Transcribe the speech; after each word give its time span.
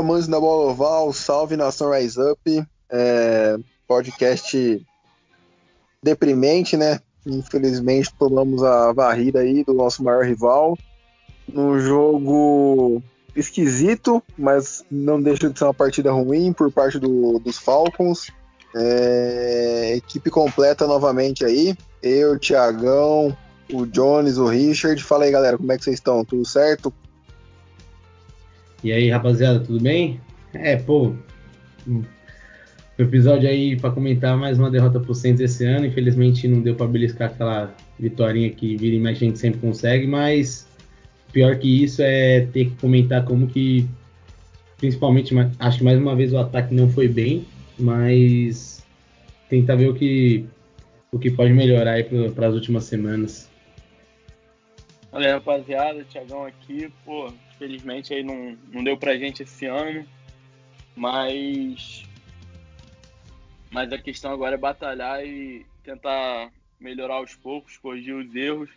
Amantes 0.00 0.26
da 0.26 0.40
bola 0.40 0.70
oval, 0.70 1.12
salve 1.12 1.56
nação 1.56 1.92
Rise 1.92 2.20
Up. 2.20 2.66
É, 2.90 3.56
podcast 3.86 4.84
deprimente, 6.02 6.76
né? 6.76 7.00
Infelizmente 7.26 8.12
tomamos 8.18 8.62
a 8.62 8.92
varrida 8.92 9.40
aí 9.40 9.62
do 9.64 9.74
nosso 9.74 10.02
maior 10.02 10.24
rival. 10.24 10.76
Num 11.48 11.78
jogo 11.78 13.02
esquisito, 13.34 14.22
mas 14.36 14.84
não 14.90 15.20
deixa 15.20 15.50
de 15.50 15.58
ser 15.58 15.64
uma 15.64 15.74
partida 15.74 16.12
ruim 16.12 16.52
por 16.52 16.70
parte 16.72 16.98
do, 16.98 17.38
dos 17.38 17.58
Falcons. 17.58 18.30
É, 18.74 19.94
equipe 19.96 20.30
completa 20.30 20.86
novamente 20.86 21.44
aí. 21.44 21.76
Eu, 22.02 22.38
Tiagão, 22.38 23.36
o 23.72 23.86
Jones, 23.86 24.38
o 24.38 24.46
Richard. 24.46 25.02
Fala 25.02 25.24
aí, 25.24 25.30
galera, 25.30 25.56
como 25.56 25.70
é 25.72 25.76
que 25.76 25.84
vocês 25.84 25.96
estão? 25.96 26.24
Tudo 26.24 26.44
certo? 26.46 26.92
E 28.82 28.92
aí, 28.92 29.10
rapaziada, 29.10 29.60
tudo 29.60 29.82
bem? 29.82 30.20
É, 30.54 30.76
pô, 30.76 31.14
episódio 32.98 33.48
aí 33.48 33.76
para 33.76 33.90
comentar 33.90 34.36
mais 34.36 34.58
uma 34.58 34.70
derrota 34.70 34.98
pro 34.98 35.14
Saints 35.14 35.40
esse 35.40 35.64
ano. 35.64 35.86
Infelizmente 35.86 36.48
não 36.48 36.60
deu 36.60 36.74
para 36.74 36.86
beliscar 36.86 37.30
aquela 37.30 37.74
vitória 37.98 38.48
que 38.50 38.76
vira 38.76 38.96
e 38.96 39.00
mais 39.00 39.16
a 39.16 39.20
gente 39.20 39.38
sempre 39.38 39.60
consegue, 39.60 40.06
mas 40.06 40.66
pior 41.32 41.58
que 41.58 41.84
isso 41.84 42.02
é 42.02 42.46
ter 42.52 42.66
que 42.66 42.76
comentar 42.76 43.24
como 43.24 43.46
que, 43.46 43.86
principalmente, 44.78 45.34
acho 45.58 45.78
que 45.78 45.84
mais 45.84 45.98
uma 45.98 46.16
vez 46.16 46.32
o 46.32 46.38
ataque 46.38 46.74
não 46.74 46.88
foi 46.88 47.06
bem, 47.06 47.46
mas 47.78 48.84
tentar 49.48 49.76
ver 49.76 49.90
o 49.90 49.94
que, 49.94 50.46
o 51.12 51.18
que 51.18 51.30
pode 51.30 51.52
melhorar 51.52 51.92
aí 51.92 52.04
para 52.04 52.48
as 52.48 52.54
últimas 52.54 52.84
semanas. 52.84 53.50
Olha, 55.12 55.34
rapaziada, 55.34 56.04
Tiagão 56.04 56.46
aqui, 56.46 56.90
pô, 57.04 57.32
Felizmente 57.60 58.14
aí 58.14 58.22
não, 58.22 58.56
não 58.72 58.82
deu 58.82 58.96
pra 58.96 59.18
gente 59.18 59.42
esse 59.42 59.66
ano, 59.66 60.08
mas 60.96 62.08
mas 63.70 63.92
a 63.92 63.98
questão 63.98 64.32
agora 64.32 64.54
é 64.54 64.58
batalhar 64.58 65.22
e 65.22 65.66
tentar 65.84 66.50
melhorar 66.80 67.16
aos 67.16 67.34
poucos, 67.34 67.76
corrigir 67.76 68.14
os 68.14 68.34
erros. 68.34 68.70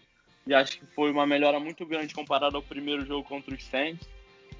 E 0.45 0.53
acho 0.53 0.77
que 0.77 0.85
foi 0.87 1.11
uma 1.11 1.25
melhora 1.25 1.61
muito 1.61 1.85
grande 1.85 2.13
comparado 2.13 2.57
ao 2.57 2.61
primeiro 2.61 3.05
jogo 3.05 3.25
contra 3.25 3.55
os 3.55 3.63
Saints. 3.63 4.05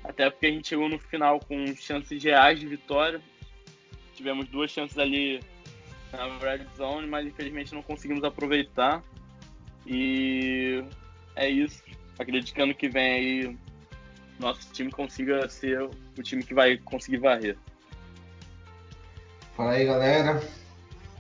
Até 0.02 0.30
porque 0.30 0.46
a 0.46 0.52
gente 0.52 0.70
chegou 0.70 0.88
no 0.88 0.98
final 0.98 1.42
com 1.42 1.76
chances 1.76 2.24
reais 2.24 2.62
de 2.62 2.66
vitória. 2.66 3.22
Tivemos 4.16 4.48
duas 4.48 4.72
chances 4.72 4.98
ali 4.98 5.42
na 6.14 6.38
red 6.38 6.66
zone, 6.78 7.08
mas 7.08 7.28
infelizmente 7.28 7.76
não 7.76 7.84
conseguimos 7.84 8.24
aproveitar. 8.24 9.04
E 9.86 10.82
é 11.36 11.50
isso. 11.50 11.84
Ano 12.58 12.74
que 12.74 12.88
vem 12.88 13.12
aí 13.12 13.58
nosso 14.44 14.72
time 14.72 14.92
consiga 14.92 15.48
ser 15.50 15.82
o 15.82 16.22
time 16.22 16.44
que 16.44 16.54
vai 16.54 16.78
conseguir 16.78 17.18
varrer. 17.18 17.58
Fala 19.56 19.72
aí, 19.72 19.86
galera. 19.86 20.44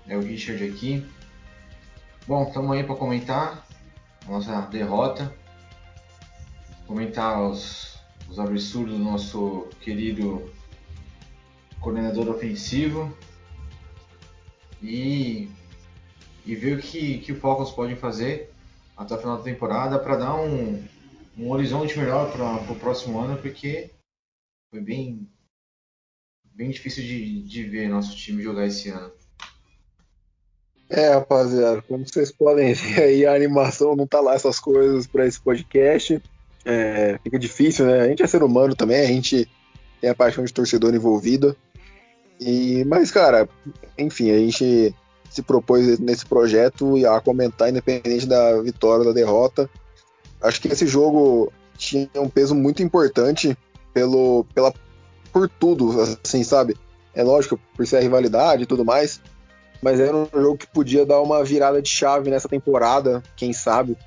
É 0.08 0.18
o 0.18 0.22
Richard 0.22 0.64
aqui. 0.64 1.06
Bom, 2.28 2.48
estamos 2.48 2.72
aí 2.72 2.84
para 2.84 2.96
comentar 2.96 3.66
a 4.28 4.32
nossa 4.32 4.62
derrota, 4.62 5.34
comentar 6.86 7.42
os, 7.42 7.98
os 8.30 8.40
absurdos 8.40 8.98
do 8.98 9.04
nosso 9.04 9.68
querido 9.82 10.52
coordenador 11.80 12.30
ofensivo 12.30 13.16
e, 14.82 15.50
e 16.46 16.56
ver 16.56 16.78
o 16.78 16.82
que, 16.82 17.20
que 17.20 17.32
o 17.32 17.36
Falcons 17.36 17.72
pode 17.72 17.96
fazer 17.96 18.54
até 18.96 19.16
o 19.16 19.18
final 19.18 19.38
da 19.38 19.44
temporada 19.44 20.00
para 20.00 20.16
dar 20.16 20.36
um, 20.36 20.84
um 21.38 21.52
horizonte 21.52 21.98
melhor 21.98 22.32
para 22.32 22.72
o 22.72 22.80
próximo 22.80 23.20
ano, 23.20 23.38
porque 23.38 23.90
foi 24.70 24.82
bem, 24.82 25.28
bem 26.54 26.70
difícil 26.70 27.04
de, 27.04 27.42
de 27.44 27.64
ver 27.64 27.90
nosso 27.90 28.16
time 28.16 28.44
jogar 28.44 28.66
esse 28.66 28.90
ano. 28.90 29.12
É, 30.90 31.10
rapaziada, 31.10 31.82
como 31.84 32.08
vocês 32.08 32.32
podem 32.32 32.74
ver 32.74 33.04
aí, 33.04 33.26
a 33.26 33.34
animação 33.34 33.96
não 33.96 34.06
tá 34.06 34.20
lá 34.20 34.36
essas 34.36 34.60
coisas 34.60 35.08
para 35.08 35.26
esse 35.26 35.42
podcast. 35.42 36.22
É, 36.66 37.20
fica 37.24 37.40
difícil, 37.40 37.86
né? 37.86 38.02
A 38.02 38.08
gente 38.08 38.24
é 38.24 38.28
ser 38.28 38.44
humano 38.44 38.76
também, 38.76 39.02
a 39.02 39.08
gente 39.08 39.50
tem 40.00 40.10
a 40.10 40.16
paixão 40.16 40.44
de 40.44 40.54
torcedor 40.54 40.94
envolvida. 40.94 41.56
E, 42.40 42.84
mas, 42.86 43.10
cara, 43.10 43.50
enfim, 43.98 44.32
a 44.32 44.38
gente 44.38 44.94
se 45.30 45.42
propôs 45.42 45.98
nesse 46.00 46.26
projeto 46.26 46.96
a 47.08 47.20
comentar, 47.20 47.70
independente 47.70 48.28
da 48.28 48.62
vitória 48.62 49.00
ou 49.00 49.06
da 49.06 49.20
derrota, 49.20 49.70
Acho 50.44 50.62
que 50.62 50.68
esse 50.68 50.86
jogo 50.86 51.52
tinha 51.78 52.10
um 52.18 52.30
peso 52.30 52.54
muito 52.54 52.84
importante 52.84 53.58
pelo, 53.94 54.46
pela, 54.54 54.74
por 55.32 55.50
tudo, 55.50 55.92
assim, 56.24 56.44
sabe? 56.44 56.76
É 57.16 57.24
lógico, 57.24 57.60
por 57.76 57.88
ser 57.88 57.98
a 57.98 58.02
rivalidade 58.02 58.64
e 58.64 58.66
tudo 58.66 58.84
mais, 58.84 59.22
mas 59.82 60.00
era 60.00 60.16
um 60.16 60.28
jogo 60.34 60.58
que 60.58 60.68
podia 60.68 61.06
dar 61.06 61.22
uma 61.22 61.44
virada 61.44 61.82
de 61.82 61.90
chave 61.90 62.30
nessa 62.30 62.50
temporada, 62.50 63.24
quem 63.36 63.54
sabe. 63.54 63.98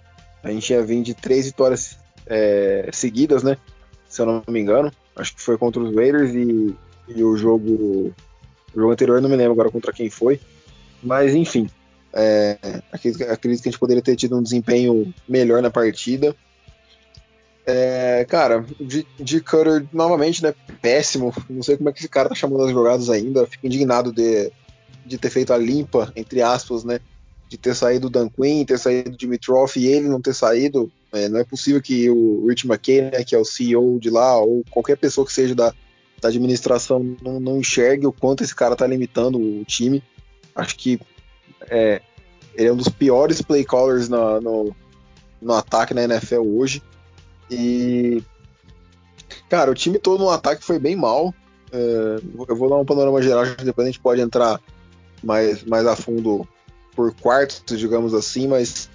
A 0.42 0.50
gente 0.50 0.72
ia 0.72 0.82
vir 0.82 1.02
de 1.02 1.14
três 1.14 1.46
vitórias 1.46 1.98
é, 2.26 2.88
seguidas, 2.92 3.42
né? 3.42 3.56
Se 4.08 4.22
eu 4.22 4.26
não 4.26 4.42
me 4.48 4.60
engano. 4.60 4.92
Acho 5.14 5.34
que 5.34 5.42
foi 5.42 5.58
contra 5.58 5.82
os 5.82 5.94
Raiders 5.94 6.34
e, 6.34 6.74
e 7.08 7.24
o 7.24 7.36
jogo. 7.36 8.14
O 8.74 8.80
jogo 8.80 8.92
anterior 8.92 9.20
não 9.20 9.28
me 9.28 9.36
lembro 9.36 9.52
agora 9.52 9.70
contra 9.70 9.92
quem 9.92 10.10
foi. 10.10 10.40
Mas 11.02 11.34
enfim, 11.34 11.68
é, 12.18 12.58
acredito, 12.90 13.62
que 13.62 13.68
a 13.68 13.70
gente 13.70 13.78
poderia 13.78 14.02
ter 14.02 14.16
tido 14.16 14.38
um 14.38 14.42
desempenho 14.42 15.12
melhor 15.28 15.60
na 15.60 15.70
partida. 15.70 16.34
É, 17.66 18.24
cara, 18.26 18.64
de, 18.80 19.06
de 19.20 19.40
Cutter, 19.40 19.86
novamente, 19.92 20.42
né? 20.42 20.54
Péssimo. 20.80 21.34
Não 21.50 21.62
sei 21.62 21.76
como 21.76 21.90
é 21.90 21.92
que 21.92 21.98
esse 21.98 22.08
cara 22.08 22.30
tá 22.30 22.34
chamando 22.34 22.64
as 22.64 22.70
jogadas 22.70 23.10
ainda. 23.10 23.46
Fico 23.46 23.66
indignado 23.66 24.12
de, 24.12 24.50
de 25.04 25.18
ter 25.18 25.28
feito 25.28 25.52
a 25.52 25.58
limpa, 25.58 26.10
entre 26.16 26.40
aspas, 26.40 26.84
né? 26.84 27.00
De 27.50 27.58
ter 27.58 27.74
saído 27.74 28.06
o 28.06 28.10
Dan 28.10 28.30
Quinn, 28.30 28.64
ter 28.64 28.78
saído 28.78 29.10
o 29.10 29.16
Dimitrov 29.16 29.70
e 29.76 29.86
ele 29.86 30.08
não 30.08 30.20
ter 30.20 30.34
saído. 30.34 30.90
É, 31.12 31.28
não 31.28 31.38
é 31.38 31.44
possível 31.44 31.82
que 31.82 32.08
o 32.08 32.46
Rich 32.48 32.66
McKay, 32.66 33.02
né, 33.02 33.24
que 33.24 33.34
é 33.34 33.38
o 33.38 33.44
CEO 33.44 33.98
de 34.00 34.08
lá, 34.08 34.38
ou 34.38 34.64
qualquer 34.70 34.96
pessoa 34.96 35.26
que 35.26 35.32
seja 35.32 35.54
da, 35.54 35.72
da 36.20 36.28
administração, 36.28 37.16
não, 37.22 37.38
não 37.38 37.58
enxergue 37.58 38.06
o 38.06 38.12
quanto 38.12 38.42
esse 38.42 38.54
cara 38.54 38.74
tá 38.74 38.86
limitando 38.86 39.38
o 39.38 39.64
time. 39.64 40.02
Acho 40.54 40.76
que 40.76 40.98
é, 41.70 42.00
ele 42.54 42.68
é 42.68 42.72
um 42.72 42.76
dos 42.76 42.88
piores 42.88 43.42
play 43.42 43.64
callers 43.64 44.08
no, 44.08 44.40
no, 44.40 44.76
no 45.40 45.52
ataque 45.52 45.94
na 45.94 46.04
NFL 46.04 46.40
hoje. 46.40 46.82
E, 47.50 48.22
cara, 49.48 49.70
o 49.70 49.74
time 49.74 49.98
todo 49.98 50.24
no 50.24 50.30
ataque 50.30 50.64
foi 50.64 50.78
bem 50.78 50.96
mal. 50.96 51.34
É, 51.72 52.20
eu 52.48 52.56
vou 52.56 52.68
dar 52.68 52.76
um 52.76 52.84
panorama 52.84 53.20
geral, 53.22 53.44
depois 53.62 53.86
a 53.86 53.90
gente 53.90 54.00
pode 54.00 54.20
entrar 54.20 54.60
mais, 55.22 55.64
mais 55.64 55.86
a 55.86 55.96
fundo 55.96 56.46
por 56.94 57.14
quartos, 57.14 57.78
digamos 57.78 58.14
assim, 58.14 58.48
mas 58.48 58.88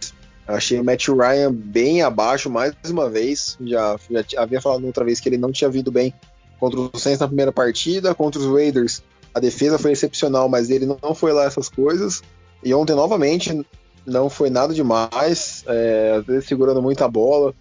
achei 0.48 0.80
o 0.80 0.84
Matt 0.84 1.08
Ryan 1.08 1.54
bem 1.54 2.02
abaixo 2.02 2.50
mais 2.50 2.74
uma 2.90 3.10
vez. 3.10 3.58
Já, 3.62 3.98
já 4.28 4.42
havia 4.42 4.60
falado 4.60 4.86
outra 4.86 5.06
vez 5.06 5.20
que 5.20 5.30
ele 5.30 5.38
não 5.38 5.52
tinha 5.52 5.70
vindo 5.70 5.92
bem 5.92 6.14
contra 6.60 6.80
os 6.80 7.02
Saints 7.02 7.20
na 7.20 7.28
primeira 7.28 7.52
partida, 7.52 8.16
contra 8.16 8.40
os 8.40 8.48
Raiders. 8.48 9.04
A 9.34 9.40
defesa 9.40 9.80
foi 9.80 9.92
excepcional, 9.92 10.50
mas 10.50 10.70
ele 10.70 10.86
não 10.86 11.16
foi 11.16 11.32
lá 11.32 11.46
essas 11.46 11.70
coisas. 11.70 12.22
E 12.64 12.74
ontem, 12.74 12.96
novamente, 12.96 13.66
não 14.06 14.30
foi 14.30 14.50
nada 14.50 14.74
demais, 14.74 15.64
é, 15.68 16.16
às 16.18 16.26
vezes 16.26 16.48
segurando 16.48 16.82
muita 16.82 17.08
bola. 17.08 17.54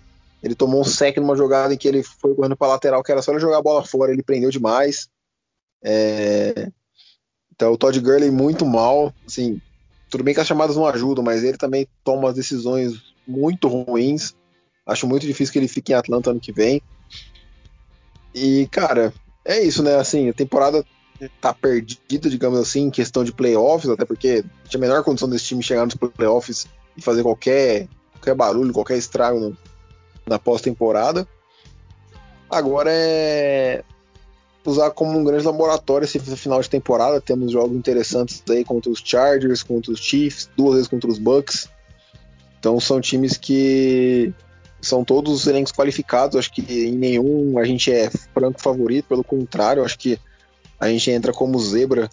Ele 0.43 0.55
tomou 0.55 0.81
um 0.81 0.85
sec 0.85 1.17
numa 1.19 1.37
jogada 1.37 1.75
em 1.75 1.77
que 1.77 1.87
ele 1.87 2.03
foi 2.03 2.35
correndo 2.35 2.57
para 2.57 2.69
lateral, 2.69 3.03
que 3.03 3.13
era 3.13 3.23
só 3.23 3.31
ele 3.31 3.41
jogar 3.41 3.59
a 3.59 3.63
bola 3.63 3.85
fora, 3.85 4.13
ele 4.13 4.23
prendeu 4.23 4.51
demais. 4.51 5.09
É, 5.83 6.71
então 7.55 7.73
o 7.73 7.79
Todd 7.79 7.99
Gurley 8.01 8.31
muito 8.31 8.65
mal, 8.65 9.13
assim, 9.27 9.61
tudo 10.11 10.25
bem 10.25 10.35
que 10.35 10.41
as 10.41 10.47
chamadas 10.47 10.77
não 10.77 10.87
ajudam, 10.87 11.23
mas 11.23 11.45
ele 11.45 11.59
também 11.59 11.87
toma 12.03 12.31
as 12.31 12.35
decisões 12.35 12.95
muito 13.27 13.69
ruins. 13.69 14.35
Acho 14.87 15.07
muito 15.07 15.27
difícil 15.27 15.53
que 15.53 15.59
ele 15.59 15.69
fique 15.69 15.93
em 15.93 15.95
Atlanta 15.95 16.31
ano 16.31 16.41
que 16.41 16.53
vem. 16.53 16.83
E, 18.35 18.67
cara, 18.71 19.13
é 19.45 19.61
isso, 19.63 19.83
né? 19.83 19.97
Assim, 19.97 20.29
a 20.29 20.33
temporada 20.33 20.85
tá 21.41 21.53
perdida, 21.53 22.31
digamos 22.31 22.59
assim, 22.59 22.83
em 22.83 22.91
questão 22.91 23.25
de 23.25 23.33
playoffs, 23.33 23.91
até 23.91 24.05
porque 24.05 24.45
tinha 24.69 24.79
a 24.79 24.81
menor 24.81 25.05
condição 25.05 25.29
desse 25.29 25.45
time 25.45 25.63
chegar 25.63 25.85
nos 25.85 25.95
playoffs 25.95 26.67
e 26.97 27.03
fazer 27.03 27.23
qualquer, 27.23 27.89
qualquer 28.15 28.35
barulho, 28.35 28.73
qualquer 28.73 28.97
estrago 28.97 29.39
no, 29.39 29.57
na 30.27 30.39
pós-temporada. 30.39 31.27
Agora 32.49 32.91
é 32.93 33.85
usar 34.65 34.91
como 34.91 35.19
um 35.19 35.25
grande 35.25 35.45
laboratório 35.45 36.05
esse 36.05 36.19
final 36.19 36.61
de 36.61 36.69
temporada. 36.69 37.21
Temos 37.21 37.53
jogos 37.53 37.77
interessantes 37.77 38.43
aí 38.49 38.65
contra 38.65 38.91
os 38.91 39.01
Chargers, 39.05 39.63
contra 39.63 39.93
os 39.93 40.01
Chiefs, 40.01 40.51
duas 40.57 40.75
vezes 40.75 40.89
contra 40.89 41.11
os 41.11 41.19
Bucks. 41.19 41.69
Então 42.59 42.79
são 42.79 43.01
times 43.01 43.37
que 43.37 44.33
são 44.81 45.05
todos 45.05 45.47
elencos 45.47 45.73
qualificados. 45.73 46.37
Acho 46.37 46.53
que 46.53 46.63
em 46.87 46.93
nenhum 46.93 47.59
a 47.59 47.65
gente 47.65 47.91
é 47.93 48.11
franco 48.35 48.61
favorito, 48.61 49.07
pelo 49.09 49.25
contrário, 49.25 49.85
acho 49.85 49.99
que 49.99 50.19
a 50.81 50.89
gente 50.89 51.11
entra 51.11 51.33
como 51.33 51.59
zebra 51.61 52.11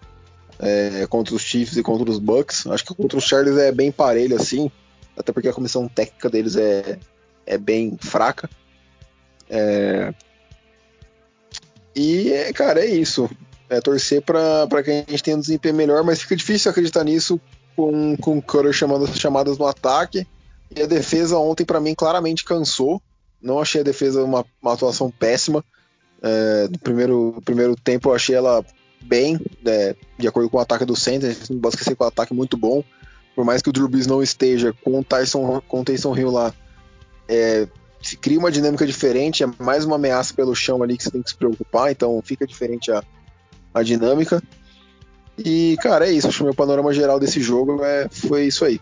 é, 0.60 1.08
contra 1.08 1.34
os 1.34 1.42
Chiefs 1.42 1.78
e 1.78 1.84
contra 1.84 2.10
os 2.10 2.20
Bucks. 2.20 2.68
Acho 2.68 2.84
que 2.86 2.94
contra 2.94 3.18
os 3.18 3.24
Chargers 3.24 3.58
é 3.58 3.72
bem 3.72 3.92
parelho 3.92 4.36
assim, 4.36 4.70
até 5.18 5.32
porque 5.32 5.48
a 5.48 5.54
comissão 5.54 5.88
técnica 5.88 6.30
deles 6.30 6.56
é, 6.56 7.00
é 7.46 7.58
bem 7.58 7.98
fraca. 8.00 8.50
É, 9.50 10.14
e, 11.96 12.54
cara, 12.54 12.82
é 12.82 12.86
isso. 12.86 13.30
É 13.70 13.82
torcer 13.82 14.22
para 14.22 14.84
que 14.84 14.92
a 14.92 14.94
gente 15.10 15.24
tenha 15.24 15.36
um 15.36 15.40
desempenho 15.40 15.76
melhor, 15.76 16.04
mas 16.04 16.22
fica 16.22 16.36
difícil 16.36 16.70
acreditar 16.70 17.04
nisso 17.04 17.40
com, 17.76 18.16
com 18.18 18.38
o 18.38 18.42
Cutter 18.42 18.72
chamando 18.72 19.06
as 19.06 19.18
chamadas 19.18 19.58
no 19.58 19.66
ataque. 19.66 20.28
E 20.76 20.82
a 20.82 20.86
defesa 20.86 21.38
ontem, 21.38 21.66
para 21.66 21.80
mim, 21.80 21.96
claramente 21.96 22.44
cansou. 22.44 23.02
Não 23.42 23.60
achei 23.60 23.82
a 23.82 23.84
defesa 23.84 24.24
uma, 24.24 24.46
uma 24.62 24.74
atuação 24.74 25.10
péssima. 25.10 25.64
É, 26.22 26.68
no 26.70 26.80
primeiro, 26.80 27.42
primeiro 27.44 27.76
tempo 27.76 28.10
eu 28.10 28.16
achei 28.16 28.36
ela 28.36 28.66
bem, 29.04 29.40
é, 29.66 29.96
de 30.18 30.28
acordo 30.28 30.50
com 30.50 30.58
o 30.58 30.62
ataque 30.62 30.86
do 30.86 30.96
Center. 30.96 31.36
Não 31.50 31.60
posso 31.60 31.76
esquecer 31.76 31.96
que 31.96 32.04
o 32.04 32.08
ataque 32.08 32.34
é 32.34 32.36
muito 32.36 32.58
bom. 32.58 32.84
Por 33.36 33.46
mais 33.46 33.62
que 33.62 33.70
o 33.70 33.72
Drew 33.72 33.88
Brees 33.88 34.08
não 34.08 34.24
esteja 34.24 34.74
com 34.84 35.00
o 35.00 35.04
Tyson, 35.04 35.62
com 35.68 35.82
o 35.82 35.84
Tyson 35.84 36.16
Hill 36.18 36.32
lá, 36.32 36.54
é, 37.28 37.68
cria 38.20 38.40
uma 38.40 38.52
dinâmica 38.52 38.86
diferente, 38.86 39.44
é 39.44 39.48
mais 39.60 39.86
uma 39.86 39.96
ameaça 39.96 40.34
pelo 40.34 40.56
chão 40.56 40.82
ali 40.82 40.98
que 40.98 41.04
você 41.04 41.12
tem 41.12 41.22
que 41.22 41.30
se 41.30 41.36
preocupar, 41.36 41.92
então 41.92 42.20
fica 42.24 42.48
diferente 42.48 42.92
a, 42.92 43.04
a 43.74 43.84
dinâmica. 43.84 44.42
E, 45.38 45.78
cara, 45.82 46.08
é 46.08 46.12
isso. 46.12 46.28
Acho 46.28 46.38
que 46.38 46.44
o 46.44 46.46
meu 46.46 46.56
panorama 46.56 46.92
geral 46.92 47.20
desse 47.20 47.42
jogo 47.42 47.84
é, 47.84 48.08
foi 48.10 48.48
isso 48.48 48.66
aí. 48.66 48.82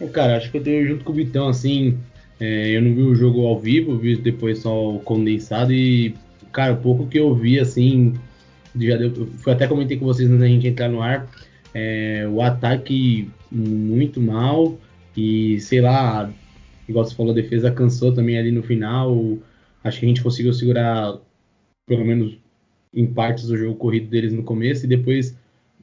É, 0.00 0.06
cara, 0.06 0.36
acho 0.36 0.50
que 0.50 0.58
eu 0.58 0.62
tenho 0.62 0.86
junto 0.86 1.04
com 1.04 1.12
o 1.12 1.14
Vitão, 1.16 1.48
assim. 1.48 1.98
É, 2.40 2.70
eu 2.74 2.80
não 2.80 2.94
vi 2.94 3.02
o 3.02 3.14
jogo 3.14 3.46
ao 3.46 3.60
vivo, 3.60 3.98
vi 3.98 4.16
depois 4.16 4.60
só 4.60 4.94
o 4.94 5.00
condensado 5.00 5.72
e, 5.74 6.14
cara, 6.50 6.72
o 6.72 6.78
pouco 6.78 7.06
que 7.06 7.18
eu 7.18 7.34
vi, 7.34 7.60
assim. 7.60 8.14
Já 8.74 8.96
deu, 8.96 9.12
eu 9.46 9.52
até 9.52 9.66
comentei 9.66 9.98
com 9.98 10.06
vocês 10.06 10.28
antes 10.28 10.40
da 10.40 10.48
gente 10.48 10.66
entrar 10.66 10.88
no 10.88 11.02
ar. 11.02 11.28
É, 11.74 12.26
o 12.28 12.40
ataque 12.40 13.28
muito 13.52 14.20
mal. 14.20 14.78
E 15.16 15.60
sei 15.60 15.80
lá, 15.80 16.32
igual 16.88 17.04
você 17.04 17.14
falou, 17.14 17.32
a 17.32 17.34
defesa 17.34 17.70
cansou 17.70 18.12
também 18.12 18.38
ali 18.38 18.50
no 18.50 18.62
final. 18.62 19.38
Acho 19.84 20.00
que 20.00 20.06
a 20.06 20.08
gente 20.08 20.22
conseguiu 20.22 20.52
segurar, 20.54 21.18
pelo 21.86 22.04
menos 22.04 22.38
em 22.94 23.06
partes, 23.06 23.46
do 23.46 23.56
jogo 23.56 23.76
corrido 23.76 24.08
deles 24.08 24.32
no 24.32 24.42
começo. 24.42 24.86
E 24.86 24.88
depois, 24.88 25.36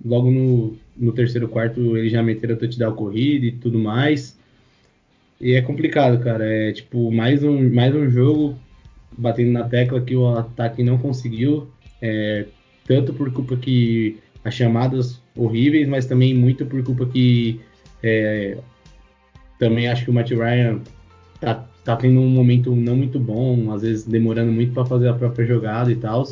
logo 0.03 0.31
no, 0.31 0.75
no 0.95 1.11
terceiro 1.11 1.47
quarto, 1.47 1.97
eles 1.97 2.11
já 2.11 2.23
meteram 2.23 2.55
o 2.55 2.57
touchdown 2.57 2.95
corrido 2.95 3.45
e 3.45 3.51
tudo 3.51 3.77
mais. 3.77 4.36
E 5.39 5.53
é 5.53 5.61
complicado, 5.61 6.19
cara. 6.23 6.45
É 6.45 6.71
tipo, 6.71 7.11
mais 7.11 7.43
um, 7.43 7.73
mais 7.73 7.95
um 7.95 8.09
jogo 8.09 8.57
batendo 9.17 9.51
na 9.51 9.63
tecla 9.63 10.01
que 10.01 10.15
o 10.15 10.27
ataque 10.37 10.83
não 10.83 10.97
conseguiu. 10.97 11.67
É, 12.01 12.45
tanto 12.85 13.13
por 13.13 13.31
culpa 13.31 13.55
que 13.57 14.17
as 14.43 14.53
chamadas 14.53 15.21
horríveis, 15.35 15.87
mas 15.87 16.05
também 16.05 16.33
muito 16.33 16.65
por 16.65 16.83
culpa 16.83 17.05
que 17.05 17.59
é, 18.01 18.57
também 19.59 19.87
acho 19.87 20.05
que 20.05 20.11
o 20.11 20.13
Matt 20.13 20.31
Ryan 20.31 20.79
tá, 21.39 21.67
tá 21.83 21.95
tendo 21.95 22.19
um 22.19 22.29
momento 22.29 22.75
não 22.75 22.95
muito 22.95 23.19
bom, 23.19 23.71
às 23.71 23.81
vezes 23.81 24.05
demorando 24.05 24.51
muito 24.51 24.73
para 24.73 24.85
fazer 24.85 25.09
a 25.09 25.13
própria 25.13 25.45
jogada 25.45 25.91
e 25.91 25.95
tal. 25.95 26.25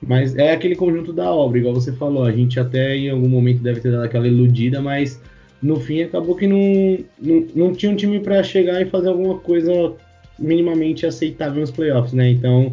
Mas 0.00 0.36
é 0.36 0.52
aquele 0.52 0.76
conjunto 0.76 1.12
da 1.12 1.30
obra, 1.30 1.58
igual 1.58 1.74
você 1.74 1.92
falou. 1.92 2.24
A 2.24 2.32
gente 2.32 2.60
até 2.60 2.96
em 2.96 3.10
algum 3.10 3.28
momento 3.28 3.62
deve 3.62 3.80
ter 3.80 3.90
dado 3.90 4.04
aquela 4.04 4.28
iludida, 4.28 4.80
mas 4.80 5.20
no 5.62 5.80
fim 5.80 6.02
acabou 6.02 6.36
que 6.36 6.46
não, 6.46 7.04
não, 7.18 7.46
não 7.54 7.72
tinha 7.74 7.90
um 7.90 7.96
time 7.96 8.20
para 8.20 8.42
chegar 8.42 8.80
e 8.80 8.86
fazer 8.86 9.08
alguma 9.08 9.38
coisa 9.38 9.94
minimamente 10.38 11.06
aceitável 11.06 11.60
nos 11.60 11.70
playoffs, 11.70 12.12
né? 12.12 12.28
Então 12.30 12.72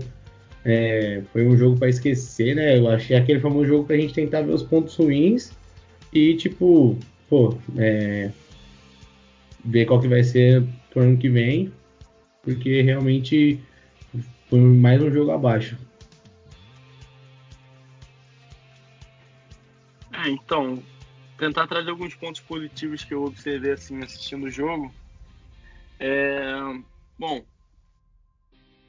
é, 0.65 1.21
foi 1.31 1.45
um 1.45 1.57
jogo 1.57 1.77
para 1.77 1.89
esquecer, 1.89 2.55
né? 2.55 2.77
Eu 2.77 2.87
achei 2.89 3.15
aquele 3.15 3.39
famoso 3.39 3.65
jogo 3.65 3.85
pra 3.85 3.97
gente 3.97 4.13
tentar 4.13 4.41
ver 4.41 4.53
os 4.53 4.63
pontos 4.63 4.95
ruins 4.95 5.51
e, 6.11 6.35
tipo, 6.35 6.97
pô, 7.29 7.57
é, 7.77 8.31
ver 9.65 9.85
qual 9.85 9.99
que 9.99 10.07
vai 10.07 10.23
ser 10.23 10.63
pro 10.89 11.03
ano 11.03 11.17
que 11.17 11.29
vem, 11.29 11.71
porque 12.43 12.81
realmente 12.81 13.59
foi 14.49 14.59
mais 14.59 15.01
um 15.01 15.11
jogo 15.11 15.31
abaixo. 15.31 15.77
É, 20.13 20.29
então, 20.29 20.81
tentar 21.37 21.67
trazer 21.67 21.89
alguns 21.89 22.15
pontos 22.15 22.41
positivos 22.41 23.03
que 23.03 23.13
eu 23.13 23.23
observei 23.23 23.71
assim 23.71 24.01
assistindo 24.01 24.45
o 24.45 24.51
jogo. 24.51 24.93
É, 25.99 26.53
bom, 27.17 27.43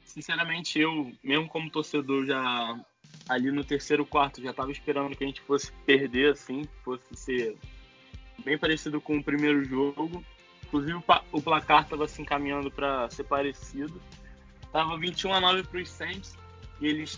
sinceramente 0.05 0.79
eu, 0.79 1.11
mesmo 1.23 1.47
como 1.47 1.69
torcedor, 1.69 2.25
já 2.25 2.79
ali 3.27 3.51
no 3.51 3.63
terceiro 3.63 4.05
quarto 4.05 4.41
já 4.41 4.51
estava 4.51 4.71
esperando 4.71 5.15
que 5.15 5.23
a 5.23 5.27
gente 5.27 5.41
fosse 5.41 5.71
perder 5.85 6.31
assim, 6.31 6.67
fosse 6.83 7.15
ser 7.15 7.57
bem 8.43 8.57
parecido 8.57 9.01
com 9.01 9.17
o 9.17 9.23
primeiro 9.23 9.63
jogo. 9.63 10.23
Inclusive 10.63 11.01
o 11.31 11.41
placar 11.41 11.83
estava 11.83 12.07
se 12.07 12.21
encaminhando 12.21 12.71
para 12.71 13.09
ser 13.09 13.23
parecido. 13.23 14.01
Tava 14.71 14.97
21 14.97 15.33
a 15.33 15.41
9 15.41 15.63
para 15.63 15.81
os 15.81 15.89
Saints 15.89 16.37
e 16.81 16.87
eles 16.87 17.17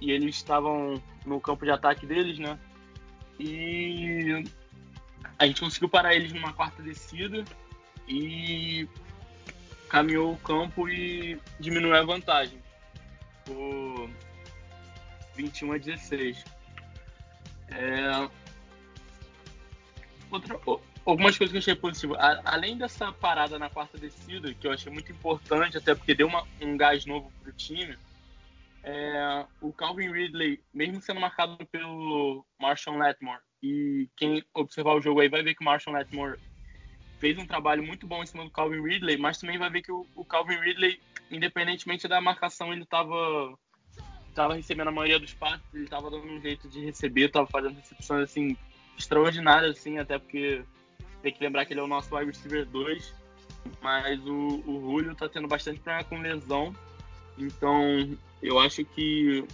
e 0.00 0.10
eles 0.10 0.36
estavam 0.36 1.02
no 1.24 1.40
campo 1.40 1.64
de 1.64 1.70
ataque 1.70 2.06
deles, 2.06 2.38
né? 2.38 2.58
E 3.38 4.44
a 5.38 5.46
gente 5.46 5.60
conseguiu 5.60 5.88
parar 5.88 6.14
eles 6.14 6.32
numa 6.32 6.52
quarta 6.52 6.82
descida 6.82 7.44
e 8.06 8.88
caminhou 9.88 10.32
o 10.32 10.38
campo 10.38 10.88
e 10.88 11.40
diminuiu 11.58 11.94
a 11.94 12.02
vantagem 12.02 12.62
por 13.44 14.10
21 15.34 15.72
a 15.72 15.78
16. 15.78 16.44
É... 17.70 18.28
Outra, 20.30 20.58
algumas 21.04 21.38
coisas 21.38 21.50
que 21.50 21.56
eu 21.56 21.60
achei 21.60 21.74
positivo. 21.74 22.16
além 22.44 22.76
dessa 22.76 23.12
parada 23.12 23.58
na 23.58 23.70
quarta 23.70 23.96
descida, 23.96 24.52
que 24.52 24.66
eu 24.66 24.72
achei 24.72 24.92
muito 24.92 25.10
importante, 25.10 25.78
até 25.78 25.94
porque 25.94 26.14
deu 26.14 26.26
uma, 26.26 26.46
um 26.60 26.76
gás 26.76 27.06
novo 27.06 27.32
pro 27.42 27.52
time, 27.52 27.96
é, 28.82 29.46
o 29.60 29.72
Calvin 29.72 30.12
Ridley, 30.12 30.62
mesmo 30.72 31.00
sendo 31.00 31.20
marcado 31.20 31.64
pelo 31.66 32.44
Marshall 32.60 32.98
Letmore, 32.98 33.40
e 33.62 34.08
quem 34.16 34.44
observar 34.54 34.94
o 34.94 35.00
jogo 35.00 35.20
aí 35.20 35.28
vai 35.28 35.42
ver 35.42 35.54
que 35.54 35.62
o 35.62 35.64
Marshall 35.64 35.96
Letmore 35.96 36.38
fez 37.18 37.36
um 37.36 37.46
trabalho 37.46 37.82
muito 37.82 38.06
bom 38.06 38.22
em 38.22 38.26
cima 38.26 38.44
do 38.44 38.50
Calvin 38.50 38.82
Ridley, 38.82 39.16
mas 39.16 39.38
também 39.38 39.58
vai 39.58 39.70
ver 39.70 39.82
que 39.82 39.90
o, 39.90 40.06
o 40.14 40.24
Calvin 40.24 40.58
Ridley, 40.60 41.00
independentemente 41.30 42.06
da 42.06 42.20
marcação, 42.20 42.72
ele 42.72 42.82
estava 42.82 43.58
tava 44.34 44.54
recebendo 44.54 44.88
a 44.88 44.92
maioria 44.92 45.18
dos 45.18 45.34
passes, 45.34 45.66
ele 45.74 45.84
estava 45.84 46.10
dando 46.10 46.26
um 46.26 46.40
jeito 46.40 46.68
de 46.68 46.84
receber, 46.84 47.26
estava 47.26 47.46
fazendo 47.46 47.74
recepções 47.74 48.22
assim 48.22 48.56
extraordinárias 48.96 49.76
assim, 49.76 49.98
até 49.98 50.18
porque 50.18 50.62
tem 51.22 51.32
que 51.32 51.42
lembrar 51.42 51.64
que 51.64 51.72
ele 51.72 51.80
é 51.80 51.82
o 51.82 51.88
nosso 51.88 52.14
wide 52.14 52.30
receiver 52.30 52.64
2, 52.66 53.14
mas 53.82 54.24
o, 54.24 54.62
o 54.66 54.80
Julio 54.80 55.14
tá 55.14 55.28
tendo 55.28 55.48
bastante 55.48 55.80
problema 55.80 56.04
com 56.04 56.20
lesão. 56.20 56.74
Então, 57.36 58.16
eu 58.42 58.58
acho 58.58 58.84
que 58.84 59.44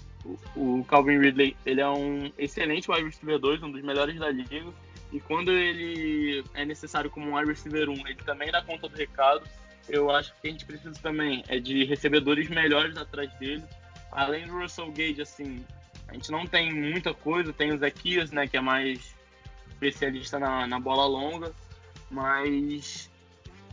o, 0.56 0.84
Calvin 0.84 1.18
Ridley 1.18 1.56
ele 1.66 1.80
é 1.80 1.88
um 1.88 2.32
excelente 2.38 2.90
wide 2.90 3.04
receiver 3.04 3.38
2, 3.38 3.62
um 3.62 3.70
dos 3.70 3.82
melhores 3.82 4.18
da 4.18 4.30
liga. 4.30 4.72
E 5.12 5.20
quando 5.20 5.52
ele 5.52 6.42
é 6.54 6.64
necessário 6.64 7.10
como 7.10 7.30
um 7.30 7.36
wide 7.36 7.50
receiver 7.50 7.88
1, 7.88 7.92
ele 8.06 8.14
também 8.16 8.50
dá 8.50 8.62
conta 8.62 8.88
do 8.88 8.96
recado. 8.96 9.46
Eu 9.88 10.10
acho 10.10 10.32
que 10.40 10.48
a 10.48 10.50
gente 10.50 10.64
precisa 10.64 10.98
também 11.00 11.44
é 11.48 11.58
de 11.58 11.84
recebedores 11.84 12.48
melhores 12.48 12.96
atrás 12.96 13.32
dele. 13.34 13.62
Além 14.10 14.46
do 14.46 14.58
Russell 14.58 14.90
Gage, 14.92 15.20
assim, 15.20 15.64
a 16.08 16.14
gente 16.14 16.30
não 16.30 16.46
tem 16.46 16.72
muita 16.72 17.12
coisa. 17.12 17.52
Tem 17.52 17.72
o 17.72 17.78
Zequias, 17.78 18.30
né, 18.30 18.46
que 18.46 18.56
é 18.56 18.60
mais 18.60 19.14
especialista 19.68 20.38
na, 20.38 20.66
na 20.66 20.80
bola 20.80 21.04
longa, 21.06 21.52
mas 22.10 23.10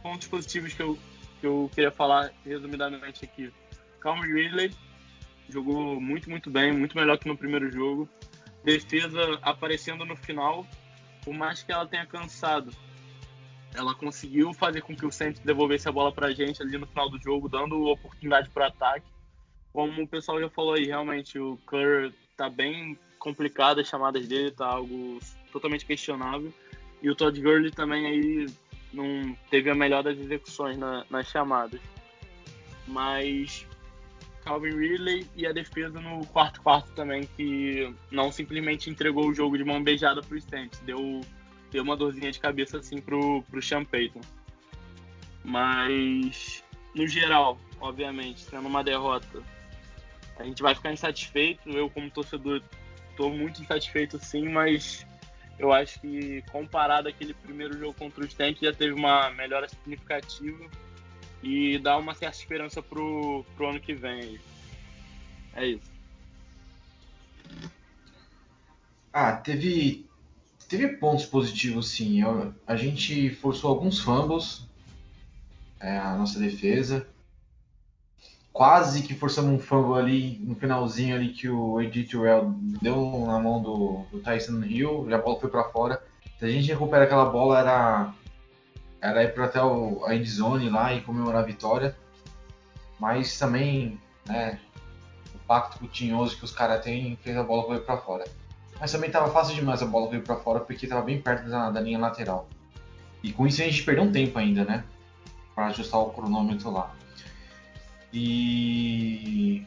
pontos 0.02 0.28
positivos 0.28 0.74
que 0.74 0.82
eu, 0.82 0.98
que 1.40 1.48
eu 1.48 1.72
queria 1.74 1.92
falar 1.92 2.32
resumidamente 2.46 3.24
aqui. 3.24 3.52
Calvin 4.00 4.34
Ridley 4.34 4.74
jogou 5.52 6.00
muito, 6.00 6.30
muito 6.30 6.50
bem, 6.50 6.72
muito 6.72 6.98
melhor 6.98 7.18
que 7.18 7.28
no 7.28 7.38
primeiro 7.38 7.72
jogo. 7.72 8.08
Defesa 8.64 9.40
aparecendo 9.42 10.06
no 10.06 10.16
final, 10.16 10.66
por 11.24 11.34
mais 11.34 11.64
que 11.64 11.72
ela 11.72 11.86
tenha 11.86 12.06
cansado, 12.06 12.72
ela 13.74 13.96
conseguiu 13.96 14.54
fazer 14.54 14.82
com 14.82 14.96
que 14.96 15.06
o 15.06 15.12
Saints 15.12 15.42
devolvesse 15.42 15.88
a 15.88 15.92
bola 15.92 16.12
para 16.12 16.28
a 16.28 16.34
gente 16.34 16.62
ali 16.62 16.78
no 16.78 16.88
final 16.88 17.10
do 17.10 17.22
jogo, 17.22 17.50
dando 17.50 17.86
oportunidade 17.86 18.50
para 18.50 18.68
ataque. 18.68 19.06
Como 19.74 20.04
o 20.04 20.08
pessoal 20.08 20.40
já 20.40 20.50
falou 20.50 20.74
aí, 20.74 20.86
realmente 20.86 21.40
o 21.40 21.58
Kerr 21.70 22.12
tá 22.36 22.50
bem 22.50 22.98
complicado, 23.18 23.80
as 23.80 23.88
chamadas 23.88 24.28
dele 24.28 24.52
tá 24.52 24.66
algo 24.66 25.20
totalmente 25.52 25.86
questionável. 25.86 26.54
E 27.02 27.10
o 27.10 27.16
Todd 27.16 27.40
Gurley 27.42 27.72
também 27.72 28.06
aí 28.06 28.46
não 28.94 29.36
teve 29.50 29.70
a 29.70 29.76
melhor 29.76 30.04
das 30.04 30.18
execuções 30.18 30.78
na, 30.78 31.06
nas 31.10 31.28
chamadas. 31.28 31.80
mas 32.88 33.66
Calvin 34.44 34.76
Ridley 34.76 35.28
e 35.36 35.46
a 35.46 35.52
defesa 35.52 36.00
no 36.00 36.26
quarto 36.28 36.62
quarto 36.62 36.92
também, 36.92 37.28
que 37.36 37.94
não 38.12 38.32
simplesmente 38.32 38.90
entregou 38.90 39.28
o 39.28 39.34
jogo 39.34 39.58
de 39.58 39.64
mão 39.64 39.84
beijada 39.84 40.22
pro 40.22 40.40
Saints, 40.42 40.80
deu, 40.80 41.22
deu 41.72 41.84
uma 41.84 41.96
dorzinha 41.96 42.32
de 42.32 42.40
cabeça 42.40 42.78
assim 42.78 43.00
pro, 43.00 43.44
pro 43.44 43.62
Sean 43.62 43.86
Payton. 43.86 44.22
Mas, 45.44 46.64
no 46.96 47.08
geral, 47.08 47.60
obviamente, 47.80 48.42
sendo 48.42 48.68
uma 48.68 48.84
derrota, 48.84 49.42
a 50.38 50.44
gente 50.44 50.62
vai 50.62 50.76
ficar 50.76 50.92
insatisfeito. 50.92 51.70
Eu, 51.70 51.90
como 51.90 52.10
torcedor, 52.12 52.62
estou 53.10 53.32
muito 53.32 53.62
insatisfeito 53.62 54.20
sim, 54.20 54.50
mas 54.50 55.06
eu 55.58 55.72
acho 55.72 56.00
que 56.02 56.44
comparado 56.52 57.08
àquele 57.08 57.34
primeiro 57.34 57.78
jogo 57.78 57.94
contra 57.94 58.24
o 58.24 58.30
Saints, 58.30 58.62
já 58.62 58.74
teve 58.74 58.94
uma 58.94 59.30
melhora 59.32 59.68
significativa 59.68 60.70
e 61.44 61.78
dá 61.80 61.98
uma 61.98 62.14
certa 62.14 62.38
esperança 62.38 62.82
pro, 62.82 63.46
pro 63.56 63.70
ano 63.70 63.80
que 63.80 63.94
vem. 63.94 64.40
É 65.56 65.66
isso. 65.66 65.92
Ah, 69.12 69.34
teve 69.34 70.06
teve 70.68 70.88
pontos 70.88 71.26
positivos 71.26 71.90
sim. 71.90 72.22
Eu, 72.22 72.54
a 72.66 72.76
gente 72.78 73.30
forçou 73.36 73.70
alguns 73.70 74.00
fumbles, 74.00 74.66
é, 75.80 75.98
a 75.98 76.16
nossa 76.16 76.40
defesa. 76.40 77.06
Quase 78.54 79.04
que 79.04 79.14
forçamos 79.14 79.52
um 79.52 79.60
fumble 79.60 80.00
ali 80.00 80.38
no 80.40 80.56
finalzinho 80.56 81.16
ali 81.16 81.30
que 81.30 81.50
o 81.50 81.82
Ed 81.82 82.04
Terrell 82.04 82.54
deu 82.82 83.26
na 83.26 83.40
mão 83.40 83.62
do, 83.62 84.06
do 84.12 84.20
Tyson 84.20 84.64
Hill 84.64 85.10
e 85.10 85.14
a 85.14 85.18
bola 85.18 85.40
foi 85.40 85.50
para 85.50 85.64
fora. 85.66 86.02
Se 86.38 86.46
a 86.46 86.50
gente 86.50 86.70
recupera 86.70 87.06
aquela 87.06 87.26
bola 87.26 87.60
era 87.60 88.14
era 89.02 89.24
ir 89.24 89.34
para 89.34 89.46
até 89.46 89.62
o, 89.62 90.06
a 90.06 90.16
endzone 90.16 90.70
lá 90.70 90.94
e 90.94 91.02
comemorar 91.02 91.42
a 91.42 91.46
vitória. 91.46 91.98
Mas 93.00 93.38
também, 93.38 94.00
né, 94.28 94.60
o 95.34 95.40
pacto 95.40 95.80
putinhoso 95.80 96.38
que 96.38 96.46
os 96.46 96.52
caras 96.52 96.84
têm 96.84 97.18
fez 97.24 97.36
a 97.36 97.44
bola 97.44 97.64
correr 97.64 97.80
para 97.80 97.98
fora. 97.98 98.26
Mas 98.80 98.92
também 98.92 99.08
estava 99.08 99.32
fácil 99.32 99.56
demais 99.56 99.82
a 99.82 99.86
bola 99.86 100.08
correr 100.08 100.22
para 100.22 100.36
fora 100.38 100.60
porque 100.60 100.86
estava 100.86 101.02
bem 101.02 101.20
perto 101.20 101.50
da, 101.50 101.72
da 101.72 101.82
linha 101.82 101.98
lateral. 101.98 102.48
E 103.24 103.32
com 103.32 103.48
isso 103.48 103.62
a 103.62 103.66
gente 103.66 103.84
perdeu 103.84 104.04
um 104.04 104.12
tempo 104.12 104.38
ainda, 104.38 104.64
né? 104.64 104.84
Para 105.56 105.68
ajustar 105.68 106.00
o 106.00 106.12
cronômetro 106.12 106.72
lá. 106.72 106.96
E 108.14 109.66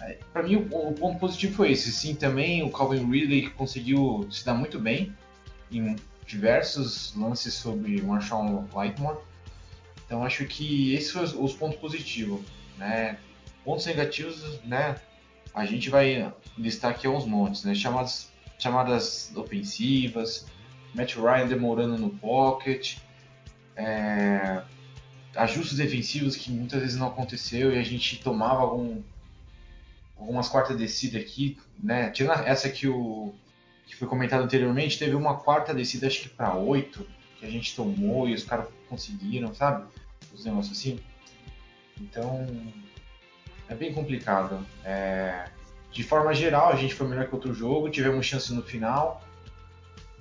é, 0.00 0.18
para 0.32 0.42
mim 0.42 0.56
o, 0.56 0.88
o, 0.88 0.92
ponto 0.94 1.18
positivo 1.18 1.54
foi 1.54 1.72
esse. 1.72 1.92
Sim, 1.92 2.14
também 2.14 2.62
o 2.62 2.70
Calvin 2.70 3.10
Ridley 3.10 3.50
conseguiu 3.50 4.26
se 4.30 4.44
dar 4.44 4.54
muito 4.54 4.78
bem 4.78 5.14
em 5.70 5.96
diversos 6.26 7.14
lances 7.16 7.54
sobre 7.54 8.00
Marshall 8.02 8.68
Lightmore. 8.72 9.18
Então 10.06 10.24
acho 10.24 10.44
que 10.46 10.94
esses 10.94 11.10
foram 11.10 11.44
os 11.44 11.54
pontos 11.54 11.78
positivos, 11.78 12.40
né? 12.78 13.18
Pontos 13.64 13.86
negativos, 13.86 14.60
né? 14.64 14.96
A 15.54 15.64
gente 15.64 15.90
vai 15.90 16.32
listar 16.56 16.90
aqui 16.90 17.06
aos 17.06 17.24
montes, 17.24 17.64
né? 17.64 17.74
Chamadas, 17.74 18.30
chamadas 18.58 19.32
ofensivas, 19.34 20.46
Matt 20.94 21.16
Ryan 21.16 21.46
demorando 21.46 21.96
no 21.98 22.10
pocket, 22.10 22.98
é, 23.76 24.62
ajustes 25.34 25.78
defensivos 25.78 26.36
que 26.36 26.50
muitas 26.50 26.80
vezes 26.80 26.96
não 26.96 27.08
aconteceu 27.08 27.72
e 27.72 27.78
a 27.78 27.82
gente 27.82 28.20
tomava 28.20 28.60
algum, 28.60 29.02
algumas 30.18 30.48
quartas 30.48 30.76
descidas 30.76 31.22
aqui, 31.22 31.58
né? 31.82 32.10
Tirando 32.10 32.40
essa 32.46 32.68
que 32.68 32.86
o 32.86 33.34
que 33.92 33.98
foi 33.98 34.08
comentado 34.08 34.42
anteriormente, 34.42 34.98
teve 34.98 35.14
uma 35.14 35.36
quarta 35.36 35.74
descida, 35.74 36.06
acho 36.06 36.22
que 36.22 36.28
para 36.30 36.54
oito, 36.54 37.06
que 37.38 37.44
a 37.44 37.50
gente 37.50 37.76
tomou 37.76 38.26
e 38.26 38.32
os 38.32 38.42
caras 38.42 38.66
conseguiram, 38.88 39.54
sabe? 39.54 39.84
Os 40.32 40.46
negócios 40.46 40.78
assim. 40.78 40.98
Então, 42.00 42.46
é 43.68 43.74
bem 43.74 43.92
complicado. 43.92 44.66
É... 44.82 45.44
De 45.90 46.02
forma 46.02 46.32
geral, 46.32 46.70
a 46.70 46.76
gente 46.76 46.94
foi 46.94 47.06
melhor 47.06 47.28
que 47.28 47.34
outro 47.34 47.52
jogo, 47.52 47.90
tivemos 47.90 48.24
chance 48.24 48.50
no 48.54 48.62
final, 48.62 49.22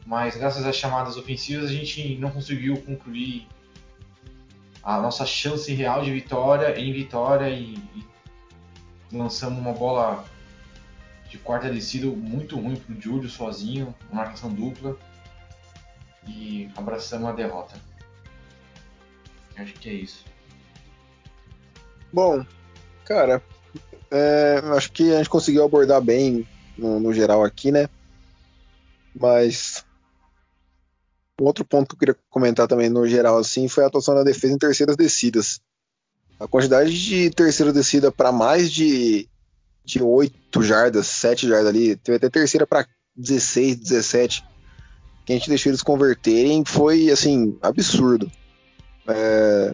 mas 0.05 0.35
graças 0.35 0.65
às 0.65 0.75
chamadas 0.75 1.15
ofensivas 1.15 1.69
a 1.69 1.73
gente 1.73 2.17
não 2.17 2.29
conseguiu 2.29 2.75
concluir 2.81 3.47
a 4.83 4.99
nossa 4.99 5.25
chance 5.25 5.73
real 5.73 6.03
de 6.03 6.11
vitória 6.11 6.77
em 6.77 6.91
vitória 6.91 7.49
e, 7.49 7.75
e 7.95 8.05
lançamos 9.13 9.59
uma 9.59 9.71
bola 9.71 10.25
de 11.31 11.37
quarta 11.37 11.69
descida 11.69 12.07
muito 12.07 12.59
ruim 12.59 12.75
pro 12.75 12.99
Júlio 13.01 13.29
sozinho, 13.29 13.95
marcação 14.11 14.53
dupla. 14.53 14.97
E 16.27 16.69
abraçamos 16.75 17.29
a 17.29 17.31
derrota. 17.31 17.75
Acho 19.55 19.73
que 19.75 19.89
é 19.89 19.93
isso. 19.93 20.25
Bom, 22.11 22.45
cara, 23.05 23.41
é, 24.11 24.61
acho 24.75 24.91
que 24.91 25.13
a 25.13 25.17
gente 25.19 25.29
conseguiu 25.29 25.63
abordar 25.63 26.01
bem 26.01 26.45
no, 26.77 26.99
no, 26.99 27.13
geral 27.13 27.45
aqui, 27.45 27.71
né? 27.71 27.87
Mas 29.15 29.85
outro 31.39 31.63
ponto 31.63 31.87
que 31.87 31.95
eu 31.95 31.99
queria 31.99 32.17
comentar 32.29 32.67
também 32.67 32.89
no 32.89 33.07
geral 33.07 33.37
assim 33.37 33.67
foi 33.69 33.83
a 33.85 33.87
atuação 33.87 34.13
da 34.13 34.23
defesa 34.23 34.53
em 34.53 34.57
terceiras 34.57 34.97
descidas. 34.97 35.61
A 36.37 36.47
quantidade 36.47 36.91
de 36.91 37.29
terceira 37.29 37.71
descida 37.71 38.11
para 38.11 38.31
mais 38.31 38.69
de 38.71 39.29
de 39.91 40.03
8 40.03 40.61
jardas, 40.63 41.07
7 41.07 41.47
jardas 41.47 41.67
ali, 41.67 41.95
teve 41.97 42.17
até 42.17 42.29
terceira 42.29 42.65
para 42.65 42.87
16, 43.15 43.75
17, 43.75 44.43
que 45.25 45.33
a 45.33 45.35
gente 45.35 45.49
deixou 45.49 45.69
eles 45.69 45.83
converterem, 45.83 46.63
foi 46.65 47.09
assim, 47.09 47.57
absurdo. 47.61 48.31
É, 49.07 49.73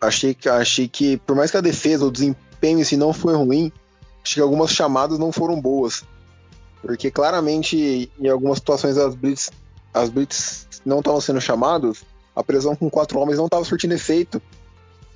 achei, 0.00 0.34
que, 0.34 0.48
achei 0.48 0.86
que, 0.86 1.16
por 1.18 1.34
mais 1.34 1.50
que 1.50 1.56
a 1.56 1.62
defesa, 1.62 2.04
o 2.04 2.12
desempenho 2.12 2.80
em 2.80 2.84
si 2.84 2.96
não 2.96 3.12
foi 3.12 3.34
ruim, 3.34 3.72
acho 4.22 4.34
que 4.34 4.40
algumas 4.40 4.70
chamadas 4.70 5.18
não 5.18 5.32
foram 5.32 5.58
boas. 5.58 6.04
Porque 6.82 7.10
claramente, 7.10 8.10
em 8.20 8.28
algumas 8.28 8.58
situações, 8.58 8.98
as 8.98 9.14
blitz, 9.14 9.50
as 9.94 10.10
blitz 10.10 10.66
não 10.84 10.98
estavam 10.98 11.20
sendo 11.22 11.40
chamadas, 11.40 12.04
a 12.36 12.44
pressão 12.44 12.76
com 12.76 12.90
quatro 12.90 13.18
homens 13.18 13.38
não 13.38 13.46
estava 13.46 13.64
surtindo 13.64 13.94
efeito. 13.94 14.42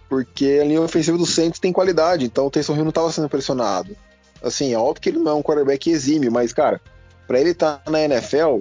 Porque 0.08 0.58
a 0.62 0.64
linha 0.64 0.80
ofensiva 0.80 1.18
do 1.18 1.26
Saints 1.26 1.60
tem 1.60 1.70
qualidade, 1.70 2.24
então 2.24 2.46
o 2.46 2.50
Taysom 2.50 2.74
Hill 2.74 2.84
não 2.84 2.88
estava 2.88 3.12
sendo 3.12 3.28
pressionado. 3.28 3.94
Assim, 4.42 4.72
é 4.72 4.78
óbvio 4.78 5.00
que 5.00 5.08
ele 5.08 5.18
não 5.18 5.32
é 5.32 5.34
um 5.34 5.42
quarterback 5.42 5.90
exímio, 5.90 6.30
mas, 6.30 6.52
cara, 6.52 6.80
para 7.26 7.40
ele 7.40 7.50
estar 7.50 7.78
tá 7.78 7.90
na 7.90 8.00
NFL, 8.02 8.60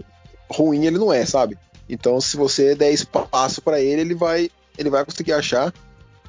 ruim 0.50 0.86
ele 0.86 0.98
não 0.98 1.14
é, 1.14 1.26
sabe? 1.26 1.58
Então, 1.90 2.20
se 2.20 2.36
você 2.36 2.76
der 2.76 2.92
espaço 2.92 3.62
para 3.62 3.80
ele, 3.80 4.02
ele 4.02 4.16
vai, 4.16 4.50
ele 4.78 4.90
vai 4.90 5.06
conseguir 5.06 5.34
achar. 5.34 5.74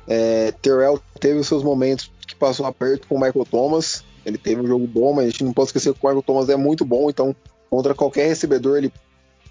É, 0.06 0.52
Terrell 0.62 1.00
teve 1.20 1.38
os 1.38 1.48
seus 1.48 1.62
momentos 1.62 2.10
que 2.26 2.34
passou 2.34 2.66
aperto 2.66 3.08
com 3.08 3.16
o 3.16 3.20
Michael 3.20 3.44
Thomas. 3.44 4.04
Ele 4.24 4.38
teve 4.38 4.60
um 4.60 4.66
jogo 4.66 4.86
bom, 4.86 5.12
mas 5.12 5.26
a 5.26 5.30
gente 5.30 5.44
não 5.44 5.52
pode 5.52 5.68
esquecer 5.68 5.92
que 5.92 5.98
o 6.00 6.06
Michael 6.06 6.22
Thomas 6.22 6.48
é 6.48 6.56
muito 6.56 6.84
bom, 6.84 7.08
então 7.08 7.34
contra 7.70 7.94
qualquer 7.94 8.28
recebedor 8.28 8.78
ele 8.78 8.92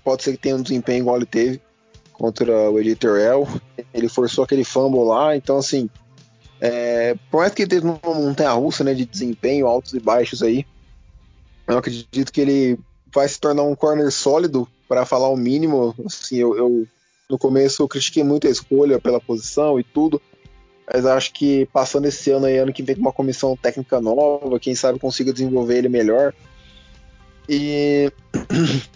pode 0.04 0.24
ser 0.24 0.32
que 0.32 0.38
tenha 0.38 0.56
um 0.56 0.62
desempenho 0.62 1.02
igual 1.02 1.18
ele 1.18 1.26
teve 1.26 1.62
contra 2.14 2.72
o 2.72 2.80
Eddie 2.80 2.96
Terrell. 2.96 3.48
Ele 3.94 4.08
forçou 4.08 4.44
aquele 4.44 4.64
fumble 4.64 5.04
lá, 5.04 5.36
então 5.36 5.58
assim, 5.58 5.90
é, 6.60 7.16
por 7.30 7.40
mais 7.40 7.54
que 7.54 7.64
ele 7.64 7.70
tenha 7.70 8.00
uma 8.04 8.16
montanha 8.16 8.52
russa 8.52 8.84
né, 8.84 8.94
de 8.94 9.06
desempenho, 9.06 9.68
altos 9.68 9.94
e 9.94 10.00
baixos 10.00 10.42
aí, 10.42 10.66
eu 11.68 11.78
acredito 11.78 12.32
que 12.32 12.42
ele 12.42 12.80
vai 13.14 13.28
se 13.28 13.40
tornar 13.40 13.64
um 13.64 13.76
corner 13.76 14.12
sólido, 14.12 14.68
para 14.88 15.06
falar 15.06 15.30
o 15.30 15.38
mínimo. 15.38 15.94
Assim, 16.06 16.38
eu, 16.38 16.58
eu, 16.58 16.88
no 17.30 17.38
começo 17.38 17.84
eu 17.84 17.88
critiquei 17.88 18.24
muito 18.24 18.48
a 18.48 18.50
escolha 18.50 19.00
pela 19.00 19.20
posição 19.20 19.80
e 19.80 19.84
tudo, 19.84 20.22
mas 20.92 21.06
acho 21.06 21.34
que 21.34 21.66
passando 21.68 22.06
esse 22.06 22.32
ano 22.32 22.46
aí, 22.46 22.58
ano 22.58 22.74
que 22.74 22.84
vem 22.84 22.96
com 22.96 23.02
uma 23.02 23.14
comissão 23.14 23.56
técnica 23.56 24.00
nova, 24.00 24.60
quem 24.60 24.74
sabe 24.74 25.00
consiga 25.00 25.34
desenvolver 25.34 25.78
ele 25.78 25.90
melhor. 25.90 26.34
E. 27.50 28.12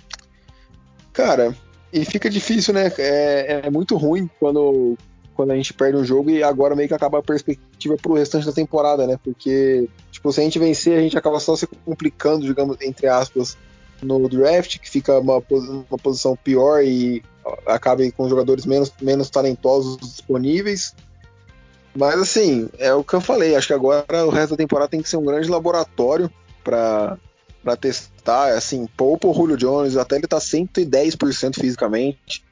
Cara, 1.13 1.53
e 1.91 2.05
fica 2.05 2.29
difícil, 2.29 2.73
né? 2.73 2.91
É, 2.97 3.61
é 3.65 3.69
muito 3.69 3.97
ruim 3.97 4.29
quando 4.39 4.97
quando 5.35 5.51
a 5.51 5.55
gente 5.55 5.73
perde 5.73 5.97
um 5.97 6.05
jogo 6.05 6.29
e 6.29 6.43
agora 6.43 6.75
meio 6.75 6.87
que 6.87 6.93
acaba 6.93 7.19
a 7.19 7.23
perspectiva 7.23 7.95
pro 7.97 8.13
restante 8.13 8.45
da 8.45 8.51
temporada, 8.51 9.07
né? 9.07 9.17
Porque, 9.23 9.87
tipo, 10.11 10.31
se 10.31 10.41
a 10.41 10.43
gente 10.43 10.59
vencer, 10.59 10.97
a 10.97 11.01
gente 11.01 11.17
acaba 11.17 11.39
só 11.39 11.55
se 11.55 11.67
complicando, 11.67 12.45
digamos, 12.45 12.77
entre 12.81 13.07
aspas, 13.07 13.57
no 14.01 14.27
draft, 14.27 14.79
que 14.79 14.89
fica 14.89 15.19
uma, 15.19 15.41
uma 15.49 15.97
posição 15.97 16.35
pior 16.35 16.83
e 16.83 17.23
acaba 17.65 18.09
com 18.11 18.29
jogadores 18.29 18.65
menos, 18.65 18.91
menos 19.01 19.29
talentosos 19.29 19.97
disponíveis. 19.97 20.95
Mas 21.95 22.19
assim, 22.19 22.69
é 22.77 22.93
o 22.93 23.03
que 23.03 23.13
eu 23.13 23.21
falei, 23.21 23.55
acho 23.55 23.67
que 23.67 23.73
agora 23.73 24.25
o 24.25 24.29
resto 24.29 24.51
da 24.51 24.57
temporada 24.57 24.89
tem 24.89 25.01
que 25.01 25.09
ser 25.09 25.17
um 25.17 25.25
grande 25.25 25.49
laboratório 25.49 26.31
para 26.63 27.17
para 27.63 27.75
testar, 27.75 28.53
assim, 28.53 28.87
poupa 28.97 29.27
o 29.27 29.33
Julio 29.35 29.55
Jones, 29.55 29.95
até 29.95 30.15
ele 30.15 30.27
tá 30.27 30.39
110% 30.39 31.59
fisicamente. 31.59 32.43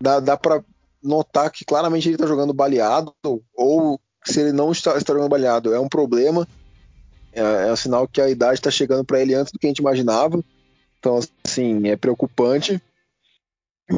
Dá, 0.00 0.20
dá 0.20 0.36
para 0.36 0.62
notar 1.06 1.50
que 1.50 1.64
claramente 1.64 2.08
ele 2.08 2.16
está 2.16 2.26
jogando 2.26 2.52
baleado, 2.52 3.14
ou 3.54 4.00
se 4.24 4.40
ele 4.40 4.52
não 4.52 4.72
está, 4.72 4.96
está 4.96 5.12
jogando 5.12 5.30
baleado, 5.30 5.72
é 5.72 5.80
um 5.80 5.88
problema. 5.88 6.46
É, 7.32 7.68
é 7.68 7.72
um 7.72 7.76
sinal 7.76 8.08
que 8.08 8.20
a 8.20 8.28
idade 8.28 8.54
está 8.54 8.70
chegando 8.70 9.04
para 9.04 9.20
ele 9.20 9.34
antes 9.34 9.52
do 9.52 9.58
que 9.58 9.66
a 9.66 9.70
gente 9.70 9.78
imaginava. 9.78 10.42
Então, 10.98 11.20
assim, 11.44 11.88
é 11.88 11.96
preocupante. 11.96 12.80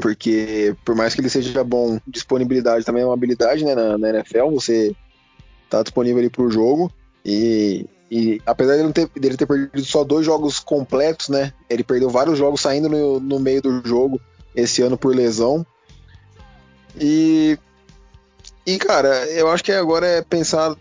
Porque, 0.02 0.76
por 0.84 0.94
mais 0.94 1.14
que 1.14 1.20
ele 1.20 1.30
seja 1.30 1.64
bom, 1.64 1.98
disponibilidade 2.06 2.84
também 2.84 3.02
é 3.02 3.06
uma 3.06 3.14
habilidade 3.14 3.64
né, 3.64 3.74
na, 3.74 3.96
na 3.96 4.10
NFL. 4.10 4.50
Você 4.50 4.94
tá 5.70 5.82
disponível 5.82 6.18
ali 6.18 6.28
pro 6.28 6.50
jogo. 6.50 6.92
E, 7.24 7.86
e 8.10 8.40
apesar 8.44 8.76
dele, 8.76 8.92
ter, 8.92 9.08
dele 9.18 9.36
ter 9.36 9.46
perdido 9.46 9.84
só 9.84 10.04
dois 10.04 10.26
jogos 10.26 10.60
completos, 10.60 11.30
né? 11.30 11.54
Ele 11.70 11.82
perdeu 11.82 12.10
vários 12.10 12.38
jogos 12.38 12.60
saindo 12.60 12.88
no, 12.88 13.18
no 13.18 13.40
meio 13.40 13.62
do 13.62 13.86
jogo 13.86 14.20
esse 14.54 14.82
ano 14.82 14.98
por 14.98 15.14
lesão. 15.14 15.64
E, 17.00 17.58
e 18.66 18.78
cara, 18.78 19.26
eu 19.26 19.50
acho 19.50 19.64
que 19.64 19.72
agora 19.72 20.06
é 20.06 20.22
pensar. 20.22 20.74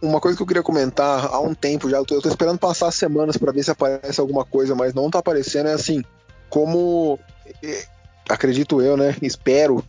Uma 0.00 0.20
coisa 0.20 0.36
que 0.36 0.42
eu 0.42 0.46
queria 0.46 0.62
comentar 0.62 1.26
há 1.26 1.40
um 1.40 1.54
tempo 1.54 1.90
já, 1.90 1.96
eu 1.96 2.04
tô, 2.04 2.14
eu 2.14 2.22
tô 2.22 2.28
esperando 2.28 2.58
passar 2.58 2.90
semanas 2.92 3.36
para 3.36 3.52
ver 3.52 3.64
se 3.64 3.70
aparece 3.70 4.20
alguma 4.20 4.44
coisa, 4.44 4.74
mas 4.74 4.94
não 4.94 5.10
tá 5.10 5.18
aparecendo. 5.18 5.68
É 5.68 5.72
assim, 5.72 6.04
como 6.48 7.18
acredito 8.28 8.80
eu, 8.80 8.96
né? 8.96 9.16
Espero, 9.22 9.84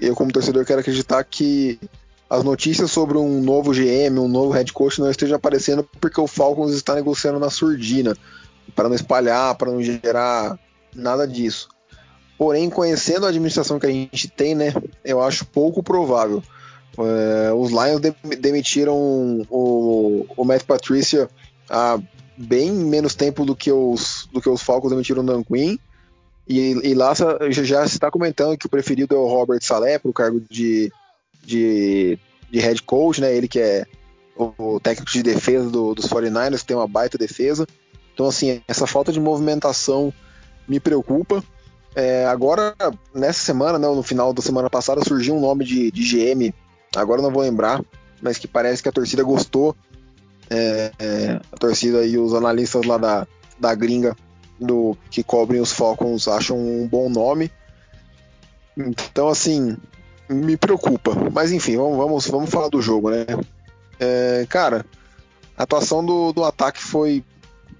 eu 0.00 0.14
como 0.14 0.32
torcedor 0.32 0.64
quero 0.64 0.80
acreditar 0.80 1.22
que 1.24 1.78
as 2.28 2.42
notícias 2.42 2.90
sobre 2.90 3.18
um 3.18 3.42
novo 3.42 3.72
GM, 3.72 4.18
um 4.18 4.28
novo 4.28 4.52
head 4.52 4.72
coach 4.72 4.98
não 4.98 5.10
estejam 5.10 5.36
aparecendo 5.36 5.86
porque 6.00 6.20
o 6.20 6.26
Falcons 6.26 6.72
está 6.72 6.94
negociando 6.94 7.38
na 7.38 7.50
surdina, 7.50 8.16
para 8.74 8.88
não 8.88 8.96
espalhar, 8.96 9.54
para 9.54 9.70
não 9.70 9.82
gerar 9.82 10.58
nada 10.94 11.28
disso. 11.28 11.68
Porém, 12.42 12.68
conhecendo 12.68 13.24
a 13.24 13.28
administração 13.28 13.78
que 13.78 13.86
a 13.86 13.88
gente 13.88 14.26
tem, 14.26 14.52
né, 14.52 14.74
eu 15.04 15.22
acho 15.22 15.46
pouco 15.46 15.80
provável. 15.80 16.42
É, 16.98 17.52
os 17.52 17.70
Lions 17.70 18.00
de 18.00 18.36
demitiram 18.36 19.46
o, 19.48 20.26
o 20.36 20.44
Matt 20.44 20.64
Patricia 20.64 21.30
há 21.70 22.00
bem 22.36 22.72
menos 22.72 23.14
tempo 23.14 23.44
do 23.44 23.54
que 23.54 23.70
os, 23.70 24.28
do 24.32 24.40
que 24.40 24.48
os 24.48 24.60
Falcons 24.60 24.90
demitiram 24.90 25.22
o 25.22 25.24
Dan 25.24 25.44
Quinn. 25.44 25.78
E, 26.48 26.72
e 26.82 26.94
lá 26.94 27.14
já 27.48 27.86
se 27.86 27.94
está 27.94 28.10
comentando 28.10 28.58
que 28.58 28.66
o 28.66 28.70
preferido 28.70 29.14
é 29.14 29.18
o 29.18 29.28
Robert 29.28 29.62
Saleh 29.62 30.00
para 30.00 30.10
o 30.10 30.12
cargo 30.12 30.42
de, 30.50 30.90
de, 31.44 32.18
de, 32.50 32.58
head 32.58 32.82
coach, 32.82 33.20
né? 33.20 33.32
Ele 33.32 33.46
que 33.46 33.60
é 33.60 33.86
o 34.36 34.80
técnico 34.80 35.12
de 35.12 35.22
defesa 35.22 35.70
do, 35.70 35.94
dos 35.94 36.08
49ers, 36.08 36.64
tem 36.64 36.76
uma 36.76 36.88
baita 36.88 37.16
defesa. 37.16 37.68
Então, 38.12 38.26
assim, 38.26 38.60
essa 38.66 38.84
falta 38.84 39.12
de 39.12 39.20
movimentação 39.20 40.12
me 40.66 40.80
preocupa. 40.80 41.40
É, 41.94 42.26
agora, 42.26 42.74
nessa 43.14 43.40
semana, 43.40 43.78
não, 43.78 43.94
no 43.94 44.02
final 44.02 44.32
da 44.32 44.40
semana 44.40 44.70
passada, 44.70 45.04
surgiu 45.04 45.34
um 45.34 45.40
nome 45.40 45.64
de, 45.64 45.90
de 45.90 46.02
GM, 46.02 46.54
agora 46.96 47.20
não 47.20 47.30
vou 47.30 47.42
lembrar, 47.42 47.82
mas 48.20 48.38
que 48.38 48.48
parece 48.48 48.82
que 48.82 48.88
a 48.88 48.92
torcida 48.92 49.22
gostou. 49.22 49.76
É, 50.50 50.92
é, 50.98 51.40
a 51.50 51.56
torcida 51.56 52.04
e 52.04 52.18
os 52.18 52.34
analistas 52.34 52.84
lá 52.84 52.98
da, 52.98 53.26
da 53.58 53.74
gringa 53.74 54.14
do 54.60 54.96
que 55.10 55.22
cobrem 55.22 55.60
os 55.60 55.72
Falcons 55.72 56.28
acham 56.28 56.58
um 56.58 56.86
bom 56.86 57.08
nome. 57.08 57.50
Então, 58.76 59.28
assim, 59.28 59.76
me 60.28 60.56
preocupa. 60.56 61.12
Mas 61.32 61.52
enfim, 61.52 61.76
vamos, 61.76 61.96
vamos, 61.96 62.26
vamos 62.26 62.50
falar 62.50 62.68
do 62.68 62.82
jogo, 62.82 63.10
né? 63.10 63.24
É, 63.98 64.46
cara, 64.48 64.84
a 65.56 65.62
atuação 65.62 66.04
do, 66.04 66.32
do 66.32 66.44
ataque 66.44 66.82
foi. 66.82 67.24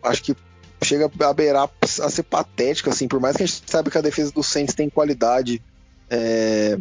Acho 0.02 0.22
que 0.22 0.36
chega 0.82 1.10
a 1.20 1.32
beirar 1.32 1.70
a 1.80 2.10
ser 2.10 2.22
patética, 2.22 2.90
assim, 2.90 3.08
por 3.08 3.20
mais 3.20 3.36
que 3.36 3.42
a 3.42 3.46
gente 3.46 3.62
saiba 3.66 3.90
que 3.90 3.98
a 3.98 4.02
defesa 4.02 4.32
do 4.32 4.42
Saints 4.42 4.74
tem 4.74 4.88
qualidade. 4.88 5.62
É, 6.10 6.78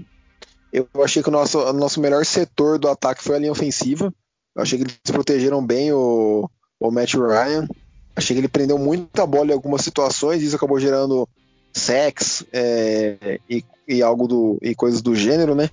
eu 0.72 0.88
achei 1.04 1.22
que 1.22 1.30
o 1.30 1.32
nosso, 1.32 1.60
o 1.60 1.74
nosso 1.74 2.00
melhor 2.00 2.26
setor 2.26 2.80
do 2.80 2.88
ataque 2.88 3.24
foi 3.24 3.36
a 3.36 3.40
linha 3.40 3.52
ofensiva. 3.52 4.14
Eu 4.56 4.62
achei 4.62 4.78
que 4.78 4.86
eles 4.86 4.98
protegeram 5.12 5.66
bem 5.66 5.92
o, 5.92 6.50
o 6.80 6.92
Matt 6.92 7.14
Ryan. 7.14 7.68
Achei 8.16 8.36
que 8.36 8.42
ele 8.42 8.48
prendeu 8.48 8.78
muita 8.78 9.26
bola 9.26 9.52
em 9.52 9.54
algumas 9.54 9.82
situações, 9.82 10.42
isso 10.42 10.56
acabou 10.56 10.80
gerando 10.80 11.28
sex 11.74 12.46
é, 12.52 13.40
e, 13.50 13.64
e, 13.88 14.02
algo 14.02 14.28
do 14.28 14.58
e 14.62 14.76
coisas 14.76 15.02
do 15.02 15.16
gênero, 15.16 15.56
né? 15.56 15.70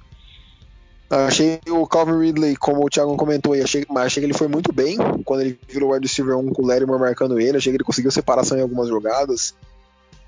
Achei 1.10 1.58
o 1.70 1.86
Calvin 1.86 2.18
Ridley, 2.18 2.54
como 2.56 2.84
o 2.84 2.90
Thiago 2.90 3.16
comentou, 3.16 3.54
achei, 3.54 3.84
mas 3.88 4.06
achei 4.06 4.20
que 4.20 4.26
ele 4.26 4.36
foi 4.36 4.46
muito 4.46 4.72
bem 4.72 4.98
quando 5.24 5.40
ele 5.40 5.58
virou 5.66 5.90
o 5.90 5.94
wide 5.94 6.06
receiver 6.06 6.36
1 6.36 6.52
com 6.52 6.62
o 6.62 6.66
Larimer 6.66 6.98
marcando 6.98 7.40
ele. 7.40 7.56
Achei 7.56 7.72
que 7.72 7.78
ele 7.78 7.84
conseguiu 7.84 8.10
separação 8.10 8.58
em 8.58 8.60
algumas 8.60 8.88
jogadas 8.88 9.54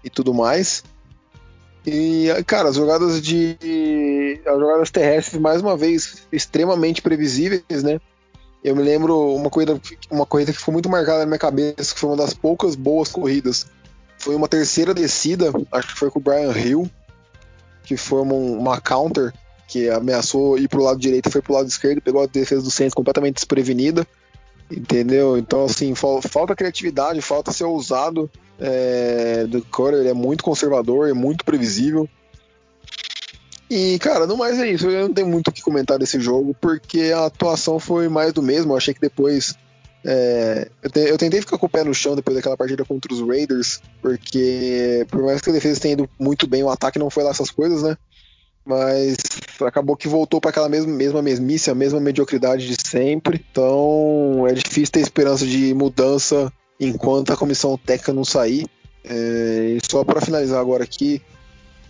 e 0.02 0.08
tudo 0.08 0.32
mais. 0.32 0.82
E, 1.86 2.28
cara, 2.46 2.70
as 2.70 2.76
jogadas 2.76 3.20
de. 3.20 4.40
As 4.46 4.58
jogadas 4.58 4.90
terrestres, 4.90 5.40
mais 5.40 5.60
uma 5.60 5.76
vez, 5.76 6.26
extremamente 6.32 7.02
previsíveis, 7.02 7.82
né? 7.82 8.00
Eu 8.64 8.74
me 8.74 8.82
lembro 8.82 9.34
uma 9.34 9.50
corrida, 9.50 9.78
uma 10.10 10.24
corrida 10.24 10.52
que 10.52 10.58
ficou 10.58 10.72
muito 10.72 10.88
marcada 10.88 11.20
na 11.20 11.26
minha 11.26 11.38
cabeça, 11.38 11.94
que 11.94 12.00
foi 12.00 12.10
uma 12.10 12.16
das 12.16 12.32
poucas 12.32 12.74
boas 12.74 13.10
corridas. 13.10 13.66
Foi 14.18 14.34
uma 14.34 14.48
terceira 14.48 14.94
descida, 14.94 15.50
acho 15.72 15.88
que 15.88 15.98
foi 15.98 16.10
com 16.10 16.18
o 16.18 16.22
Brian 16.22 16.52
Hill, 16.52 16.90
que 17.84 17.96
foi 17.96 18.20
uma, 18.20 18.34
uma 18.34 18.80
counter 18.80 19.32
que 19.70 19.88
ameaçou 19.88 20.58
ir 20.58 20.68
pro 20.68 20.82
lado 20.82 20.98
direito 20.98 21.30
foi 21.30 21.40
pro 21.40 21.54
lado 21.54 21.68
esquerdo, 21.68 22.02
pegou 22.02 22.22
a 22.22 22.26
defesa 22.26 22.60
do 22.60 22.70
Saints 22.70 22.94
completamente 22.94 23.36
desprevenida. 23.36 24.04
Entendeu? 24.70 25.36
Então, 25.36 25.64
assim, 25.64 25.94
falta 25.94 26.54
criatividade, 26.54 27.20
falta 27.20 27.52
ser 27.52 27.64
ousado 27.64 28.30
é, 28.58 29.44
do 29.46 29.62
Cutter, 29.62 30.00
ele 30.00 30.08
é 30.08 30.14
muito 30.14 30.44
conservador, 30.44 31.08
é 31.08 31.12
muito 31.12 31.44
previsível. 31.44 32.08
E, 33.68 33.98
cara, 34.00 34.26
no 34.26 34.36
mais 34.36 34.58
é 34.58 34.68
isso. 34.68 34.90
Eu 34.90 35.06
não 35.06 35.14
tenho 35.14 35.28
muito 35.28 35.48
o 35.48 35.52
que 35.52 35.62
comentar 35.62 35.98
desse 35.98 36.20
jogo, 36.20 36.54
porque 36.60 37.12
a 37.14 37.26
atuação 37.26 37.78
foi 37.78 38.08
mais 38.08 38.32
do 38.32 38.42
mesmo. 38.42 38.72
Eu 38.72 38.76
achei 38.76 38.92
que 38.92 39.00
depois. 39.00 39.54
É, 40.04 40.68
eu, 40.82 40.90
te, 40.90 41.00
eu, 41.00 41.18
tentei 41.18 41.40
ficar 41.40 41.58
com 41.58 41.66
o 41.66 41.68
pé 41.68 41.84
no 41.84 41.94
chão 41.94 42.16
depois 42.16 42.34
daquela 42.34 42.56
partida 42.56 42.84
contra 42.84 43.12
os 43.12 43.20
Raiders, 43.20 43.82
porque 44.00 45.06
por 45.10 45.22
mais 45.22 45.42
que 45.42 45.50
a 45.50 45.52
defesa 45.52 45.78
tenha 45.78 45.92
ido 45.92 46.08
muito 46.18 46.46
bem, 46.46 46.62
o 46.62 46.70
ataque 46.70 46.98
não 46.98 47.10
foi 47.10 47.22
lá 47.22 47.30
essas 47.30 47.50
coisas, 47.50 47.82
né? 47.82 47.96
Mas 48.70 49.16
acabou 49.66 49.96
que 49.96 50.06
voltou 50.06 50.40
para 50.40 50.50
aquela 50.50 50.68
mesma, 50.68 50.92
mesma 50.92 51.20
mesmice, 51.20 51.72
a 51.72 51.74
mesma 51.74 51.98
mediocridade 51.98 52.68
de 52.68 52.76
sempre. 52.88 53.44
Então 53.50 54.46
é 54.48 54.52
difícil 54.52 54.92
ter 54.92 55.00
esperança 55.00 55.44
de 55.44 55.74
mudança 55.74 56.52
enquanto 56.78 57.32
a 57.32 57.36
comissão 57.36 57.76
técnica 57.76 58.12
não 58.12 58.24
sair. 58.24 58.68
É, 59.04 59.76
e 59.76 59.78
só 59.90 60.04
para 60.04 60.20
finalizar 60.20 60.60
agora 60.60 60.84
aqui, 60.84 61.20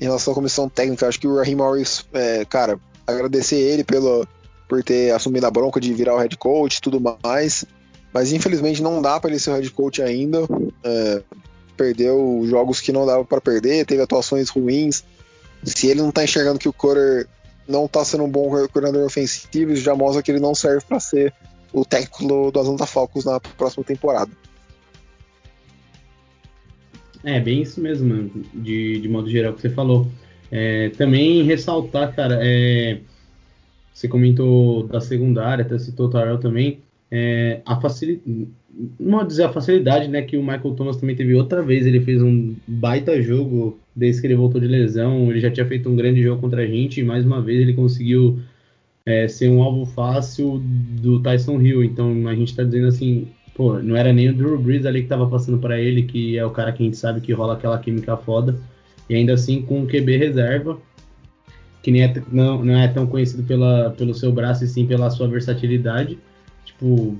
em 0.00 0.04
relação 0.04 0.32
à 0.32 0.34
comissão 0.34 0.70
técnica. 0.70 1.06
Acho 1.06 1.20
que 1.20 1.26
o 1.26 1.36
Raheem 1.36 1.54
Morris, 1.54 2.06
é, 2.14 2.46
cara, 2.46 2.80
agradecer 3.06 3.56
ele 3.56 3.84
pelo, 3.84 4.26
por 4.66 4.82
ter 4.82 5.12
assumido 5.12 5.46
a 5.46 5.50
bronca 5.50 5.78
de 5.78 5.92
virar 5.92 6.14
o 6.14 6.18
head 6.18 6.34
coach 6.38 6.78
e 6.78 6.80
tudo 6.80 6.98
mais. 7.22 7.66
Mas 8.10 8.32
infelizmente 8.32 8.82
não 8.82 9.02
dá 9.02 9.20
para 9.20 9.28
ele 9.28 9.38
ser 9.38 9.50
o 9.50 9.54
head 9.54 9.70
coach 9.72 10.00
ainda. 10.00 10.38
É, 10.82 11.22
perdeu 11.76 12.40
jogos 12.46 12.80
que 12.80 12.90
não 12.90 13.04
dava 13.04 13.22
para 13.22 13.40
perder, 13.42 13.84
teve 13.84 14.00
atuações 14.00 14.48
ruins. 14.48 15.04
Se 15.64 15.88
ele 15.88 16.00
não 16.00 16.10
tá 16.10 16.24
enxergando 16.24 16.58
que 16.58 16.68
o 16.68 16.72
Cutter 16.72 17.26
não 17.68 17.86
tá 17.86 18.04
sendo 18.04 18.24
um 18.24 18.30
bom 18.30 18.48
coordenador 18.68 19.04
ofensivo, 19.04 19.72
isso 19.72 19.82
já 19.82 19.94
mostra 19.94 20.22
que 20.22 20.30
ele 20.30 20.40
não 20.40 20.54
serve 20.54 20.84
para 20.86 20.98
ser 20.98 21.32
o 21.72 21.84
técnico 21.84 22.50
do 22.50 22.60
Atlanta 22.60 22.86
Falcons 22.86 23.24
na 23.24 23.38
próxima 23.38 23.84
temporada. 23.84 24.30
É, 27.22 27.38
bem 27.38 27.62
isso 27.62 27.80
mesmo, 27.80 28.30
de, 28.54 29.00
de 29.00 29.08
modo 29.08 29.28
geral 29.30 29.52
que 29.52 29.60
você 29.60 29.70
falou. 29.70 30.08
É, 30.50 30.88
também 30.90 31.42
ressaltar, 31.42 32.14
cara, 32.14 32.38
é, 32.42 33.00
você 33.92 34.08
comentou 34.08 34.86
da 34.88 35.00
secundária, 35.00 35.64
até 35.64 35.78
citou 35.78 36.06
o 36.06 36.10
Tarell 36.10 36.38
também, 36.38 36.80
é, 37.10 37.60
a 37.66 37.80
facilidade, 37.80 38.48
não 38.98 39.26
dizer 39.26 39.44
a 39.44 39.52
facilidade, 39.52 40.08
né, 40.08 40.22
que 40.22 40.36
o 40.36 40.42
Michael 40.42 40.74
Thomas 40.74 40.96
também 40.96 41.16
teve 41.16 41.34
outra 41.34 41.62
vez, 41.62 41.86
ele 41.86 42.00
fez 42.00 42.22
um 42.22 42.54
baita 42.66 43.20
jogo 43.20 43.78
desde 43.94 44.20
que 44.20 44.26
ele 44.28 44.36
voltou 44.36 44.60
de 44.60 44.66
lesão, 44.66 45.30
ele 45.30 45.40
já 45.40 45.50
tinha 45.50 45.66
feito 45.66 45.88
um 45.88 45.96
grande 45.96 46.22
jogo 46.22 46.40
contra 46.40 46.62
a 46.62 46.66
gente, 46.66 47.00
e 47.00 47.04
mais 47.04 47.24
uma 47.24 47.42
vez 47.42 47.60
ele 47.60 47.74
conseguiu 47.74 48.38
é, 49.04 49.26
ser 49.26 49.50
um 49.50 49.62
alvo 49.62 49.84
fácil 49.84 50.62
do 51.02 51.20
Tyson 51.20 51.60
Hill, 51.60 51.82
então 51.82 52.28
a 52.28 52.34
gente 52.34 52.48
está 52.48 52.62
dizendo 52.62 52.86
assim, 52.86 53.26
pô, 53.54 53.78
não 53.80 53.96
era 53.96 54.12
nem 54.12 54.28
o 54.28 54.34
Drew 54.34 54.58
Brees 54.58 54.86
ali 54.86 55.02
que 55.02 55.08
tava 55.08 55.28
passando 55.28 55.58
para 55.58 55.80
ele, 55.80 56.04
que 56.04 56.38
é 56.38 56.44
o 56.44 56.50
cara 56.50 56.72
que 56.72 56.82
a 56.82 56.86
gente 56.86 56.96
sabe 56.96 57.20
que 57.20 57.32
rola 57.32 57.54
aquela 57.54 57.78
química 57.78 58.16
foda, 58.16 58.56
e 59.08 59.14
ainda 59.14 59.34
assim 59.34 59.62
com 59.62 59.82
o 59.82 59.86
QB 59.86 60.16
reserva, 60.16 60.78
que 61.82 61.90
nem 61.90 62.02
é, 62.02 62.22
não, 62.30 62.64
não 62.64 62.78
é 62.78 62.86
tão 62.88 63.06
conhecido 63.06 63.42
pela, 63.42 63.90
pelo 63.90 64.14
seu 64.14 64.30
braço 64.30 64.64
e 64.64 64.68
sim 64.68 64.86
pela 64.86 65.10
sua 65.10 65.26
versatilidade. 65.26 66.18
Tipo, 66.80 67.14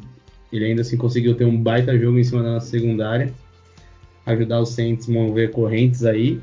ele 0.51 0.65
ainda 0.65 0.81
assim 0.81 0.97
conseguiu 0.97 1.35
ter 1.35 1.45
um 1.45 1.63
baita 1.63 1.97
jogo 1.99 2.19
em 2.19 2.25
cima 2.25 2.43
da 2.43 2.55
nossa 2.55 2.67
secundária, 2.67 3.31
ajudar 4.25 4.61
os 4.61 4.71
Saints 4.71 5.09
a 5.09 5.13
mover 5.13 5.51
correntes 5.51 6.05
aí. 6.05 6.41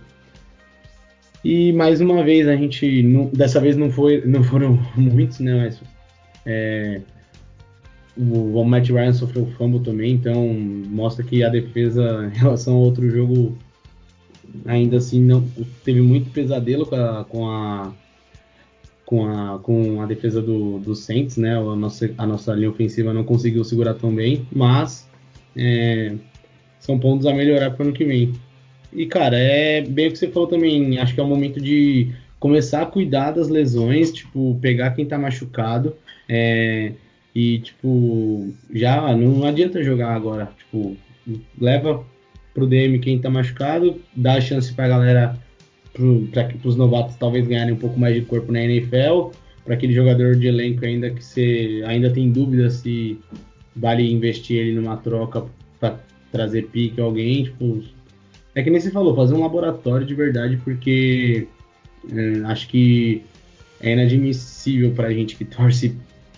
E 1.44 1.74
mais 1.74 2.00
uma 2.00 2.24
vez 2.24 2.48
a 2.48 2.56
gente, 2.56 3.02
não, 3.02 3.26
dessa 3.26 3.60
vez 3.60 3.76
não 3.76 3.90
foi, 3.90 4.22
não 4.26 4.44
foram 4.44 4.80
muitos, 4.96 5.40
né? 5.40 5.66
Mas 5.66 5.82
é, 6.46 7.02
o, 8.16 8.64
Matt 8.64 8.90
Ryan 8.90 9.14
sofreu 9.14 9.48
fumble 9.58 9.80
também, 9.80 10.14
então 10.14 10.48
mostra 10.48 11.24
que 11.24 11.44
a 11.44 11.50
defesa 11.50 12.30
em 12.34 12.38
relação 12.38 12.76
ao 12.76 12.82
outro 12.82 13.10
jogo 13.10 13.58
ainda 14.66 14.98
assim 14.98 15.22
não 15.22 15.44
teve 15.84 16.02
muito 16.02 16.30
pesadelo 16.32 16.86
com 16.86 16.96
a, 16.96 17.26
com 17.26 17.50
a 17.50 17.94
com 19.08 19.26
a, 19.26 19.58
com 19.60 20.02
a 20.02 20.06
defesa 20.06 20.42
do, 20.42 20.80
do 20.80 20.94
Saints, 20.94 21.38
né? 21.38 21.58
A 21.58 21.76
nossa, 21.78 22.14
a 22.18 22.28
nossa 22.28 22.54
linha 22.54 22.70
ofensiva 22.70 23.14
não 23.14 23.24
conseguiu 23.24 23.64
segurar 23.64 23.94
tão 23.94 24.14
bem, 24.14 24.46
mas 24.52 25.10
é, 25.56 26.14
são 26.78 27.00
pontos 27.00 27.26
a 27.26 27.34
melhorar 27.34 27.72
para 27.72 27.86
o 27.86 27.88
ano 27.88 27.96
que 27.96 28.04
vem. 28.04 28.34
E 28.92 29.06
cara, 29.06 29.38
é 29.38 29.82
bem 29.82 30.10
o 30.10 30.12
que 30.12 30.18
você 30.18 30.28
falou 30.28 30.50
também. 30.50 31.00
Acho 31.00 31.14
que 31.14 31.22
é 31.22 31.24
o 31.24 31.28
momento 31.28 31.62
de 31.62 32.14
começar 32.38 32.82
a 32.82 32.86
cuidar 32.86 33.32
das 33.32 33.48
lesões, 33.48 34.12
tipo, 34.12 34.60
pegar 34.62 34.92
quem 34.92 35.06
tá 35.06 35.18
machucado, 35.18 35.96
é, 36.28 36.92
e, 37.34 37.60
tipo, 37.60 38.54
já 38.74 39.16
não 39.16 39.46
adianta 39.46 39.82
jogar 39.82 40.14
agora, 40.14 40.52
tipo, 40.58 40.98
leva 41.58 42.06
pro 42.54 42.68
DM 42.68 43.00
quem 43.00 43.20
tá 43.20 43.30
machucado, 43.30 44.02
dá 44.14 44.34
a 44.34 44.42
chance 44.42 44.74
pra 44.74 44.90
galera, 44.90 45.40
pro, 45.98 46.28
pra, 46.32 46.44
pros 46.46 46.76
novatos 46.76 47.16
talvez 47.16 47.48
ganharem 47.48 47.74
um 47.74 47.78
pouco 47.78 48.00
mais 48.00 48.16
de 48.16 48.22
corpo 48.22 48.52
na 48.52 48.64
NFL, 48.64 49.32
para 49.66 49.74
aquele 49.74 49.94
jogador 49.94 50.36
de 50.36 50.48
elenco 50.48 50.86
ainda 50.86 51.10
que 51.10 51.24
você 51.24 51.84
ainda 51.86 52.10
tem 52.10 52.32
dúvida 52.32 52.70
se 52.70 53.20
vale 53.76 54.10
investir 54.10 54.60
ele 54.60 54.74
numa 54.74 54.96
troca 54.98 55.46
para 55.80 56.00
trazer 56.32 56.68
pique 56.68 57.02
alguém, 57.02 57.44
tipo, 57.44 57.84
é 58.56 58.64
que 58.64 58.70
nem 58.70 58.80
você 58.80 58.92
falou, 58.92 59.16
fazer 59.16 59.34
um 59.34 59.42
laboratório 59.42 60.06
de 60.06 60.14
verdade, 60.14 60.58
porque 60.64 61.48
é, 62.12 62.42
acho 62.46 62.68
que 62.68 63.24
é 63.82 63.94
inadmissível 63.94 64.92
pra 64.92 65.12
gente 65.12 65.36
que 65.36 65.44
torce. 65.46 65.96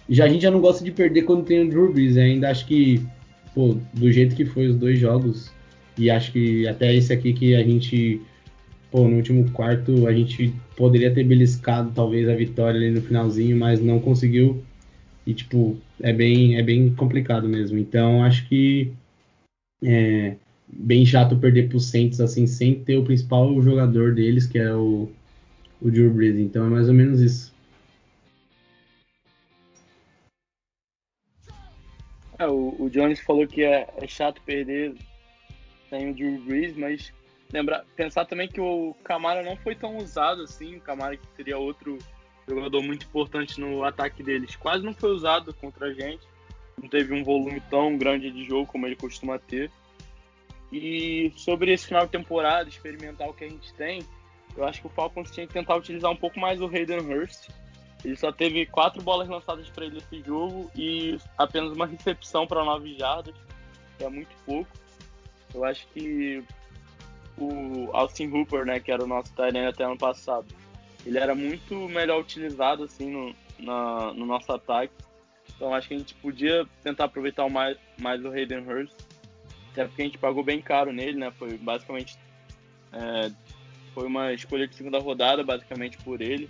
Já 0.10 0.26
a 0.26 0.28
gente 0.28 0.42
já 0.42 0.50
não 0.50 0.60
gosta 0.60 0.84
de 0.84 0.92
perder 0.92 1.24
quando 1.24 1.46
tem 1.46 1.62
o 1.62 1.70
Drew 1.70 1.94
Brees, 1.94 2.18
ainda 2.18 2.50
acho 2.50 2.66
que, 2.66 3.06
pô, 3.54 3.78
do 3.94 4.12
jeito 4.12 4.36
que 4.36 4.44
foi 4.44 4.68
os 4.68 4.76
dois 4.76 4.98
jogos, 4.98 5.52
e 5.98 6.10
acho 6.10 6.32
que 6.32 6.68
até 6.68 6.96
esse 6.96 7.14
aqui 7.14 7.34
que 7.34 7.56
a 7.56 7.64
gente, 7.64 8.20
pô, 8.92 9.08
no 9.08 9.18
último 9.18 9.50
quarto 9.52 10.08
a 10.08 10.14
gente 10.14 10.54
poderia 10.76 11.14
ter 11.14 11.24
beliscado 11.24 11.92
talvez 11.94 12.28
a 12.28 12.36
vitória 12.36 12.80
ali 12.80 12.92
no 12.92 13.02
finalzinho, 13.02 13.58
mas 13.58 13.82
não 13.82 14.00
conseguiu. 14.00 14.64
E 15.26 15.34
tipo, 15.34 15.78
é 16.02 16.12
bem, 16.12 16.58
é 16.58 16.64
bem 16.64 16.94
complicado 16.96 17.48
mesmo. 17.48 17.78
Então 17.78 18.24
acho 18.24 18.48
que 18.48 18.92
é 19.84 20.36
bem 20.68 21.06
chato 21.06 21.38
perder 21.38 21.70
pro 21.70 21.80
Saints 21.80 22.20
assim, 22.20 22.48
sem 22.48 22.76
ter 22.76 22.98
o 22.98 23.04
principal 23.04 23.62
jogador 23.62 24.14
deles, 24.14 24.46
que 24.46 24.58
é 24.58 24.74
o, 24.74 25.10
o 25.82 25.92
Drew 25.92 26.12
Brees. 26.12 26.38
Então 26.38 26.66
é 26.66 26.70
mais 26.70 26.88
ou 26.88 26.94
menos 26.94 27.20
isso. 27.20 27.54
É, 32.40 32.48
o, 32.48 32.76
o 32.80 32.90
Jones 32.90 33.20
falou 33.20 33.46
que 33.46 33.64
é, 33.64 33.88
é 33.98 34.08
chato 34.08 34.42
perder 34.44 34.96
sem 35.90 36.12
o 36.12 36.16
Drew 36.16 36.40
Brees, 36.46 36.76
mas 36.78 37.12
lembrar, 37.52 37.86
pensar 37.96 38.26
também 38.26 38.48
que 38.48 38.62
o 38.62 38.96
Camara 39.04 39.44
não 39.44 39.56
foi 39.58 39.76
tão 39.76 39.98
usado 39.98 40.44
assim, 40.44 40.78
o 40.78 40.82
Camara 40.82 41.18
que 41.18 41.28
seria 41.36 41.58
outro 41.58 41.98
jogador 42.48 42.82
muito 42.82 43.06
importante 43.06 43.60
no 43.60 43.84
ataque 43.84 44.24
deles, 44.24 44.56
quase 44.56 44.84
não 44.84 44.94
foi 44.94 45.12
usado 45.12 45.54
contra 45.54 45.88
a 45.88 45.94
gente, 45.94 46.26
não 46.82 46.90
teve 46.90 47.14
um 47.14 47.24
volume 47.24 47.62
tão 47.70 47.98
grande 47.98 48.32
de 48.32 48.46
jogo 48.46 48.66
como 48.66 48.86
ele 48.86 48.96
costuma 48.96 49.38
ter. 49.38 49.72
E 50.72 51.34
sobre 51.36 51.74
esse 51.74 51.88
final 51.88 52.06
de 52.06 52.12
temporada 52.12 52.70
experimental 52.70 53.34
que 53.34 53.44
a 53.44 53.50
gente 53.50 53.74
tem, 53.74 54.02
eu 54.56 54.66
acho 54.66 54.82
que 54.82 54.88
o 54.88 54.90
Falcons 54.90 55.32
tinha 55.32 55.48
que 55.48 55.54
tentar 55.54 55.76
utilizar 55.76 56.12
um 56.12 56.16
pouco 56.16 56.40
mais 56.40 56.62
o 56.62 56.68
Hayden 56.68 57.00
Hurst. 57.00 57.50
Ele 58.04 58.16
só 58.16 58.32
teve 58.32 58.66
quatro 58.66 59.02
bolas 59.02 59.28
lançadas 59.28 59.70
para 59.70 59.86
ele 59.86 59.96
nesse 59.96 60.26
jogo 60.26 60.72
e 60.76 61.18
apenas 61.38 61.74
uma 61.74 61.86
recepção 61.86 62.48
para 62.48 62.64
nove 62.64 62.96
jardas, 62.98 63.36
é 64.00 64.08
muito 64.08 64.34
pouco. 64.46 64.70
Eu 65.54 65.66
acho 65.66 65.88
que 65.88 66.44
o 67.40 67.90
Austin 67.94 68.28
Hooper, 68.28 68.66
né, 68.66 68.80
que 68.80 68.92
era 68.92 69.04
o 69.04 69.08
nosso 69.08 69.34
Tyrene 69.34 69.68
até 69.68 69.84
ano 69.84 69.98
passado, 69.98 70.48
ele 71.06 71.18
era 71.18 71.34
muito 71.34 71.76
melhor 71.88 72.20
utilizado 72.22 72.84
assim 72.84 73.10
no, 73.10 73.36
na, 73.60 74.14
no 74.14 74.26
nosso 74.26 74.52
ataque. 74.52 74.94
Então 75.56 75.74
acho 75.74 75.88
que 75.88 75.94
a 75.94 75.98
gente 75.98 76.14
podia 76.16 76.66
tentar 76.84 77.06
aproveitar 77.06 77.50
mais, 77.50 77.78
mais 77.98 78.24
o 78.24 78.30
Hayden 78.30 78.60
Hurst. 78.60 78.94
Até 79.72 79.86
porque 79.86 80.02
a 80.02 80.06
gente 80.06 80.18
pagou 80.18 80.44
bem 80.44 80.62
caro 80.62 80.92
nele, 80.92 81.18
né? 81.18 81.32
Foi 81.32 81.58
basicamente. 81.58 82.18
É, 82.92 83.32
foi 83.94 84.08
uma 84.08 84.34
escolha 84.34 84.68
de 84.68 84.76
segunda 84.76 85.00
rodada, 85.00 85.44
basicamente, 85.44 85.98
por 85.98 86.22
ele. 86.22 86.50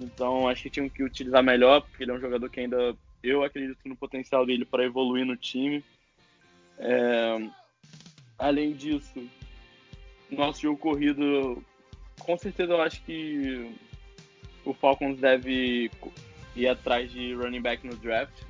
Então 0.00 0.48
acho 0.48 0.62
que 0.62 0.70
tinham 0.70 0.88
que 0.88 1.02
utilizar 1.02 1.42
melhor, 1.42 1.82
porque 1.82 2.04
ele 2.04 2.12
é 2.12 2.14
um 2.14 2.20
jogador 2.20 2.48
que 2.48 2.60
ainda. 2.60 2.96
Eu 3.22 3.44
acredito 3.44 3.78
no 3.84 3.96
potencial 3.96 4.44
dele 4.44 4.64
para 4.64 4.84
evoluir 4.84 5.24
no 5.24 5.36
time. 5.36 5.84
É, 6.78 7.48
além 8.38 8.72
disso, 8.72 9.28
nosso 10.36 10.60
jogo 10.60 10.78
corrido, 10.78 11.62
com 12.20 12.36
certeza 12.36 12.72
eu 12.72 12.82
acho 12.82 13.02
que 13.02 13.74
o 14.64 14.72
Falcons 14.72 15.18
deve 15.18 15.90
ir 16.54 16.68
atrás 16.68 17.10
de 17.10 17.34
running 17.34 17.60
back 17.60 17.86
no 17.86 17.96
draft. 17.96 18.42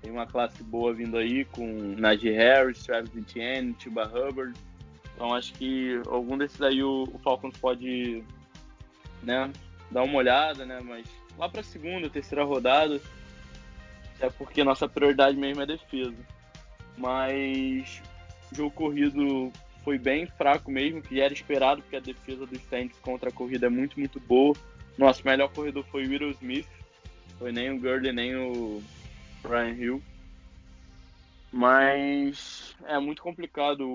Tem 0.00 0.10
uma 0.10 0.26
classe 0.26 0.62
boa 0.62 0.92
vindo 0.92 1.16
aí 1.16 1.44
com 1.46 1.66
Najee 1.96 2.32
Harris, 2.32 2.82
Travis 2.84 3.16
Etienne, 3.16 3.72
Tuba 3.74 4.04
Hubbard. 4.04 4.54
Então 5.14 5.32
acho 5.34 5.52
que 5.54 6.00
algum 6.06 6.36
desses 6.36 6.60
aí 6.60 6.82
o, 6.82 7.04
o 7.04 7.18
Falcons 7.18 7.56
pode 7.56 8.22
né, 9.22 9.50
dar 9.90 10.02
uma 10.02 10.18
olhada, 10.18 10.66
né? 10.66 10.80
Mas 10.84 11.06
lá 11.38 11.48
para 11.48 11.62
segunda, 11.62 12.10
terceira 12.10 12.44
rodada, 12.44 13.00
é 14.20 14.28
porque 14.28 14.62
nossa 14.62 14.88
prioridade 14.88 15.36
mesmo 15.36 15.62
é 15.62 15.66
defesa. 15.66 16.16
Mas 16.98 18.02
jogo 18.52 18.70
corrido 18.70 19.50
foi 19.84 19.98
bem 19.98 20.26
fraco 20.26 20.70
mesmo, 20.70 21.02
que 21.02 21.20
era 21.20 21.32
esperado, 21.32 21.82
porque 21.82 21.96
a 21.96 22.00
defesa 22.00 22.46
dos 22.46 22.62
Saints 22.62 22.98
contra 23.00 23.28
a 23.28 23.32
corrida 23.32 23.66
é 23.66 23.68
muito, 23.68 23.98
muito 23.98 24.18
boa. 24.18 24.56
Nosso 24.96 25.24
melhor 25.24 25.52
corredor 25.52 25.84
foi 25.84 26.06
o 26.06 26.08
Will 26.08 26.30
Smith, 26.30 26.66
foi 27.38 27.52
nem 27.52 27.70
o 27.70 27.78
Gurley, 27.78 28.12
nem 28.12 28.34
o 28.34 28.82
Brian 29.42 29.74
Hill. 29.74 30.02
Mas 31.52 32.74
é 32.86 32.98
muito 32.98 33.22
complicado 33.22 33.86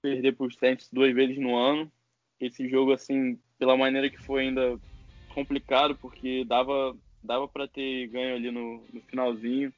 perder 0.00 0.32
por 0.32 0.52
Saints 0.52 0.88
duas 0.92 1.14
vezes 1.14 1.38
no 1.38 1.56
ano. 1.56 1.90
Esse 2.38 2.68
jogo, 2.68 2.92
assim, 2.92 3.38
pela 3.58 3.76
maneira 3.76 4.10
que 4.10 4.22
foi 4.22 4.42
ainda 4.42 4.78
complicado, 5.34 5.96
porque 5.96 6.44
dava, 6.44 6.96
dava 7.22 7.48
para 7.48 7.66
ter 7.66 8.06
ganho 8.08 8.36
ali 8.36 8.50
no, 8.50 8.84
no, 8.92 9.00
finalzinho. 9.02 9.72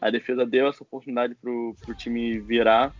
A 0.00 0.10
defesa 0.10 0.46
deu 0.46 0.68
essa 0.68 0.82
oportunidade 0.82 1.34
pro, 1.34 1.74
pro 1.80 1.94
time 1.94 2.38
virar. 2.38 2.94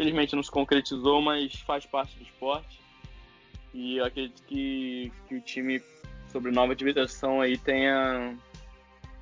Felizmente 0.00 0.34
não 0.34 0.42
se 0.42 0.50
concretizou, 0.50 1.20
mas 1.20 1.52
faz 1.56 1.84
parte 1.84 2.16
do 2.16 2.22
esporte. 2.22 2.80
E 3.74 3.98
eu 3.98 4.04
acredito 4.06 4.42
que, 4.44 5.12
que 5.28 5.34
o 5.34 5.42
time 5.42 5.78
sobre 6.32 6.50
nova 6.50 6.72
administração 6.72 7.38
aí 7.38 7.58
tenha, 7.58 8.34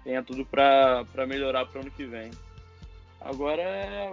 tenha 0.04 0.22
tudo 0.22 0.46
para 0.46 1.04
melhorar 1.26 1.66
para 1.66 1.78
o 1.78 1.82
ano 1.82 1.90
que 1.90 2.04
vem. 2.04 2.30
Agora 3.20 3.60
é 3.60 4.12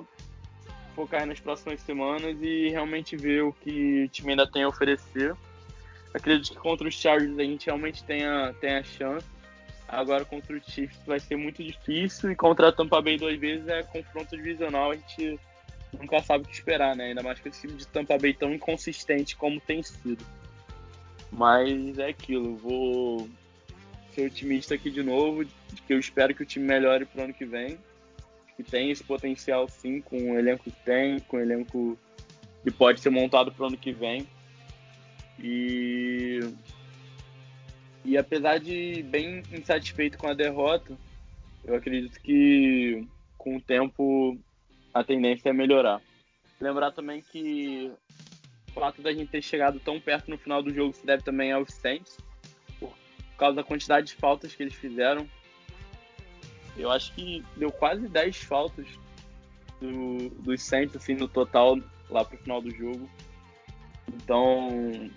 focar 0.95 1.27
nas 1.27 1.39
próximas 1.39 1.81
semanas 1.81 2.35
e 2.41 2.69
realmente 2.69 3.15
ver 3.15 3.43
o 3.43 3.53
que 3.53 4.05
o 4.05 4.09
time 4.09 4.31
ainda 4.31 4.51
tem 4.51 4.63
a 4.63 4.67
oferecer. 4.67 5.35
Acredito 6.15 6.53
que 6.53 6.57
contra 6.57 6.87
os 6.87 6.95
Chargers 6.95 7.37
a 7.37 7.43
gente 7.43 7.67
realmente 7.67 8.03
tenha, 8.03 8.55
tenha 8.59 8.83
chance. 8.83 9.27
Agora 9.87 10.25
contra 10.25 10.57
o 10.57 10.63
Chiefs 10.63 11.05
vai 11.05 11.19
ser 11.19 11.35
muito 11.35 11.63
difícil 11.63 12.31
e 12.31 12.35
contra 12.35 12.69
a 12.69 12.71
Tampa 12.71 12.99
Bay 13.03 13.19
duas 13.19 13.37
vezes 13.37 13.67
é 13.67 13.83
confronto 13.83 14.35
divisional, 14.35 14.89
a 14.89 14.95
gente 14.95 15.39
nunca 15.99 16.21
sabe 16.21 16.43
o 16.43 16.47
que 16.47 16.53
esperar, 16.53 16.95
né? 16.95 17.05
Ainda 17.05 17.23
mais 17.23 17.39
com 17.39 17.49
esse 17.49 17.61
time 17.61 17.73
de 17.73 17.87
Tampa 17.87 18.17
Bay 18.17 18.33
tão 18.33 18.53
inconsistente 18.53 19.35
como 19.35 19.59
tem 19.59 19.81
sido. 19.83 20.23
Mas 21.31 21.97
é 21.97 22.09
aquilo, 22.09 22.55
vou 22.57 23.29
ser 24.13 24.27
otimista 24.27 24.75
aqui 24.75 24.89
de 24.89 25.03
novo, 25.03 25.45
que 25.45 25.93
eu 25.93 25.99
espero 25.99 26.33
que 26.33 26.43
o 26.43 26.45
time 26.45 26.65
melhore 26.65 27.05
pro 27.05 27.23
ano 27.23 27.33
que 27.33 27.45
vem. 27.45 27.77
Que 28.55 28.63
tem 28.63 28.89
esse 28.89 29.03
potencial 29.03 29.67
sim, 29.67 29.99
com 29.99 30.31
o 30.31 30.39
elenco 30.39 30.63
que 30.63 30.71
tem, 30.71 31.19
com 31.19 31.37
o 31.37 31.41
elenco 31.41 31.97
que 32.63 32.71
pode 32.71 33.01
ser 33.01 33.09
montado 33.09 33.51
pro 33.51 33.65
ano 33.65 33.77
que 33.77 33.91
vem. 33.91 34.25
E 35.37 36.39
e 38.05 38.17
apesar 38.17 38.59
de 38.59 39.01
bem 39.03 39.41
insatisfeito 39.51 40.17
com 40.17 40.27
a 40.27 40.33
derrota, 40.33 40.95
eu 41.63 41.75
acredito 41.75 42.21
que 42.21 43.05
com 43.35 43.57
o 43.57 43.61
tempo 43.61 44.37
a 44.95 45.03
tendência 45.03 45.49
é 45.49 45.53
melhorar. 45.53 46.01
Lembrar 46.59 46.89
também 46.93 47.21
que 47.21 47.91
o 48.69 48.79
fato 48.79 49.01
da 49.01 49.11
gente 49.11 49.29
ter 49.29 49.41
chegado 49.41 49.77
tão 49.77 49.99
perto 49.99 50.31
no 50.31 50.37
final 50.37 50.63
do 50.63 50.73
jogo 50.73 50.93
se 50.93 51.05
deve 51.05 51.21
também 51.21 51.51
aos 51.51 51.73
Saints, 51.73 52.17
por 52.79 52.95
causa 53.37 53.57
da 53.57 53.63
quantidade 53.63 54.07
de 54.07 54.15
faltas 54.15 54.55
que 54.55 54.63
eles 54.63 54.73
fizeram. 54.73 55.29
Eu 56.77 56.89
acho 56.89 57.13
que 57.13 57.43
deu 57.57 57.73
quase 57.73 58.07
10 58.07 58.37
faltas 58.43 58.87
do, 59.81 60.29
dos 60.41 60.63
Saints 60.63 60.95
assim, 60.95 61.13
no 61.13 61.27
total 61.27 61.77
lá 62.09 62.23
pro 62.23 62.37
final 62.37 62.61
do 62.61 62.71
jogo. 62.73 63.09
Então, 64.07 65.11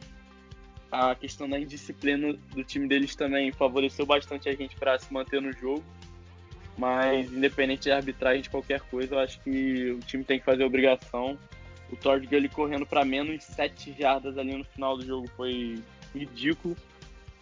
a 0.91 1.15
questão 1.15 1.49
da 1.49 1.57
indisciplina 1.57 2.33
do 2.33 2.65
time 2.65 2.89
deles 2.89 3.15
também 3.15 3.53
favoreceu 3.53 4.05
bastante 4.05 4.49
a 4.49 4.57
gente 4.57 4.75
para 4.75 4.99
se 4.99 5.13
manter 5.13 5.41
no 5.41 5.53
jogo. 5.53 5.85
Mas, 6.79 7.31
independente 7.33 7.83
de 7.83 7.91
arbitragem 7.91 8.43
de 8.43 8.51
qualquer 8.51 8.81
coisa, 8.81 9.17
eu 9.17 9.19
acho 9.19 9.41
que 9.41 9.91
o 9.91 9.99
time 10.01 10.25
tem 10.25 10.39
que 10.39 10.45
fazer 10.45 10.65
obrigação 10.65 11.37
o 11.91 11.97
Todd 11.97 12.27
Gurley 12.27 12.49
correndo 12.49 12.87
para 12.87 13.05
menos 13.05 13.43
7 13.45 13.95
jardas 13.99 14.37
ali 14.37 14.55
no 14.55 14.65
final 14.65 14.97
do 14.97 15.05
jogo 15.05 15.29
foi 15.29 15.83
ridículo. 16.15 16.77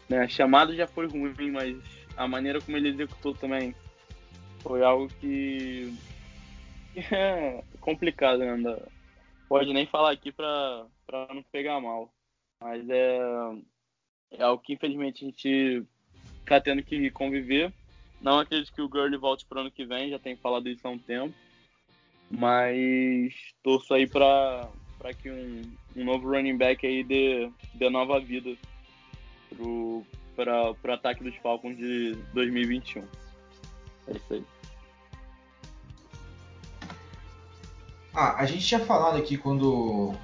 Né? 0.09 0.20
A 0.20 0.29
chamada 0.29 0.75
já 0.75 0.87
foi 0.87 1.07
ruim, 1.07 1.51
mas 1.51 1.77
a 2.16 2.29
maneira 2.29 2.61
como 2.61 2.77
ele 2.77 2.88
executou 2.88 3.35
também 3.35 3.75
foi 4.61 4.83
algo 4.83 5.09
que 5.20 5.92
é 7.12 7.62
complicado, 7.81 8.38
né? 8.38 8.79
Pode 9.49 9.72
nem 9.72 9.87
falar 9.87 10.12
aqui 10.12 10.33
para 10.33 10.87
não 11.33 11.42
pegar 11.53 11.81
mal. 11.81 12.12
Mas 12.61 12.88
é, 12.88 13.18
é 14.33 14.42
algo 14.42 14.62
que 14.62 14.72
infelizmente 14.72 15.25
a 15.25 15.29
gente 15.29 15.85
tá 16.46 16.61
tendo 16.61 16.83
que 16.83 17.11
conviver. 17.11 17.72
Não 18.20 18.38
acredito 18.38 18.72
que 18.72 18.83
o 18.83 18.88
Gurley 18.88 19.18
volte 19.18 19.44
para 19.46 19.61
ano 19.61 19.70
que 19.70 19.85
vem, 19.85 20.11
já 20.11 20.18
tem 20.18 20.37
falado 20.37 20.68
isso 20.68 20.87
há 20.87 20.90
um 20.90 20.98
tempo. 20.98 21.35
Mas 22.31 23.33
torço 23.62 23.94
aí 23.94 24.07
para 24.09 24.68
que 25.22 25.31
um, 25.31 25.62
um 25.94 26.05
novo 26.05 26.29
running 26.29 26.57
back 26.57 26.85
aí 26.87 27.05
dê, 27.05 27.50
dê 27.74 27.88
nova 27.88 28.18
vida 28.18 28.57
para 30.35 30.72
o 30.72 30.92
ataque 30.92 31.22
dos 31.22 31.37
Falcons 31.37 31.76
de 31.76 32.14
2021. 32.35 33.05
É 34.09 34.12
isso 34.12 34.33
aí. 34.33 34.44
Ah, 38.12 38.37
a 38.40 38.46
gente 38.46 38.66
tinha 38.66 38.81
falado 38.81 39.18
aqui 39.18 39.37
quando 39.37 40.14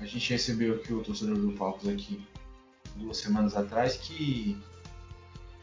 a 0.00 0.04
gente 0.04 0.30
recebeu 0.30 0.74
aqui 0.74 0.92
o 0.92 1.02
torcedor 1.02 1.38
do 1.38 1.52
Falcons 1.52 1.88
aqui 1.88 2.20
duas 2.96 3.16
semanas 3.18 3.56
atrás 3.56 3.96
que 3.96 4.56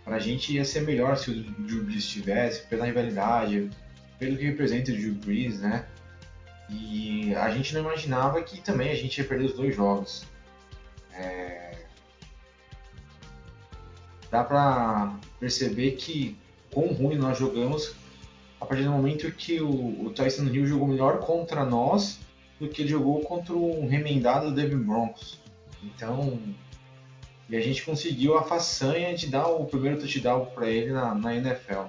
pra 0.06 0.20
gente 0.20 0.54
ia 0.54 0.64
ser 0.64 0.82
melhor 0.82 1.18
se 1.18 1.32
o 1.32 1.34
Drew 1.34 1.84
Brees 1.84 2.04
estivesse, 2.04 2.62
pela 2.68 2.86
rivalidade, 2.86 3.70
pelo 4.20 4.38
que 4.38 4.46
representa 4.46 4.92
o 4.92 4.96
Drew 4.96 5.16
Brees, 5.16 5.60
né? 5.60 5.86
E 6.70 7.34
a 7.36 7.50
gente 7.50 7.74
não 7.74 7.82
imaginava 7.82 8.42
que 8.42 8.62
também 8.62 8.92
a 8.92 8.96
gente 8.96 9.18
ia 9.18 9.28
perder 9.28 9.46
os 9.46 9.54
dois 9.54 9.76
jogos. 9.76 10.26
É... 11.12 11.76
Dá 14.30 14.44
pra 14.44 15.18
perceber 15.40 15.92
que 15.92 16.38
quão 16.72 16.94
ruim 16.94 17.18
nós 17.18 17.38
jogamos 17.38 17.96
a 18.60 18.66
partir 18.66 18.84
do 18.84 18.92
momento 18.92 19.32
que 19.32 19.62
o, 19.62 20.06
o 20.06 20.10
Tyson 20.12 20.46
Hill 20.46 20.68
jogou 20.68 20.88
melhor 20.88 21.20
contra 21.20 21.66
nós 21.66 22.20
do 22.60 22.68
que 22.68 22.82
ele 22.82 22.90
jogou 22.90 23.22
contra 23.22 23.54
um 23.54 23.88
remendado 23.88 24.54
Devin 24.54 24.78
Broncos. 24.78 25.40
Então, 25.84 26.40
e 27.48 27.56
a 27.56 27.62
gente 27.62 27.84
conseguiu 27.84 28.38
a 28.38 28.44
façanha 28.44 29.16
de 29.16 29.28
dar 29.28 29.48
o 29.48 29.66
primeiro 29.66 30.00
touchdown 30.00 30.46
para 30.48 30.68
ele 30.68 30.92
na, 30.92 31.14
na 31.14 31.36
NFL. 31.36 31.84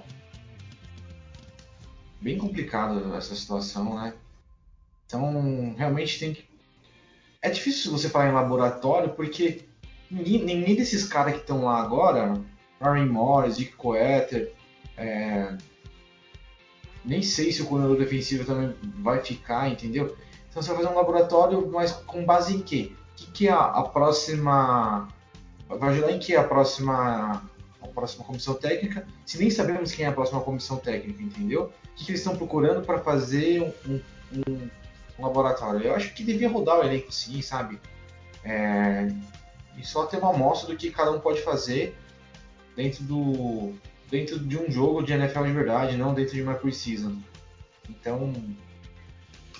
Bem 2.21 2.37
complicado 2.37 3.15
essa 3.15 3.35
situação, 3.35 3.95
né? 3.95 4.13
Então, 5.05 5.73
realmente 5.77 6.19
tem 6.19 6.33
que. 6.33 6.45
É 7.41 7.49
difícil 7.49 7.91
você 7.91 8.09
falar 8.09 8.29
em 8.29 8.33
laboratório 8.33 9.11
porque 9.11 9.61
ninguém, 10.11 10.43
ninguém 10.43 10.75
desses 10.75 11.07
caras 11.07 11.33
que 11.33 11.39
estão 11.39 11.63
lá 11.65 11.81
agora, 11.81 12.33
Aaron 12.79 13.05
Morris, 13.07 13.57
Dick 13.57 13.73
Coeter, 13.73 14.53
é... 14.97 15.55
nem 17.05 17.21
sei 17.21 17.51
se 17.51 17.61
o 17.61 17.65
coordenador 17.65 17.97
defensivo 17.97 18.45
também 18.45 18.75
vai 18.99 19.23
ficar, 19.23 19.69
entendeu? 19.69 20.17
Então 20.49 20.61
você 20.61 20.69
vai 20.69 20.77
fazer 20.77 20.93
um 20.93 20.97
laboratório, 20.97 21.71
mas 21.71 21.91
com 21.91 22.25
base 22.25 22.55
em 22.55 22.61
quê? 22.61 22.91
O 23.13 23.15
que, 23.15 23.31
que 23.31 23.47
é 23.47 23.51
a, 23.51 23.65
a 23.65 23.83
próxima. 23.83 25.07
Vai 25.67 25.89
ajudar 25.89 26.11
em 26.11 26.19
que 26.19 26.35
a 26.35 26.43
próxima. 26.43 27.49
A 27.79 27.87
próxima 27.89 28.25
comissão 28.25 28.55
técnica, 28.55 29.07
se 29.23 29.37
nem 29.37 29.51
sabemos 29.51 29.91
quem 29.91 30.05
é 30.05 30.07
a 30.07 30.11
próxima 30.11 30.41
comissão 30.41 30.77
técnica, 30.77 31.21
entendeu? 31.21 31.65
O 31.65 31.95
que, 31.95 32.05
que 32.05 32.11
eles 32.11 32.21
estão 32.21 32.35
procurando 32.35 32.83
para 32.83 32.99
fazer 32.99 33.61
um, 33.61 34.01
um, 34.35 34.69
um, 35.19 35.23
laboratório? 35.23 35.83
Eu 35.83 35.95
acho 35.95 36.13
que 36.13 36.23
devia 36.23 36.49
rodar 36.49 36.79
o 36.79 36.83
elenco 36.83 37.11
sim, 37.11 37.39
sabe? 37.41 37.79
É, 38.43 39.07
e 39.77 39.85
só 39.85 40.05
ter 40.07 40.17
uma 40.17 40.33
amostra 40.33 40.73
do 40.73 40.77
que 40.77 40.89
cada 40.89 41.11
um 41.11 41.19
pode 41.19 41.41
fazer 41.41 41.95
dentro 42.75 43.03
do 43.03 43.73
dentro 44.09 44.39
de 44.39 44.57
um 44.57 44.71
jogo 44.71 45.03
de 45.03 45.13
NFL 45.13 45.43
de 45.43 45.51
verdade, 45.51 45.97
não 45.97 46.13
dentro 46.13 46.33
de 46.33 46.41
uma 46.41 46.55
preseason. 46.55 47.17
Então, 47.89 48.33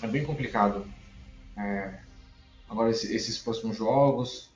é 0.02 0.08
bem 0.08 0.24
complicado. 0.24 0.86
É, 1.58 2.00
agora 2.70 2.90
esses 2.90 3.38
próximos 3.38 3.78
jogos, 3.78 4.47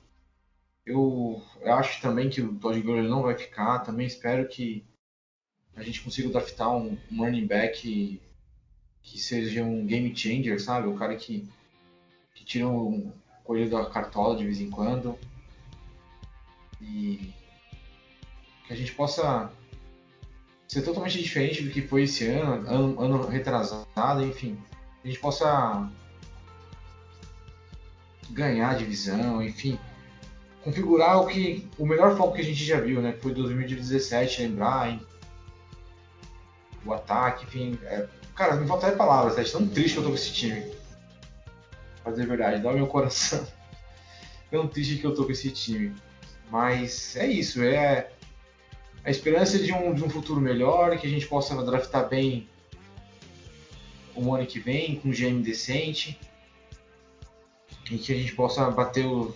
eu, 0.84 1.42
acho 1.64 2.00
também 2.00 2.28
que 2.28 2.40
o 2.40 2.54
Todd 2.56 2.80
Gurley 2.80 3.08
não 3.08 3.22
vai 3.22 3.36
ficar. 3.36 3.80
Também 3.80 4.06
espero 4.06 4.48
que 4.48 4.84
a 5.76 5.82
gente 5.82 6.00
consiga 6.02 6.28
adaptar 6.28 6.70
um, 6.70 6.98
um 7.10 7.18
running 7.24 7.46
back 7.46 8.20
que 9.02 9.18
seja 9.18 9.64
um 9.64 9.86
game 9.86 10.14
changer, 10.16 10.60
sabe? 10.60 10.88
O 10.88 10.96
cara 10.96 11.16
que, 11.16 11.48
que 12.34 12.44
tira 12.44 12.68
um 12.68 13.12
coelho 13.44 13.70
da 13.70 13.86
cartola 13.86 14.36
de 14.36 14.44
vez 14.44 14.60
em 14.60 14.70
quando. 14.70 15.18
E 16.80 17.32
que 18.66 18.72
a 18.72 18.76
gente 18.76 18.92
possa 18.92 19.52
ser 20.68 20.82
totalmente 20.82 21.22
diferente 21.22 21.62
do 21.62 21.70
que 21.70 21.82
foi 21.82 22.04
esse 22.04 22.26
ano, 22.26 22.68
ano, 22.68 23.00
ano 23.00 23.26
retrasado, 23.28 24.24
enfim 24.24 24.58
a 25.04 25.08
gente 25.08 25.18
possa 25.18 25.90
ganhar 28.30 28.70
a 28.70 28.74
divisão, 28.74 29.42
enfim, 29.42 29.78
configurar 30.62 31.20
o 31.20 31.26
que 31.26 31.68
o 31.78 31.86
melhor 31.86 32.16
foco 32.16 32.34
que 32.34 32.40
a 32.40 32.44
gente 32.44 32.64
já 32.64 32.80
viu, 32.80 33.00
né? 33.00 33.14
Foi 33.20 33.32
2017, 33.32 34.42
lembrar, 34.42 34.90
hein? 34.90 35.00
o 36.84 36.92
ataque, 36.92 37.44
enfim, 37.44 37.78
é... 37.84 38.06
cara, 38.34 38.56
me 38.56 38.66
falta 38.66 38.90
palavras, 38.92 39.38
é 39.38 39.50
tão 39.50 39.66
triste 39.66 39.94
que 39.94 39.98
eu 39.98 40.02
tô 40.02 40.08
com 40.10 40.14
esse 40.14 40.32
time. 40.32 40.72
A 42.04 42.10
verdade, 42.10 42.62
dá 42.62 42.70
o 42.70 42.74
meu 42.74 42.86
coração. 42.86 43.46
tão 44.50 44.66
triste 44.66 44.96
que 44.96 45.06
eu 45.06 45.14
tô 45.14 45.24
com 45.24 45.32
esse 45.32 45.50
time. 45.50 45.94
Mas 46.50 47.16
é 47.16 47.26
isso, 47.26 47.62
é 47.62 48.10
a 49.04 49.10
esperança 49.10 49.58
de 49.58 49.72
um, 49.72 49.94
de 49.94 50.04
um 50.04 50.10
futuro 50.10 50.40
melhor, 50.40 50.96
que 50.98 51.06
a 51.06 51.10
gente 51.10 51.26
possa 51.26 51.60
draftar 51.64 52.08
bem 52.08 52.48
o 54.14 54.34
ano 54.34 54.46
que 54.46 54.60
vem, 54.60 54.96
com 54.96 55.08
um 55.08 55.12
GM 55.12 55.40
decente, 55.40 56.20
e 57.90 57.96
que 57.96 58.12
a 58.12 58.16
gente 58.16 58.34
possa 58.34 58.70
bater 58.70 59.06
o, 59.06 59.34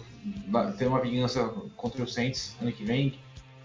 ter 0.79 0.87
uma 0.87 1.01
vingança 1.01 1.49
contra 1.77 2.03
os 2.03 2.13
Saints 2.13 2.57
ano 2.61 2.73
que 2.73 2.85
vem, 2.85 3.19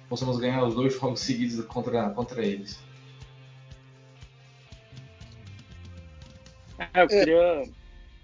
possamos 0.10 0.38
ganhar 0.38 0.64
os 0.64 0.76
dois 0.76 0.94
jogos 0.94 1.22
seguidos 1.22 1.64
contra, 1.66 2.10
contra 2.12 2.46
eles. 2.46 2.80
É, 6.94 7.04
eu 7.04 7.08
queria 7.08 7.64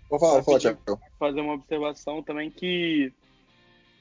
Vou 0.10 0.20
falar, 0.20 0.42
falar, 0.42 0.78
fazer 1.20 1.42
uma 1.42 1.54
observação 1.54 2.24
também 2.24 2.50
que 2.50 3.12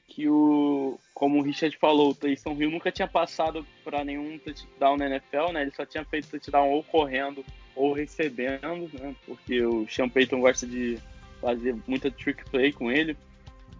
que 0.07 0.27
o 0.29 0.97
como 1.13 1.39
o 1.39 1.41
Richard 1.41 1.75
falou, 1.77 2.11
o 2.11 2.15
Taysom 2.15 2.53
Hill 2.53 2.71
nunca 2.71 2.91
tinha 2.91 3.07
passado 3.07 3.65
para 3.83 4.03
nenhum 4.05 4.39
touchdown 4.39 4.97
na 4.97 5.07
NFL, 5.07 5.51
né? 5.51 5.63
Ele 5.63 5.71
só 5.71 5.85
tinha 5.85 6.05
feito 6.05 6.29
touchdown 6.29 6.69
ou 6.69 6.83
correndo 6.83 7.43
ou 7.75 7.93
recebendo, 7.93 8.89
né? 8.93 9.15
Porque 9.25 9.61
o 9.63 9.87
Sean 9.87 10.07
Payton 10.07 10.39
gosta 10.39 10.65
de 10.65 10.97
fazer 11.41 11.75
muita 11.85 12.09
trick 12.09 12.49
play 12.49 12.71
com 12.71 12.91
ele. 12.91 13.17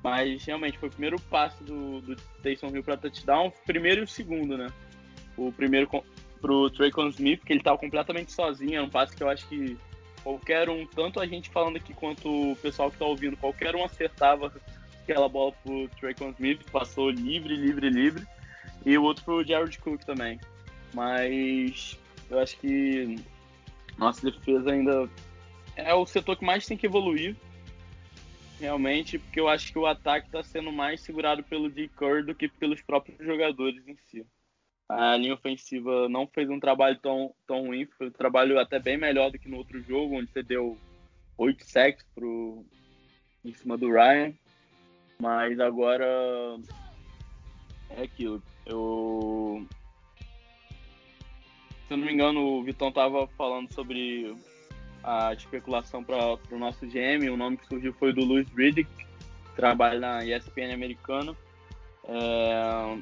Mas 0.04 0.46
realmente 0.46 0.78
foi 0.78 0.90
o 0.90 0.92
primeiro 0.92 1.20
passo 1.22 1.64
do, 1.64 2.02
do 2.02 2.16
Taysom 2.44 2.70
Hill 2.70 2.84
para 2.84 2.98
touchdown, 2.98 3.52
primeiro 3.66 4.02
e 4.02 4.04
o 4.04 4.08
segundo, 4.08 4.58
né? 4.58 4.68
O 5.36 5.52
primeiro 5.52 5.90
pro 6.40 6.70
Traycon 6.70 7.10
Smith, 7.10 7.44
que 7.44 7.54
ele 7.54 7.64
tava 7.64 7.78
completamente 7.78 8.32
sozinho, 8.32 8.76
é 8.76 8.82
um 8.82 8.90
passe 8.90 9.16
que 9.16 9.24
eu 9.24 9.30
acho 9.30 9.48
que 9.48 9.78
qualquer 10.24 10.70
um, 10.70 10.86
tanto 10.86 11.20
a 11.20 11.26
gente 11.26 11.50
falando 11.50 11.78
aqui 11.78 11.94
quanto 11.94 12.52
o 12.52 12.56
pessoal 12.58 12.92
que 12.92 12.98
tá 12.98 13.06
ouvindo, 13.06 13.36
qualquer 13.38 13.76
um 13.76 13.84
acertava 13.84 14.54
aquela 15.04 15.30
bola 15.30 15.54
pro 15.64 15.88
Traycon 16.00 16.32
Smith, 16.32 16.70
passou 16.70 17.10
livre, 17.10 17.56
livre, 17.56 17.90
livre. 17.90 18.28
E 18.86 18.98
o 18.98 19.04
outro 19.04 19.24
pro 19.24 19.44
Jared 19.44 19.78
Cook 19.80 20.04
também. 20.04 20.40
Mas 20.94 21.98
eu 22.30 22.40
acho 22.40 22.58
que 22.60 23.16
nossa 23.98 24.30
defesa 24.30 24.72
ainda 24.72 25.10
é 25.76 25.94
o 25.94 26.06
setor 26.06 26.38
que 26.38 26.46
mais 26.46 26.66
tem 26.66 26.78
que 26.78 26.86
evoluir, 26.86 27.36
realmente, 28.60 29.20
porque 29.20 29.40
eu 29.40 29.48
acho 29.48 29.72
que 29.72 29.80
o 29.80 29.86
ataque 29.86 30.28
está 30.28 30.44
sendo 30.44 30.72
mais 30.72 31.02
segurado 31.02 31.44
pelo 31.44 31.70
D. 31.70 31.88
Curry 31.90 32.24
do 32.24 32.36
que 32.36 32.48
pelos 32.48 32.82
próprios 32.82 33.18
jogadores 33.20 33.88
em 33.88 33.96
si. 33.98 34.26
A 34.90 35.18
linha 35.18 35.34
ofensiva 35.34 36.08
não 36.08 36.28
fez 36.28 36.50
um 36.50 36.60
trabalho 36.60 36.98
tão, 37.00 37.34
tão 37.46 37.68
ruim, 37.68 37.86
foi 37.98 38.08
um 38.08 38.12
trabalho 38.12 38.58
até 38.60 38.80
bem 38.80 38.98
melhor 38.98 39.30
do 39.30 39.38
que 39.38 39.50
no 39.50 39.58
outro 39.58 39.82
jogo, 39.82 40.18
onde 40.18 40.32
você 40.32 40.42
deu 40.42 40.78
oito 41.38 41.66
sacks 41.66 42.06
pro, 42.16 42.66
em 43.44 43.54
cima 43.54 43.78
do 43.78 43.92
Ryan. 43.92 44.34
Mas 45.20 45.60
agora 45.60 46.06
é 47.90 48.04
aquilo. 48.04 48.42
Eu 48.66 49.68
se 51.88 51.94
eu 51.94 51.98
não 51.98 52.06
me 52.06 52.14
engano, 52.14 52.42
o 52.42 52.64
Vitão 52.64 52.92
tava 52.92 53.28
falando 53.38 53.74
sobre 53.74 54.36
a 55.08 55.32
especulação 55.32 56.04
para 56.04 56.38
o 56.52 56.60
nosso 56.60 56.86
GM. 56.86 57.30
O 57.32 57.38
nome 57.38 57.56
que 57.56 57.66
surgiu 57.66 57.94
foi 57.94 58.12
do 58.12 58.26
Louis 58.26 58.46
Riddick, 58.50 58.90
que 58.94 59.56
trabalha 59.56 60.00
na 60.00 60.26
ESPN 60.26 60.74
americana. 60.74 61.34
É, 62.04 62.98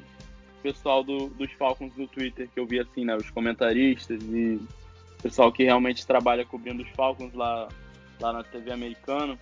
pessoal 0.62 1.02
do, 1.02 1.28
dos 1.30 1.50
Falcons 1.52 1.92
do 1.94 2.06
Twitter, 2.06 2.48
que 2.52 2.60
eu 2.60 2.66
vi 2.66 2.78
assim, 2.78 3.04
né, 3.04 3.16
os 3.16 3.28
comentaristas 3.30 4.22
e 4.22 4.60
pessoal 5.20 5.50
que 5.50 5.64
realmente 5.64 6.06
trabalha 6.06 6.44
cobrindo 6.44 6.82
os 6.82 6.88
Falcons 6.90 7.32
lá, 7.34 7.68
lá 8.20 8.32
na 8.32 8.44
TV 8.44 8.70
americana. 8.70 9.36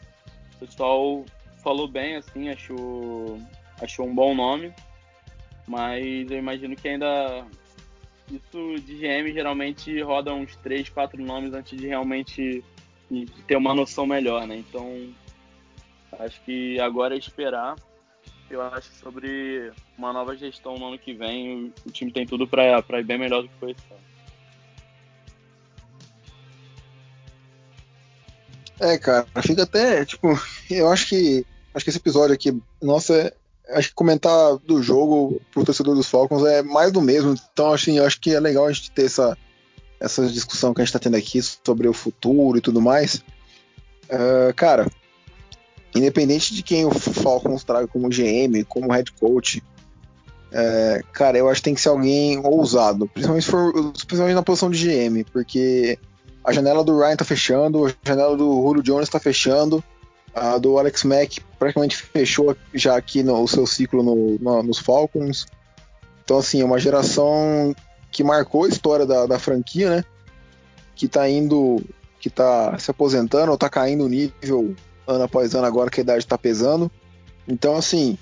O 0.54 0.58
pessoal 0.58 1.24
falou 1.62 1.86
bem, 1.86 2.16
assim, 2.16 2.48
achou, 2.48 3.38
achou 3.80 4.06
um 4.06 4.14
bom 4.14 4.34
nome, 4.34 4.72
mas 5.66 6.30
eu 6.30 6.38
imagino 6.38 6.76
que 6.76 6.88
ainda 6.88 7.44
isso 8.30 8.80
de 8.80 8.94
GM 8.96 9.32
geralmente 9.32 10.00
roda 10.00 10.32
uns 10.32 10.56
3, 10.56 10.88
4 10.88 11.22
nomes 11.22 11.52
antes 11.52 11.78
de 11.78 11.86
realmente 11.86 12.64
ter 13.46 13.56
uma 13.56 13.74
noção 13.74 14.06
melhor, 14.06 14.46
né? 14.46 14.56
Então, 14.56 15.12
acho 16.18 16.40
que 16.42 16.80
agora 16.80 17.14
é 17.14 17.18
esperar. 17.18 17.76
eu 18.50 18.62
acho 18.62 18.90
que 18.90 18.96
sobre 18.96 19.72
uma 19.98 20.12
nova 20.12 20.36
gestão 20.36 20.78
no 20.78 20.86
ano 20.86 20.98
que 20.98 21.12
vem, 21.12 21.72
o, 21.86 21.90
time 21.90 22.12
tem 22.12 22.26
tudo 22.26 22.46
para 22.46 22.82
ir 23.00 23.04
bem 23.04 23.18
melhor 23.18 23.42
do 23.42 23.48
que 23.48 23.54
foi 23.58 23.70
esse 23.72 23.84
ano. 23.90 24.04
É, 28.80 28.98
cara, 28.98 29.26
fica 29.42 29.62
até, 29.62 30.04
tipo, 30.04 30.28
eu 30.70 30.88
acho 30.90 31.08
que 31.08 31.46
acho 31.74 31.84
que 31.84 31.90
esse 31.90 31.98
episódio 31.98 32.34
aqui, 32.34 32.56
nossa, 32.80 33.34
acho 33.70 33.88
que 33.88 33.94
comentar 33.94 34.56
do 34.58 34.82
jogo 34.82 35.40
pro 35.52 35.64
torcedor 35.64 35.94
dos 35.94 36.08
Falcons 36.08 36.44
é 36.44 36.62
mais 36.62 36.92
do 36.92 37.00
mesmo. 37.00 37.34
Então, 37.52 37.72
assim, 37.72 37.98
eu 37.98 38.04
acho 38.04 38.20
que 38.20 38.34
é 38.34 38.40
legal 38.40 38.66
a 38.66 38.72
gente 38.72 38.90
ter 38.90 39.06
essa, 39.06 39.36
essa 39.98 40.26
discussão 40.26 40.74
que 40.74 40.80
a 40.80 40.84
gente 40.84 40.92
tá 40.92 40.98
tendo 40.98 41.16
aqui 41.16 41.40
sobre 41.42 41.88
o 41.88 41.92
futuro 41.92 42.58
e 42.58 42.60
tudo 42.60 42.80
mais. 42.80 43.24
Uh, 44.04 44.52
cara, 44.54 44.86
independente 45.94 46.54
de 46.54 46.62
quem 46.62 46.84
o 46.84 46.90
Falcons 46.90 47.64
traga 47.64 47.86
como 47.86 48.08
GM, 48.08 48.64
como 48.68 48.92
head 48.92 49.10
coach, 49.12 49.62
é, 50.56 51.02
cara, 51.12 51.36
eu 51.36 51.48
acho 51.48 51.60
que 51.60 51.64
tem 51.64 51.74
que 51.74 51.80
ser 51.80 51.88
alguém 51.88 52.38
ousado, 52.44 53.08
principalmente, 53.08 53.46
for, 53.46 53.72
principalmente 53.72 54.36
na 54.36 54.42
posição 54.42 54.70
de 54.70 54.78
GM, 54.78 55.24
porque 55.32 55.98
a 56.44 56.52
janela 56.52 56.84
do 56.84 56.96
Ryan 56.96 57.16
tá 57.16 57.24
fechando, 57.24 57.86
a 57.86 57.92
janela 58.04 58.36
do 58.36 58.62
Julio 58.62 58.82
Jones 58.82 59.08
tá 59.08 59.18
fechando, 59.18 59.82
a 60.34 60.58
do 60.58 60.78
Alex 60.78 61.04
Mack 61.04 61.40
praticamente 61.58 61.96
fechou 61.96 62.56
já 62.72 62.96
aqui 62.96 63.22
no, 63.22 63.40
o 63.42 63.48
seu 63.48 63.66
ciclo 63.66 64.02
no, 64.02 64.38
no, 64.38 64.62
nos 64.62 64.78
Falcons. 64.78 65.46
Então, 66.24 66.38
assim, 66.38 66.60
é 66.60 66.64
uma 66.64 66.78
geração 66.78 67.74
que 68.10 68.24
marcou 68.24 68.64
a 68.64 68.68
história 68.68 69.06
da, 69.06 69.26
da 69.26 69.38
franquia, 69.38 69.90
né? 69.90 70.04
Que 70.94 71.06
tá 71.06 71.28
indo, 71.28 71.82
que 72.18 72.30
tá 72.30 72.78
se 72.78 72.90
aposentando 72.90 73.52
ou 73.52 73.58
tá 73.58 73.68
caindo 73.68 74.04
o 74.04 74.08
nível 74.08 74.74
ano 75.06 75.24
após 75.24 75.54
ano 75.54 75.66
agora 75.66 75.90
que 75.90 76.00
a 76.00 76.02
idade 76.02 76.26
tá 76.26 76.38
pesando. 76.38 76.90
Então, 77.46 77.76
assim, 77.76 78.18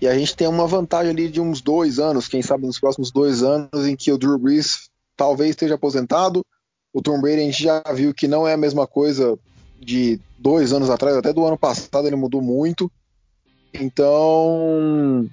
e 0.00 0.06
a 0.06 0.16
gente 0.16 0.36
tem 0.36 0.46
uma 0.48 0.66
vantagem 0.66 1.10
ali 1.10 1.28
de 1.28 1.40
uns 1.40 1.60
dois 1.60 1.98
anos, 1.98 2.28
quem 2.28 2.42
sabe 2.42 2.66
nos 2.66 2.78
próximos 2.78 3.10
dois 3.10 3.42
anos, 3.42 3.86
em 3.86 3.96
que 3.96 4.12
o 4.12 4.18
Drew 4.18 4.38
Brees 4.38 4.88
talvez 5.16 5.50
esteja 5.50 5.74
aposentado, 5.74 6.44
o 6.92 7.02
Tom 7.02 7.20
Brady 7.20 7.40
a 7.40 7.44
gente 7.44 7.62
já 7.62 7.82
viu 7.94 8.14
que 8.14 8.28
não 8.28 8.46
é 8.46 8.54
a 8.54 8.56
mesma 8.56 8.86
coisa 8.86 9.38
de 9.80 10.20
dois 10.38 10.72
anos 10.72 10.90
atrás, 10.90 11.16
até 11.16 11.32
do 11.32 11.44
ano 11.44 11.58
passado 11.58 12.06
ele 12.06 12.16
mudou 12.16 12.42
muito. 12.42 12.90
Então, 13.72 15.28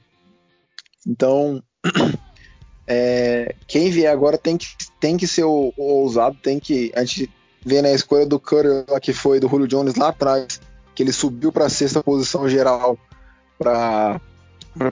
então 1.06 1.62
é, 2.88 3.56
quem 3.68 3.90
vier 3.90 4.12
agora 4.12 4.38
tem 4.38 4.58
que, 4.58 4.68
tem 5.00 5.18
que 5.18 5.28
ser 5.28 5.44
o, 5.44 5.74
o, 5.78 5.84
ousado, 6.02 6.38
tem 6.42 6.60
que 6.60 6.92
a 6.96 7.04
gente 7.04 7.30
vê 7.66 7.82
na 7.82 7.92
escolha 7.92 8.26
do 8.26 8.40
Cutter 8.40 8.86
que 9.02 9.14
foi 9.14 9.40
do 9.40 9.48
Julio 9.48 9.68
Jones 9.68 9.96
lá 9.96 10.10
atrás, 10.10 10.60
que 10.94 11.02
ele 11.02 11.12
subiu 11.12 11.52
para 11.52 11.70
sexta 11.70 12.04
posição 12.04 12.48
geral 12.48 12.98
para 13.58 14.20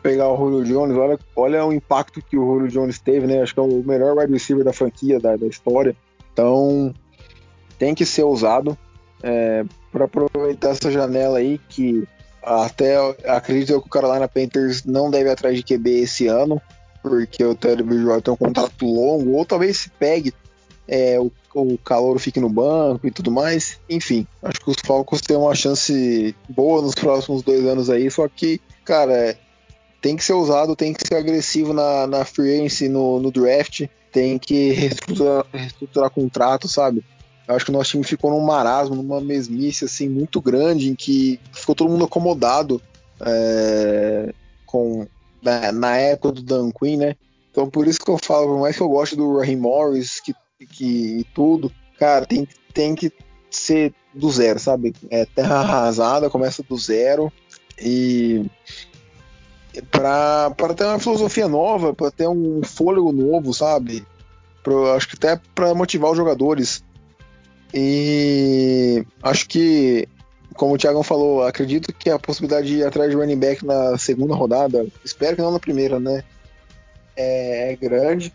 pegar 0.01 0.29
o 0.29 0.37
Julio 0.37 0.63
Jones. 0.63 0.97
Olha, 0.97 1.19
olha 1.35 1.65
o 1.65 1.73
impacto 1.73 2.21
que 2.21 2.37
o 2.37 2.45
Julio 2.45 2.67
Jones 2.69 2.99
teve, 2.99 3.27
né? 3.27 3.41
Acho 3.41 3.53
que 3.53 3.59
é 3.59 3.63
o 3.63 3.83
melhor 3.83 4.17
wide 4.17 4.31
receiver 4.31 4.63
da 4.63 4.73
franquia 4.73 5.19
da, 5.19 5.35
da 5.35 5.45
história. 5.45 5.95
Então, 6.31 6.93
tem 7.77 7.93
que 7.93 8.05
ser 8.05 8.23
ousado 8.23 8.77
é, 9.23 9.63
para 9.91 10.05
aproveitar 10.05 10.71
essa 10.71 10.91
janela 10.91 11.39
aí 11.39 11.59
que 11.69 12.07
até 12.43 12.97
acredito 13.25 13.81
que 13.81 13.87
o 13.87 13.89
Carolina 13.89 14.27
Panthers 14.27 14.83
não 14.83 15.09
deve 15.09 15.29
atrás 15.29 15.55
de 15.55 15.63
QB 15.63 16.01
esse 16.01 16.27
ano, 16.27 16.61
porque 17.01 17.43
o 17.43 17.55
Teddy 17.55 17.83
Bridgewater 17.83 18.21
tem 18.21 18.33
um 18.33 18.37
contrato 18.37 18.85
longo, 18.85 19.31
ou 19.31 19.45
talvez 19.45 19.77
se 19.77 19.89
pegue 19.89 20.33
é, 20.87 21.17
o, 21.19 21.31
o 21.55 21.77
calor 21.77 22.19
fique 22.19 22.39
no 22.39 22.49
banco 22.49 23.07
e 23.07 23.11
tudo 23.11 23.31
mais. 23.31 23.79
Enfim, 23.89 24.27
acho 24.41 24.59
que 24.59 24.69
os 24.69 24.77
Falcons 24.85 25.21
têm 25.21 25.37
uma 25.37 25.55
chance 25.55 26.35
boa 26.49 26.81
nos 26.81 26.95
próximos 26.95 27.41
dois 27.41 27.65
anos 27.65 27.89
aí, 27.89 28.11
só 28.11 28.27
que, 28.27 28.59
cara, 28.83 29.13
é, 29.13 29.37
tem 30.01 30.17
que 30.17 30.23
ser 30.23 30.33
ousado, 30.33 30.75
tem 30.75 30.93
que 30.93 31.07
ser 31.07 31.15
agressivo 31.15 31.73
na, 31.73 32.05
na 32.07 32.25
free 32.25 32.59
agency, 32.59 32.89
no, 32.89 33.19
no 33.19 33.31
draft, 33.31 33.87
tem 34.11 34.37
que 34.37 34.71
reestruturar, 34.71 35.45
reestruturar 35.53 36.09
contrato, 36.09 36.67
sabe? 36.67 37.03
Eu 37.47 37.55
acho 37.55 37.65
que 37.65 37.71
o 37.71 37.73
nosso 37.73 37.91
time 37.91 38.03
ficou 38.03 38.31
num 38.31 38.39
marasmo, 38.39 38.95
numa 38.95 39.19
mesmice 39.19 39.85
assim 39.85 40.07
muito 40.07 40.41
grande, 40.41 40.89
em 40.89 40.95
que 40.95 41.39
ficou 41.51 41.75
todo 41.75 41.89
mundo 41.89 42.05
acomodado 42.05 42.81
é, 43.21 44.33
com 44.65 45.05
na, 45.41 45.71
na, 45.71 45.97
época 45.97 46.33
do 46.33 46.41
Dan 46.41 46.71
Quinn, 46.71 46.97
né? 46.97 47.15
Então 47.51 47.69
por 47.69 47.87
isso 47.87 47.99
que 47.99 48.09
eu 48.09 48.17
falo, 48.17 48.47
por 48.47 48.59
mais 48.61 48.75
que 48.75 48.81
eu 48.81 48.89
goste 48.89 49.15
do 49.15 49.37
Raheem 49.37 49.57
Morris, 49.57 50.19
que, 50.19 50.33
que 50.65 51.19
e 51.19 51.23
tudo, 51.35 51.71
cara, 51.99 52.25
tem, 52.25 52.47
tem 52.73 52.95
que 52.95 53.11
ser 53.51 53.93
do 54.13 54.31
zero, 54.31 54.59
sabe? 54.59 54.93
É 55.09 55.25
terra 55.25 55.59
arrasada, 55.59 56.29
começa 56.29 56.63
do 56.63 56.77
zero 56.77 57.31
e 57.79 58.45
para 59.91 60.73
ter 60.75 60.85
uma 60.85 60.99
filosofia 60.99 61.47
nova, 61.47 61.93
para 61.93 62.11
ter 62.11 62.27
um 62.27 62.61
fôlego 62.63 63.11
novo, 63.11 63.53
sabe? 63.53 64.05
Acho 64.95 65.09
que 65.09 65.15
até 65.15 65.41
para 65.53 65.73
motivar 65.73 66.11
os 66.11 66.17
jogadores. 66.17 66.83
E 67.73 69.03
acho 69.21 69.47
que, 69.47 70.07
como 70.53 70.75
o 70.75 70.77
Thiago 70.77 71.01
falou, 71.01 71.43
acredito 71.43 71.91
que 71.91 72.09
a 72.09 72.19
possibilidade 72.19 72.67
de 72.67 72.75
ir 72.77 72.83
atrás 72.85 73.09
de 73.09 73.15
running 73.15 73.39
back 73.39 73.65
na 73.65 73.97
segunda 73.97 74.35
rodada, 74.35 74.85
espero 75.03 75.35
que 75.35 75.41
não 75.41 75.51
na 75.51 75.59
primeira, 75.59 75.99
né? 75.99 76.23
É, 77.15 77.73
é 77.73 77.75
grande. 77.75 78.31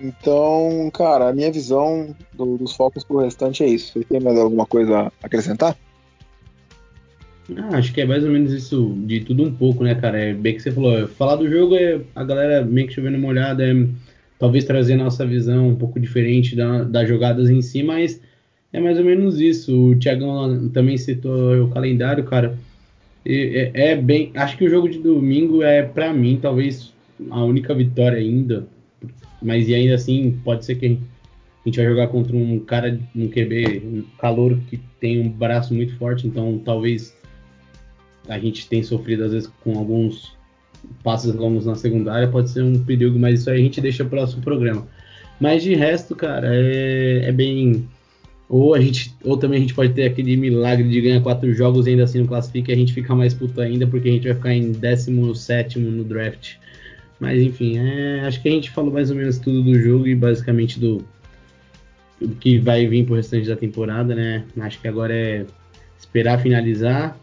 Então, 0.00 0.90
cara, 0.92 1.28
a 1.28 1.32
minha 1.32 1.50
visão 1.50 2.14
do, 2.32 2.58
dos 2.58 2.74
focos 2.74 3.04
pro 3.04 3.18
restante 3.18 3.64
é 3.64 3.66
isso. 3.66 3.92
Você 3.92 4.04
tem 4.04 4.20
mais 4.20 4.38
alguma 4.38 4.66
coisa 4.66 5.00
a 5.00 5.12
acrescentar? 5.22 5.76
Ah, 7.56 7.76
acho 7.76 7.92
que 7.92 8.00
é 8.00 8.06
mais 8.06 8.24
ou 8.24 8.30
menos 8.30 8.52
isso 8.52 8.94
de 9.06 9.20
tudo 9.20 9.42
um 9.42 9.54
pouco, 9.54 9.84
né, 9.84 9.94
cara? 9.94 10.18
É 10.18 10.32
bem 10.32 10.54
que 10.54 10.60
você 10.60 10.72
falou. 10.72 10.98
É, 10.98 11.06
falar 11.06 11.36
do 11.36 11.48
jogo 11.48 11.76
é 11.76 12.00
a 12.14 12.24
galera 12.24 12.64
meio 12.64 12.86
que 12.86 12.94
chovendo 12.94 13.18
uma 13.18 13.28
olhada, 13.28 13.64
é 13.64 13.72
talvez 14.38 14.64
trazer 14.64 14.96
nossa 14.96 15.26
visão 15.26 15.68
um 15.68 15.76
pouco 15.76 15.98
diferente 16.00 16.54
da, 16.56 16.84
das 16.84 17.08
jogadas 17.08 17.48
em 17.48 17.62
si, 17.62 17.82
mas 17.82 18.20
é 18.72 18.80
mais 18.80 18.98
ou 18.98 19.04
menos 19.04 19.40
isso. 19.40 19.90
O 19.90 19.96
Thiagão 19.96 20.68
também 20.70 20.98
citou 20.98 21.64
o 21.64 21.70
calendário, 21.70 22.24
cara. 22.24 22.58
É, 23.24 23.70
é, 23.72 23.96
bem. 23.96 24.32
Acho 24.34 24.58
que 24.58 24.64
o 24.64 24.68
jogo 24.70 24.88
de 24.88 24.98
domingo 24.98 25.62
é, 25.62 25.82
para 25.82 26.12
mim, 26.12 26.38
talvez 26.40 26.92
a 27.30 27.42
única 27.44 27.74
vitória 27.74 28.18
ainda. 28.18 28.66
Mas 29.40 29.68
e 29.68 29.74
ainda 29.74 29.94
assim, 29.94 30.38
pode 30.44 30.64
ser 30.64 30.76
que 30.76 30.86
a 30.86 31.68
gente 31.68 31.76
vai 31.76 31.86
jogar 31.86 32.08
contra 32.08 32.36
um 32.36 32.58
cara, 32.58 32.98
um 33.14 33.28
QB, 33.28 33.82
um 33.84 34.02
calor 34.18 34.58
que 34.68 34.78
tem 35.00 35.20
um 35.20 35.28
braço 35.28 35.72
muito 35.72 35.96
forte, 35.96 36.26
então 36.26 36.60
talvez 36.64 37.16
a 38.28 38.38
gente 38.38 38.68
tem 38.68 38.82
sofrido 38.82 39.24
às 39.24 39.32
vezes 39.32 39.50
com 39.62 39.78
alguns 39.78 40.33
passos 41.02 41.34
longos 41.34 41.66
na 41.66 41.74
secundária, 41.74 42.28
pode 42.28 42.50
ser 42.50 42.62
um 42.62 42.78
perigo, 42.84 43.18
mas 43.18 43.40
isso 43.40 43.50
aí 43.50 43.60
a 43.60 43.62
gente 43.62 43.80
deixa 43.80 44.04
para 44.04 44.16
o 44.16 44.18
próximo 44.18 44.42
programa. 44.42 44.86
Mas 45.40 45.62
de 45.62 45.74
resto, 45.74 46.14
cara, 46.14 46.48
é, 46.54 47.28
é, 47.28 47.32
bem. 47.32 47.88
Ou 48.48 48.74
a 48.74 48.80
gente, 48.80 49.14
ou 49.24 49.36
também 49.36 49.58
a 49.58 49.60
gente 49.60 49.74
pode 49.74 49.92
ter 49.92 50.04
aquele 50.04 50.36
milagre 50.36 50.88
de 50.88 51.00
ganhar 51.00 51.20
quatro 51.20 51.52
jogos 51.54 51.86
e 51.86 51.90
ainda 51.90 52.04
assim 52.04 52.20
não 52.20 52.26
classifica 52.26 52.70
e 52.70 52.74
a 52.74 52.78
gente 52.78 52.92
fica 52.92 53.14
mais 53.14 53.34
puto 53.34 53.60
ainda, 53.60 53.86
porque 53.86 54.08
a 54.08 54.12
gente 54.12 54.26
vai 54.26 54.34
ficar 54.34 54.54
em 54.54 54.72
17 54.72 55.78
no 55.78 56.04
draft. 56.04 56.56
Mas 57.18 57.42
enfim, 57.42 57.78
é, 57.78 58.20
acho 58.20 58.40
que 58.42 58.48
a 58.48 58.52
gente 58.52 58.70
falou 58.70 58.92
mais 58.92 59.10
ou 59.10 59.16
menos 59.16 59.38
tudo 59.38 59.62
do 59.62 59.78
jogo 59.80 60.06
e 60.06 60.14
basicamente 60.14 60.78
do, 60.78 61.02
do 62.20 62.34
que 62.36 62.58
vai 62.58 62.86
vir 62.86 63.04
pro 63.06 63.14
restante 63.14 63.48
da 63.48 63.56
temporada, 63.56 64.14
né? 64.14 64.44
Acho 64.60 64.80
que 64.80 64.88
agora 64.88 65.14
é 65.14 65.46
esperar 65.98 66.40
finalizar, 66.40 67.18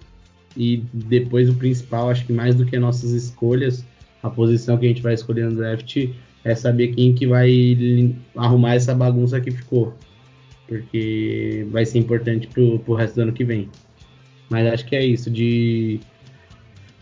e 0.56 0.84
depois 0.94 1.50
o 1.50 1.54
principal, 1.54 2.10
acho 2.10 2.26
que 2.26 2.34
mais 2.34 2.56
do 2.56 2.66
que 2.66 2.78
nossas 2.78 3.12
escolhas, 3.12 3.86
a 4.22 4.30
posição 4.30 4.78
que 4.78 4.86
a 4.86 4.90
gente 4.90 5.02
vai 5.02 5.14
escolher 5.14 5.50
no 5.50 5.56
draft 5.56 6.10
é 6.44 6.56
saber 6.56 6.90
quem 6.90 7.14
que 7.14 7.28
vai 7.28 8.16
arrumar 8.36 8.76
essa 8.76 8.94
bagunça 8.94 9.40
que 9.40 9.52
ficou. 9.52 9.94
Porque 10.68 11.68
vai 11.70 11.86
ser 11.86 12.00
importante 12.00 12.48
pro, 12.48 12.80
pro 12.80 12.94
resto 12.94 13.16
do 13.16 13.22
ano 13.24 13.34
que 13.34 13.44
vem. 13.44 13.70
Mas 14.50 14.68
acho 14.74 14.86
que 14.86 14.96
é 14.96 15.06
isso. 15.06 15.30
De... 15.30 16.00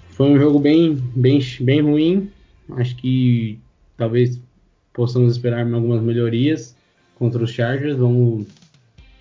Foi 0.10 0.30
um 0.30 0.38
jogo 0.38 0.60
bem, 0.60 0.96
bem, 1.16 1.40
bem 1.62 1.82
ruim. 1.82 2.32
Acho 2.72 2.96
que 2.96 3.60
talvez 3.98 4.40
possamos 4.94 5.34
esperar 5.34 5.62
algumas 5.72 6.02
melhorias 6.02 6.76
contra 7.16 7.44
os 7.44 7.52
Chargers. 7.52 7.98
Vamos, 7.98 8.48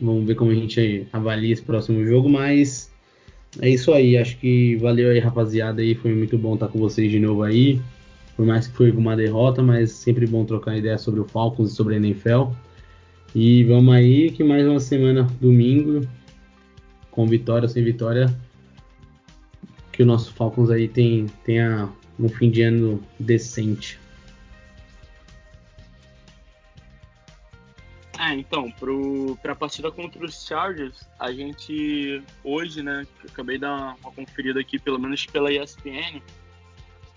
vamos 0.00 0.26
ver 0.26 0.34
como 0.34 0.50
a 0.50 0.54
gente 0.54 1.06
avalia 1.12 1.52
esse 1.52 1.62
próximo 1.62 2.04
jogo. 2.04 2.28
Mas 2.28 2.90
é 3.60 3.68
isso 3.68 3.92
aí, 3.92 4.16
acho 4.16 4.36
que 4.38 4.76
valeu 4.76 5.10
aí, 5.10 5.18
rapaziada. 5.18 5.80
Aí 5.80 5.94
foi 5.94 6.14
muito 6.14 6.36
bom 6.36 6.54
estar 6.54 6.68
com 6.68 6.78
vocês 6.78 7.10
de 7.10 7.18
novo 7.18 7.42
aí. 7.42 7.80
Por 8.36 8.46
mais 8.46 8.68
que 8.68 8.76
foi 8.76 8.90
uma 8.92 9.16
derrota, 9.16 9.62
mas 9.62 9.90
sempre 9.90 10.26
bom 10.26 10.44
trocar 10.44 10.76
ideia 10.76 10.98
sobre 10.98 11.20
o 11.20 11.24
Falcons 11.24 11.72
e 11.72 11.74
sobre 11.74 11.94
a 11.94 11.96
NFL. 11.98 12.52
E 13.34 13.64
vamos 13.64 13.94
aí 13.94 14.30
que 14.30 14.44
mais 14.44 14.66
uma 14.66 14.80
semana 14.80 15.24
domingo, 15.40 16.06
com 17.10 17.26
vitória 17.26 17.64
ou 17.64 17.68
sem 17.68 17.82
vitória, 17.82 18.32
que 19.92 20.02
o 20.02 20.06
nosso 20.06 20.32
Falcons 20.32 20.70
aí 20.70 20.86
tem, 20.86 21.26
tenha 21.44 21.88
um 22.18 22.28
fim 22.28 22.50
de 22.50 22.62
ano 22.62 23.02
decente. 23.18 23.98
Ah, 28.28 28.34
então, 28.34 28.70
para 29.40 29.52
a 29.52 29.56
partida 29.56 29.90
contra 29.90 30.22
os 30.22 30.46
Chargers, 30.46 31.08
a 31.18 31.32
gente 31.32 32.22
hoje, 32.44 32.82
né, 32.82 33.06
acabei 33.26 33.56
de 33.56 33.62
dar 33.62 33.96
uma 34.02 34.12
conferida 34.12 34.60
aqui, 34.60 34.78
pelo 34.78 34.98
menos 34.98 35.24
pela 35.24 35.50
ESPN, 35.50 36.20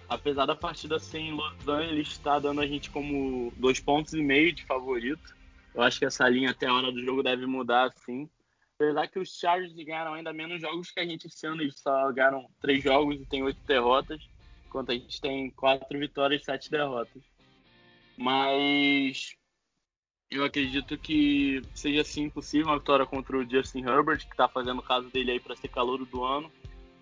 apesar 0.07 0.45
da 0.45 0.55
partida 0.55 0.99
ser 0.99 1.19
em 1.19 1.33
Los 1.33 1.67
Angeles, 1.67 2.07
está 2.07 2.39
dando 2.39 2.61
a 2.61 2.65
gente 2.65 2.89
como 2.89 3.51
dois 3.57 3.77
pontos 3.77 4.13
e 4.13 4.21
meio 4.21 4.53
de 4.53 4.63
favorito. 4.63 5.35
Eu 5.75 5.81
acho 5.81 5.99
que 5.99 6.05
essa 6.05 6.29
linha 6.29 6.51
até 6.51 6.67
a 6.67 6.73
hora 6.73 6.93
do 6.93 7.03
jogo 7.03 7.21
deve 7.21 7.45
mudar, 7.45 7.87
assim. 7.87 8.29
Apesar 8.75 9.09
que 9.09 9.19
os 9.19 9.37
Chargers 9.37 9.73
ganharam 9.73 10.13
ainda 10.13 10.31
menos 10.31 10.61
jogos 10.61 10.91
que 10.91 11.01
a 11.01 11.05
gente 11.05 11.27
esse 11.27 11.45
ano, 11.45 11.61
eles 11.61 11.77
só 11.77 12.09
ganharam 12.13 12.47
três 12.61 12.81
jogos 12.81 13.19
e 13.19 13.25
tem 13.25 13.43
oito 13.43 13.59
derrotas, 13.67 14.25
enquanto 14.65 14.91
a 14.91 14.93
gente 14.93 15.19
tem 15.19 15.49
quatro 15.49 15.99
vitórias 15.99 16.41
e 16.41 16.45
sete 16.45 16.71
derrotas. 16.71 17.21
Mas 18.17 19.35
eu 20.31 20.45
acredito 20.45 20.97
que 20.97 21.61
seja 21.75 22.05
sim 22.05 22.29
possível 22.29 22.67
uma 22.67 22.79
vitória 22.79 23.05
contra 23.05 23.37
o 23.37 23.47
Justin 23.47 23.79
Herbert, 23.79 24.19
que 24.19 24.31
está 24.31 24.47
fazendo 24.47 24.79
o 24.79 24.83
caso 24.83 25.09
dele 25.09 25.31
aí 25.31 25.39
para 25.41 25.57
ser 25.57 25.67
calor 25.67 26.05
do 26.05 26.23
ano. 26.23 26.49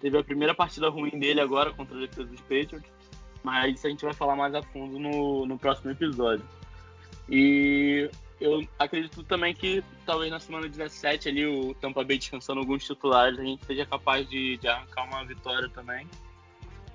Teve 0.01 0.17
a 0.17 0.23
primeira 0.23 0.55
partida 0.55 0.89
ruim 0.89 1.11
dele 1.11 1.39
agora 1.39 1.71
contra 1.71 1.95
a 1.95 1.99
defesa 1.99 2.27
dos 2.27 2.41
Patriots, 2.41 2.91
mas 3.43 3.75
isso 3.75 3.85
a 3.85 3.89
gente 3.91 4.03
vai 4.03 4.13
falar 4.15 4.35
mais 4.35 4.55
a 4.55 4.63
fundo 4.63 4.97
no, 4.97 5.45
no 5.45 5.59
próximo 5.59 5.91
episódio. 5.91 6.43
E 7.29 8.09
eu 8.41 8.67
acredito 8.79 9.21
também 9.23 9.53
que 9.53 9.83
talvez 10.07 10.31
na 10.31 10.39
semana 10.39 10.67
17 10.67 11.29
ali 11.29 11.45
o 11.45 11.75
Tampa 11.75 12.03
Bay 12.03 12.17
descansando 12.17 12.59
alguns 12.61 12.83
titulares, 12.83 13.37
a 13.37 13.43
gente 13.43 13.63
seja 13.63 13.85
capaz 13.85 14.27
de, 14.27 14.57
de 14.57 14.67
arrancar 14.67 15.03
uma 15.03 15.23
vitória 15.23 15.69
também. 15.69 16.07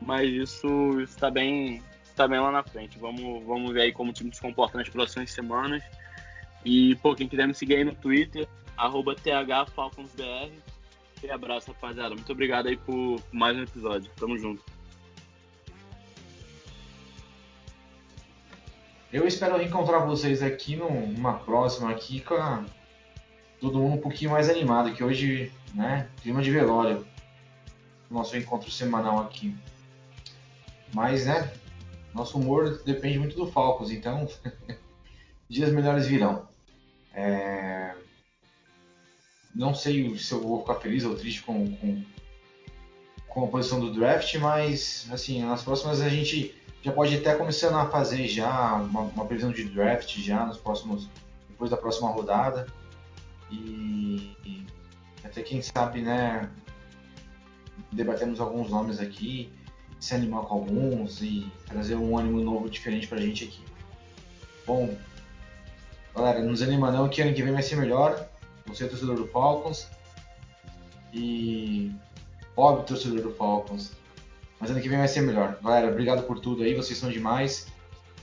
Mas 0.03 0.29
isso 0.29 1.01
está 1.01 1.31
bem, 1.31 1.81
tá 2.17 2.27
bem 2.27 2.41
lá 2.41 2.51
na 2.51 2.65
frente. 2.65 2.99
Vamos, 2.99 3.45
vamos 3.47 3.73
ver 3.73 3.83
aí 3.83 3.93
como 3.93 4.11
o 4.11 4.13
time 4.13 4.35
se 4.35 4.41
comporta 4.41 4.77
nas 4.77 4.89
próximas 4.89 5.31
semanas. 5.31 5.85
E, 6.65 6.97
pô, 6.97 7.15
quem 7.15 7.29
quiser 7.29 7.47
me 7.47 7.55
seguir 7.55 7.77
aí 7.77 7.85
no 7.85 7.95
Twitter, 7.95 8.49
arroba 8.77 9.15
THFalconsBR. 9.15 10.53
E 11.23 11.31
abraço, 11.31 11.73
rapaziada. 11.73 12.15
Muito 12.15 12.31
obrigado 12.33 12.69
aí 12.69 12.77
por 12.77 13.21
mais 13.33 13.57
um 13.57 13.63
episódio. 13.63 14.11
Tamo 14.17 14.39
junto. 14.39 14.63
Eu 19.13 19.27
espero 19.27 19.63
encontrar 19.63 20.01
vocês 20.01 20.43
aqui 20.43 20.75
numa 20.75 21.35
próxima 21.35 21.91
aqui 21.91 22.21
com 22.21 22.35
a... 22.35 22.65
todo 23.61 23.79
mundo 23.79 23.95
um 23.95 24.01
pouquinho 24.01 24.33
mais 24.33 24.51
animado, 24.51 24.93
que 24.93 25.05
hoje, 25.05 25.53
né, 25.73 26.09
clima 26.23 26.43
de 26.43 26.51
velório. 26.51 27.07
Nosso 28.11 28.37
encontro 28.37 28.71
semanal 28.71 29.21
aqui. 29.21 29.57
Mas, 30.93 31.27
né, 31.27 31.53
nosso 32.13 32.39
humor 32.39 32.83
depende 32.85 33.19
muito 33.19 33.37
do 33.37 33.51
Falcons, 33.51 33.91
então 33.91 34.29
dias 35.49 35.71
melhores 35.73 36.07
virão. 36.07 36.54
É... 37.15 37.95
Não 39.55 39.75
sei 39.75 40.17
se 40.19 40.33
eu 40.33 40.41
vou 40.41 40.61
ficar 40.61 40.75
feliz 40.77 41.05
ou 41.05 41.15
triste 41.15 41.43
com, 41.43 41.77
com, 41.77 42.03
com 43.29 43.45
a 43.45 43.49
posição 43.49 43.79
do 43.79 43.93
draft, 43.93 44.35
mas 44.37 45.07
assim, 45.13 45.43
nas 45.43 45.63
próximas 45.63 46.01
a 46.01 46.09
gente 46.09 46.55
já 46.83 46.93
pode 46.93 47.17
até 47.17 47.35
começando 47.35 47.77
a 47.77 47.89
fazer 47.89 48.27
já 48.27 48.75
uma, 48.75 49.03
uma 49.03 49.25
previsão 49.27 49.53
de 49.53 49.65
draft 49.65 50.19
já 50.19 50.45
nos 50.45 50.59
próximos 50.59 51.09
depois 51.49 51.71
da 51.71 51.77
próxima 51.77 52.11
rodada. 52.11 52.67
E, 53.51 54.37
e 54.45 54.67
até 55.23 55.43
quem 55.43 55.63
sabe 55.63 56.01
né 56.03 56.51
debatemos 57.93 58.41
alguns 58.41 58.71
nomes 58.71 58.99
aqui 58.99 59.53
se 60.01 60.15
animar 60.15 60.43
com 60.43 60.55
alguns 60.55 61.23
e 61.23 61.51
trazer 61.67 61.95
um 61.95 62.19
ânimo 62.19 62.41
novo 62.41 62.69
diferente 62.69 63.07
pra 63.07 63.19
gente 63.19 63.45
aqui. 63.45 63.63
Bom 64.67 64.95
Galera, 66.15 66.41
não 66.41 66.53
desanima 66.53 66.93
não 66.93 67.09
que 67.09 67.21
ano 67.21 67.35
que 67.35 67.43
vem 67.43 67.53
vai 67.53 67.63
ser 67.63 67.77
melhor. 67.77 68.29
Você 68.67 68.85
é 68.85 68.89
torcedor 68.89 69.17
do 69.17 69.27
Falcons. 69.27 69.89
E. 71.13 71.93
Óbvio, 72.57 72.87
torcedor 72.87 73.21
do 73.21 73.35
Falcons. 73.35 73.93
Mas 74.61 74.71
ano 74.71 74.81
que 74.81 74.89
vem 74.89 74.99
vai 74.99 75.09
ser 75.09 75.21
melhor. 75.21 75.59
Galera, 75.63 75.91
obrigado 75.91 76.23
por 76.23 76.39
tudo 76.39 76.63
aí, 76.63 76.75
vocês 76.75 76.99
são 76.99 77.11
demais. 77.11 77.67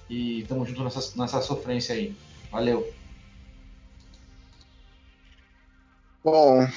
E 0.09 0.43
tamo 0.47 0.65
junto 0.65 0.83
nessa, 0.83 1.17
nessa 1.17 1.41
sofrência 1.41 1.93
aí. 1.93 2.15
Valeu. 2.51 2.91
Bom, 6.23 6.67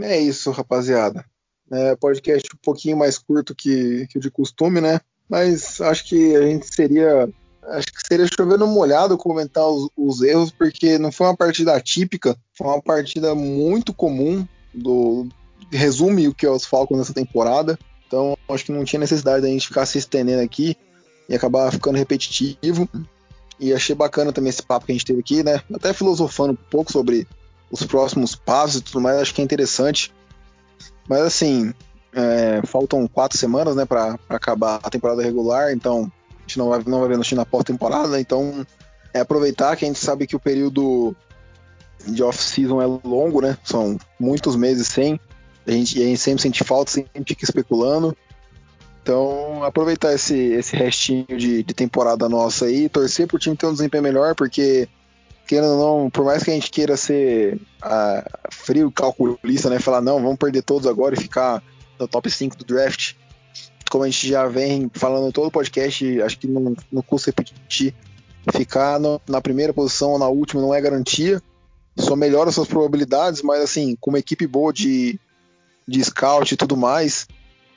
é 0.00 0.18
isso, 0.18 0.50
rapaziada. 0.50 1.24
É, 1.70 1.96
podcast 1.96 2.48
um 2.54 2.58
pouquinho 2.62 2.96
mais 2.96 3.18
curto 3.18 3.54
que, 3.54 4.06
que 4.08 4.18
o 4.18 4.20
de 4.20 4.30
costume, 4.30 4.80
né? 4.80 5.00
Mas 5.28 5.80
acho 5.80 6.04
que 6.04 6.36
a 6.36 6.42
gente 6.42 6.66
seria 6.66 7.28
acho 7.68 7.86
que 7.86 8.06
seria 8.06 8.26
chovendo 8.26 8.66
molhado 8.66 9.16
comentar 9.16 9.66
os, 9.66 9.88
os, 9.96 10.22
erros, 10.22 10.50
porque 10.50 10.98
não 10.98 11.10
foi 11.10 11.26
uma 11.26 11.36
partida 11.36 11.74
atípica, 11.74 12.36
foi 12.56 12.66
uma 12.66 12.82
partida 12.82 13.34
muito 13.34 13.92
comum 13.92 14.46
do 14.72 15.26
resume 15.70 16.28
o 16.28 16.34
que 16.34 16.46
é 16.46 16.50
os 16.50 16.64
Falcons 16.64 16.98
nessa 16.98 17.14
temporada. 17.14 17.78
Então 18.06 18.36
acho 18.48 18.64
que 18.64 18.72
não 18.72 18.84
tinha 18.84 19.00
necessidade 19.00 19.42
da 19.42 19.48
gente 19.48 19.68
ficar 19.68 19.86
se 19.86 19.98
estendendo 19.98 20.42
aqui 20.42 20.76
e 21.28 21.34
acabar 21.34 21.72
ficando 21.72 21.98
repetitivo. 21.98 22.88
E 23.58 23.72
achei 23.72 23.94
bacana 23.94 24.32
também 24.32 24.50
esse 24.50 24.62
papo 24.62 24.86
que 24.86 24.92
a 24.92 24.94
gente 24.94 25.04
teve 25.04 25.20
aqui, 25.20 25.42
né? 25.42 25.62
Até 25.72 25.92
filosofando 25.92 26.52
um 26.52 26.70
pouco 26.70 26.90
sobre 26.90 27.26
os 27.70 27.84
próximos 27.84 28.34
passos 28.34 28.76
e 28.76 28.82
tudo 28.82 29.00
mais, 29.00 29.18
acho 29.18 29.34
que 29.34 29.40
é 29.40 29.44
interessante. 29.44 30.12
Mas 31.08 31.22
assim, 31.22 31.72
é, 32.12 32.60
faltam 32.66 33.06
quatro 33.06 33.36
semanas, 33.36 33.74
né, 33.74 33.84
para 33.84 34.18
acabar 34.28 34.80
a 34.82 34.90
temporada 34.90 35.22
regular, 35.22 35.72
então 35.72 36.10
a 36.44 36.46
gente 36.46 36.58
não 36.58 36.68
vai, 36.68 36.82
não 36.86 37.00
vai 37.00 37.08
ver 37.08 37.18
no 37.18 37.24
China 37.24 37.46
pós-temporada, 37.46 38.20
então 38.20 38.66
é 39.12 39.20
aproveitar 39.20 39.76
que 39.76 39.84
a 39.84 39.88
gente 39.88 39.98
sabe 39.98 40.26
que 40.26 40.36
o 40.36 40.40
período 40.40 41.16
de 42.06 42.22
off-season 42.22 42.82
é 42.82 42.86
longo, 42.86 43.40
né? 43.40 43.56
São 43.64 43.96
muitos 44.20 44.56
meses 44.56 44.88
sem. 44.88 45.18
A 45.66 45.70
gente, 45.70 45.98
a 46.02 46.04
gente 46.04 46.20
sempre 46.20 46.42
sente 46.42 46.62
falta, 46.62 46.90
sempre 46.90 47.24
fica 47.26 47.44
especulando. 47.44 48.14
Então, 49.02 49.62
aproveitar 49.62 50.12
esse, 50.12 50.34
esse 50.34 50.76
restinho 50.76 51.26
de, 51.26 51.62
de 51.62 51.74
temporada 51.74 52.28
nossa 52.28 52.66
aí, 52.66 52.88
torcer 52.88 53.26
pro 53.26 53.38
time 53.38 53.56
ter 53.56 53.66
um 53.66 53.72
desempenho 53.72 54.02
melhor, 54.02 54.34
porque, 54.34 54.88
querendo 55.46 55.74
ou 55.74 56.02
não, 56.02 56.10
por 56.10 56.24
mais 56.24 56.42
que 56.42 56.50
a 56.50 56.54
gente 56.54 56.70
queira 56.70 56.96
ser 56.96 57.54
uh, 57.84 58.30
frio, 58.50 58.90
calculista, 58.90 59.70
né? 59.70 59.78
Falar, 59.78 60.00
não, 60.00 60.20
vamos 60.20 60.38
perder 60.38 60.62
todos 60.62 60.86
agora 60.86 61.14
e 61.14 61.20
ficar 61.20 61.62
no 61.98 62.08
top 62.08 62.30
5 62.30 62.56
do 62.56 62.64
draft 62.64 63.14
como 63.90 64.04
a 64.04 64.08
gente 64.08 64.28
já 64.28 64.46
vem 64.46 64.90
falando 64.94 65.32
todo 65.32 65.46
o 65.46 65.50
podcast, 65.50 66.22
acho 66.22 66.38
que 66.38 66.46
não 66.46 67.02
custa 67.06 67.30
repetir, 67.30 67.94
ficar 68.52 68.98
no, 69.00 69.20
na 69.28 69.40
primeira 69.40 69.72
posição 69.72 70.12
ou 70.12 70.18
na 70.18 70.28
última 70.28 70.60
não 70.60 70.74
é 70.74 70.80
garantia, 70.80 71.42
só 71.96 72.16
melhora 72.16 72.50
suas 72.50 72.68
probabilidades, 72.68 73.42
mas 73.42 73.62
assim, 73.62 73.96
com 74.00 74.10
uma 74.10 74.18
equipe 74.18 74.46
boa 74.46 74.72
de, 74.72 75.18
de 75.86 76.04
scout 76.04 76.52
e 76.52 76.56
tudo 76.56 76.76
mais, 76.76 77.26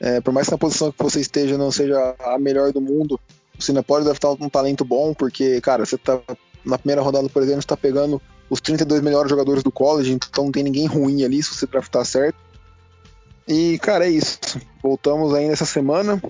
é, 0.00 0.20
por 0.20 0.32
mais 0.32 0.46
que 0.46 0.52
na 0.52 0.58
posição 0.58 0.92
que 0.92 1.02
você 1.02 1.20
esteja 1.20 1.56
não 1.56 1.70
seja 1.70 2.14
a 2.20 2.38
melhor 2.38 2.72
do 2.72 2.80
mundo, 2.80 3.18
você 3.58 3.72
ainda 3.72 3.82
pode 3.82 4.04
deve 4.04 4.16
estar 4.16 4.30
um 4.30 4.48
talento 4.48 4.84
bom, 4.84 5.14
porque, 5.14 5.60
cara, 5.60 5.84
você 5.84 5.98
tá 5.98 6.20
na 6.64 6.78
primeira 6.78 7.02
rodada, 7.02 7.28
por 7.28 7.42
exemplo, 7.42 7.60
está 7.60 7.76
pegando 7.76 8.20
os 8.50 8.60
32 8.60 9.02
melhores 9.02 9.30
jogadores 9.30 9.62
do 9.62 9.70
college, 9.70 10.12
então 10.12 10.44
não 10.44 10.52
tem 10.52 10.62
ninguém 10.62 10.86
ruim 10.86 11.24
ali 11.24 11.42
se 11.42 11.54
você 11.54 11.66
draftar 11.66 12.04
certo. 12.04 12.38
E, 13.48 13.78
cara, 13.78 14.06
é 14.06 14.10
isso. 14.10 14.38
Voltamos 14.82 15.32
ainda 15.32 15.54
essa 15.54 15.64
semana 15.64 16.20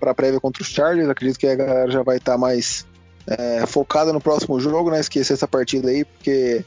para 0.00 0.10
a 0.10 0.14
prévia 0.14 0.40
contra 0.40 0.62
os 0.62 0.68
Chargers. 0.68 1.08
Acredito 1.08 1.38
que 1.38 1.46
a 1.46 1.54
galera 1.54 1.90
já 1.90 2.02
vai 2.02 2.16
estar 2.16 2.32
tá 2.32 2.38
mais 2.38 2.86
é, 3.26 3.66
focada 3.66 4.12
no 4.14 4.20
próximo 4.20 4.58
jogo, 4.58 4.90
né? 4.90 4.98
Esquecer 4.98 5.34
essa 5.34 5.46
partida 5.46 5.90
aí, 5.90 6.06
porque 6.06 6.64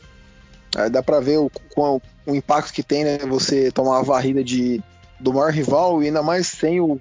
é, 0.76 0.90
dá 0.90 1.02
para 1.02 1.20
ver 1.20 1.40
o, 1.40 1.52
o, 1.76 2.02
o, 2.28 2.36
impacto 2.36 2.72
que 2.72 2.84
tem, 2.84 3.04
né? 3.04 3.18
Você 3.28 3.72
tomar 3.72 3.98
a 4.00 4.04
varrida 4.04 4.44
de, 4.44 4.84
do 5.20 5.34
maior 5.34 5.52
rival 5.52 6.04
e 6.04 6.08
ainda 6.08 6.22
mais 6.22 6.46
sem 6.48 6.80
o 6.80 7.00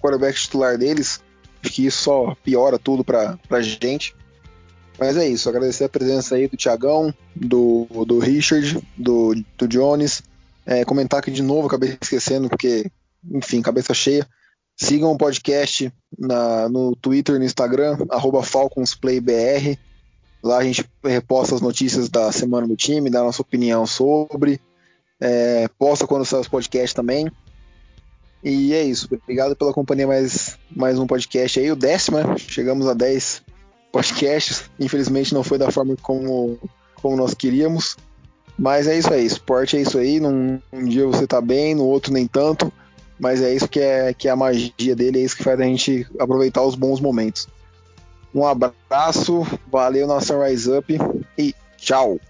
quarterback 0.00 0.38
titular 0.38 0.78
deles. 0.78 1.20
Acho 1.60 1.72
que 1.72 1.86
isso 1.86 2.02
só 2.04 2.36
piora 2.44 2.78
tudo 2.78 3.02
para 3.02 3.36
a 3.50 3.60
gente. 3.60 4.14
Mas 4.96 5.16
é 5.16 5.26
isso, 5.26 5.48
agradecer 5.48 5.84
a 5.84 5.88
presença 5.88 6.34
aí 6.34 6.48
do 6.48 6.56
Tiagão, 6.56 7.14
do, 7.34 7.86
do 8.04 8.18
Richard, 8.18 8.80
do, 8.96 9.32
do 9.56 9.68
Jones, 9.68 10.22
é, 10.68 10.84
comentar 10.84 11.20
aqui 11.20 11.30
de 11.30 11.42
novo, 11.42 11.66
acabei 11.66 11.96
esquecendo, 11.98 12.46
porque, 12.46 12.90
enfim, 13.32 13.62
cabeça 13.62 13.94
cheia. 13.94 14.28
Sigam 14.76 15.10
o 15.10 15.16
podcast 15.16 15.90
na, 16.16 16.68
no 16.68 16.94
Twitter 16.94 17.36
e 17.36 17.38
no 17.38 17.44
Instagram, 17.46 17.96
FalconsPlayBR. 18.44 19.78
Lá 20.42 20.58
a 20.58 20.64
gente 20.64 20.84
reposta 21.02 21.54
as 21.54 21.62
notícias 21.62 22.10
da 22.10 22.30
semana 22.30 22.68
do 22.68 22.76
time, 22.76 23.08
dá 23.08 23.20
a 23.20 23.24
nossa 23.24 23.40
opinião 23.40 23.86
sobre. 23.86 24.60
É, 25.18 25.66
posta 25.78 26.06
quando 26.06 26.26
sai 26.26 26.38
os 26.40 26.48
podcasts 26.48 26.92
também. 26.92 27.32
E 28.44 28.74
é 28.74 28.82
isso. 28.82 29.08
Obrigado 29.10 29.56
pela 29.56 29.72
companhia 29.72 30.06
mais, 30.06 30.58
mais 30.70 30.98
um 30.98 31.06
podcast 31.06 31.58
aí, 31.58 31.72
o 31.72 31.76
décimo, 31.76 32.18
né? 32.18 32.36
Chegamos 32.36 32.86
a 32.86 32.92
10 32.92 33.42
podcasts. 33.90 34.70
Infelizmente 34.78 35.32
não 35.32 35.42
foi 35.42 35.56
da 35.56 35.70
forma 35.70 35.96
como, 36.02 36.58
como 36.94 37.16
nós 37.16 37.32
queríamos. 37.32 37.96
Mas 38.58 38.88
é 38.88 38.98
isso 38.98 39.12
aí, 39.12 39.24
esporte 39.24 39.76
é 39.76 39.80
isso 39.80 39.98
aí. 39.98 40.18
Num, 40.18 40.60
um 40.72 40.84
dia 40.84 41.06
você 41.06 41.26
tá 41.26 41.40
bem, 41.40 41.74
no 41.74 41.84
outro 41.84 42.12
nem 42.12 42.26
tanto. 42.26 42.72
Mas 43.18 43.42
é 43.42 43.52
isso 43.54 43.68
que 43.68 43.80
é, 43.80 44.12
que 44.14 44.28
é 44.28 44.30
a 44.30 44.36
magia 44.36 44.94
dele, 44.94 45.20
é 45.20 45.22
isso 45.22 45.36
que 45.36 45.44
faz 45.44 45.58
a 45.60 45.64
gente 45.64 46.06
aproveitar 46.18 46.62
os 46.62 46.74
bons 46.74 47.00
momentos. 47.00 47.48
Um 48.34 48.46
abraço, 48.46 49.46
valeu 49.70 50.06
nossa 50.06 50.44
Rise 50.44 50.70
Up 50.70 50.98
e 51.36 51.54
tchau! 51.76 52.20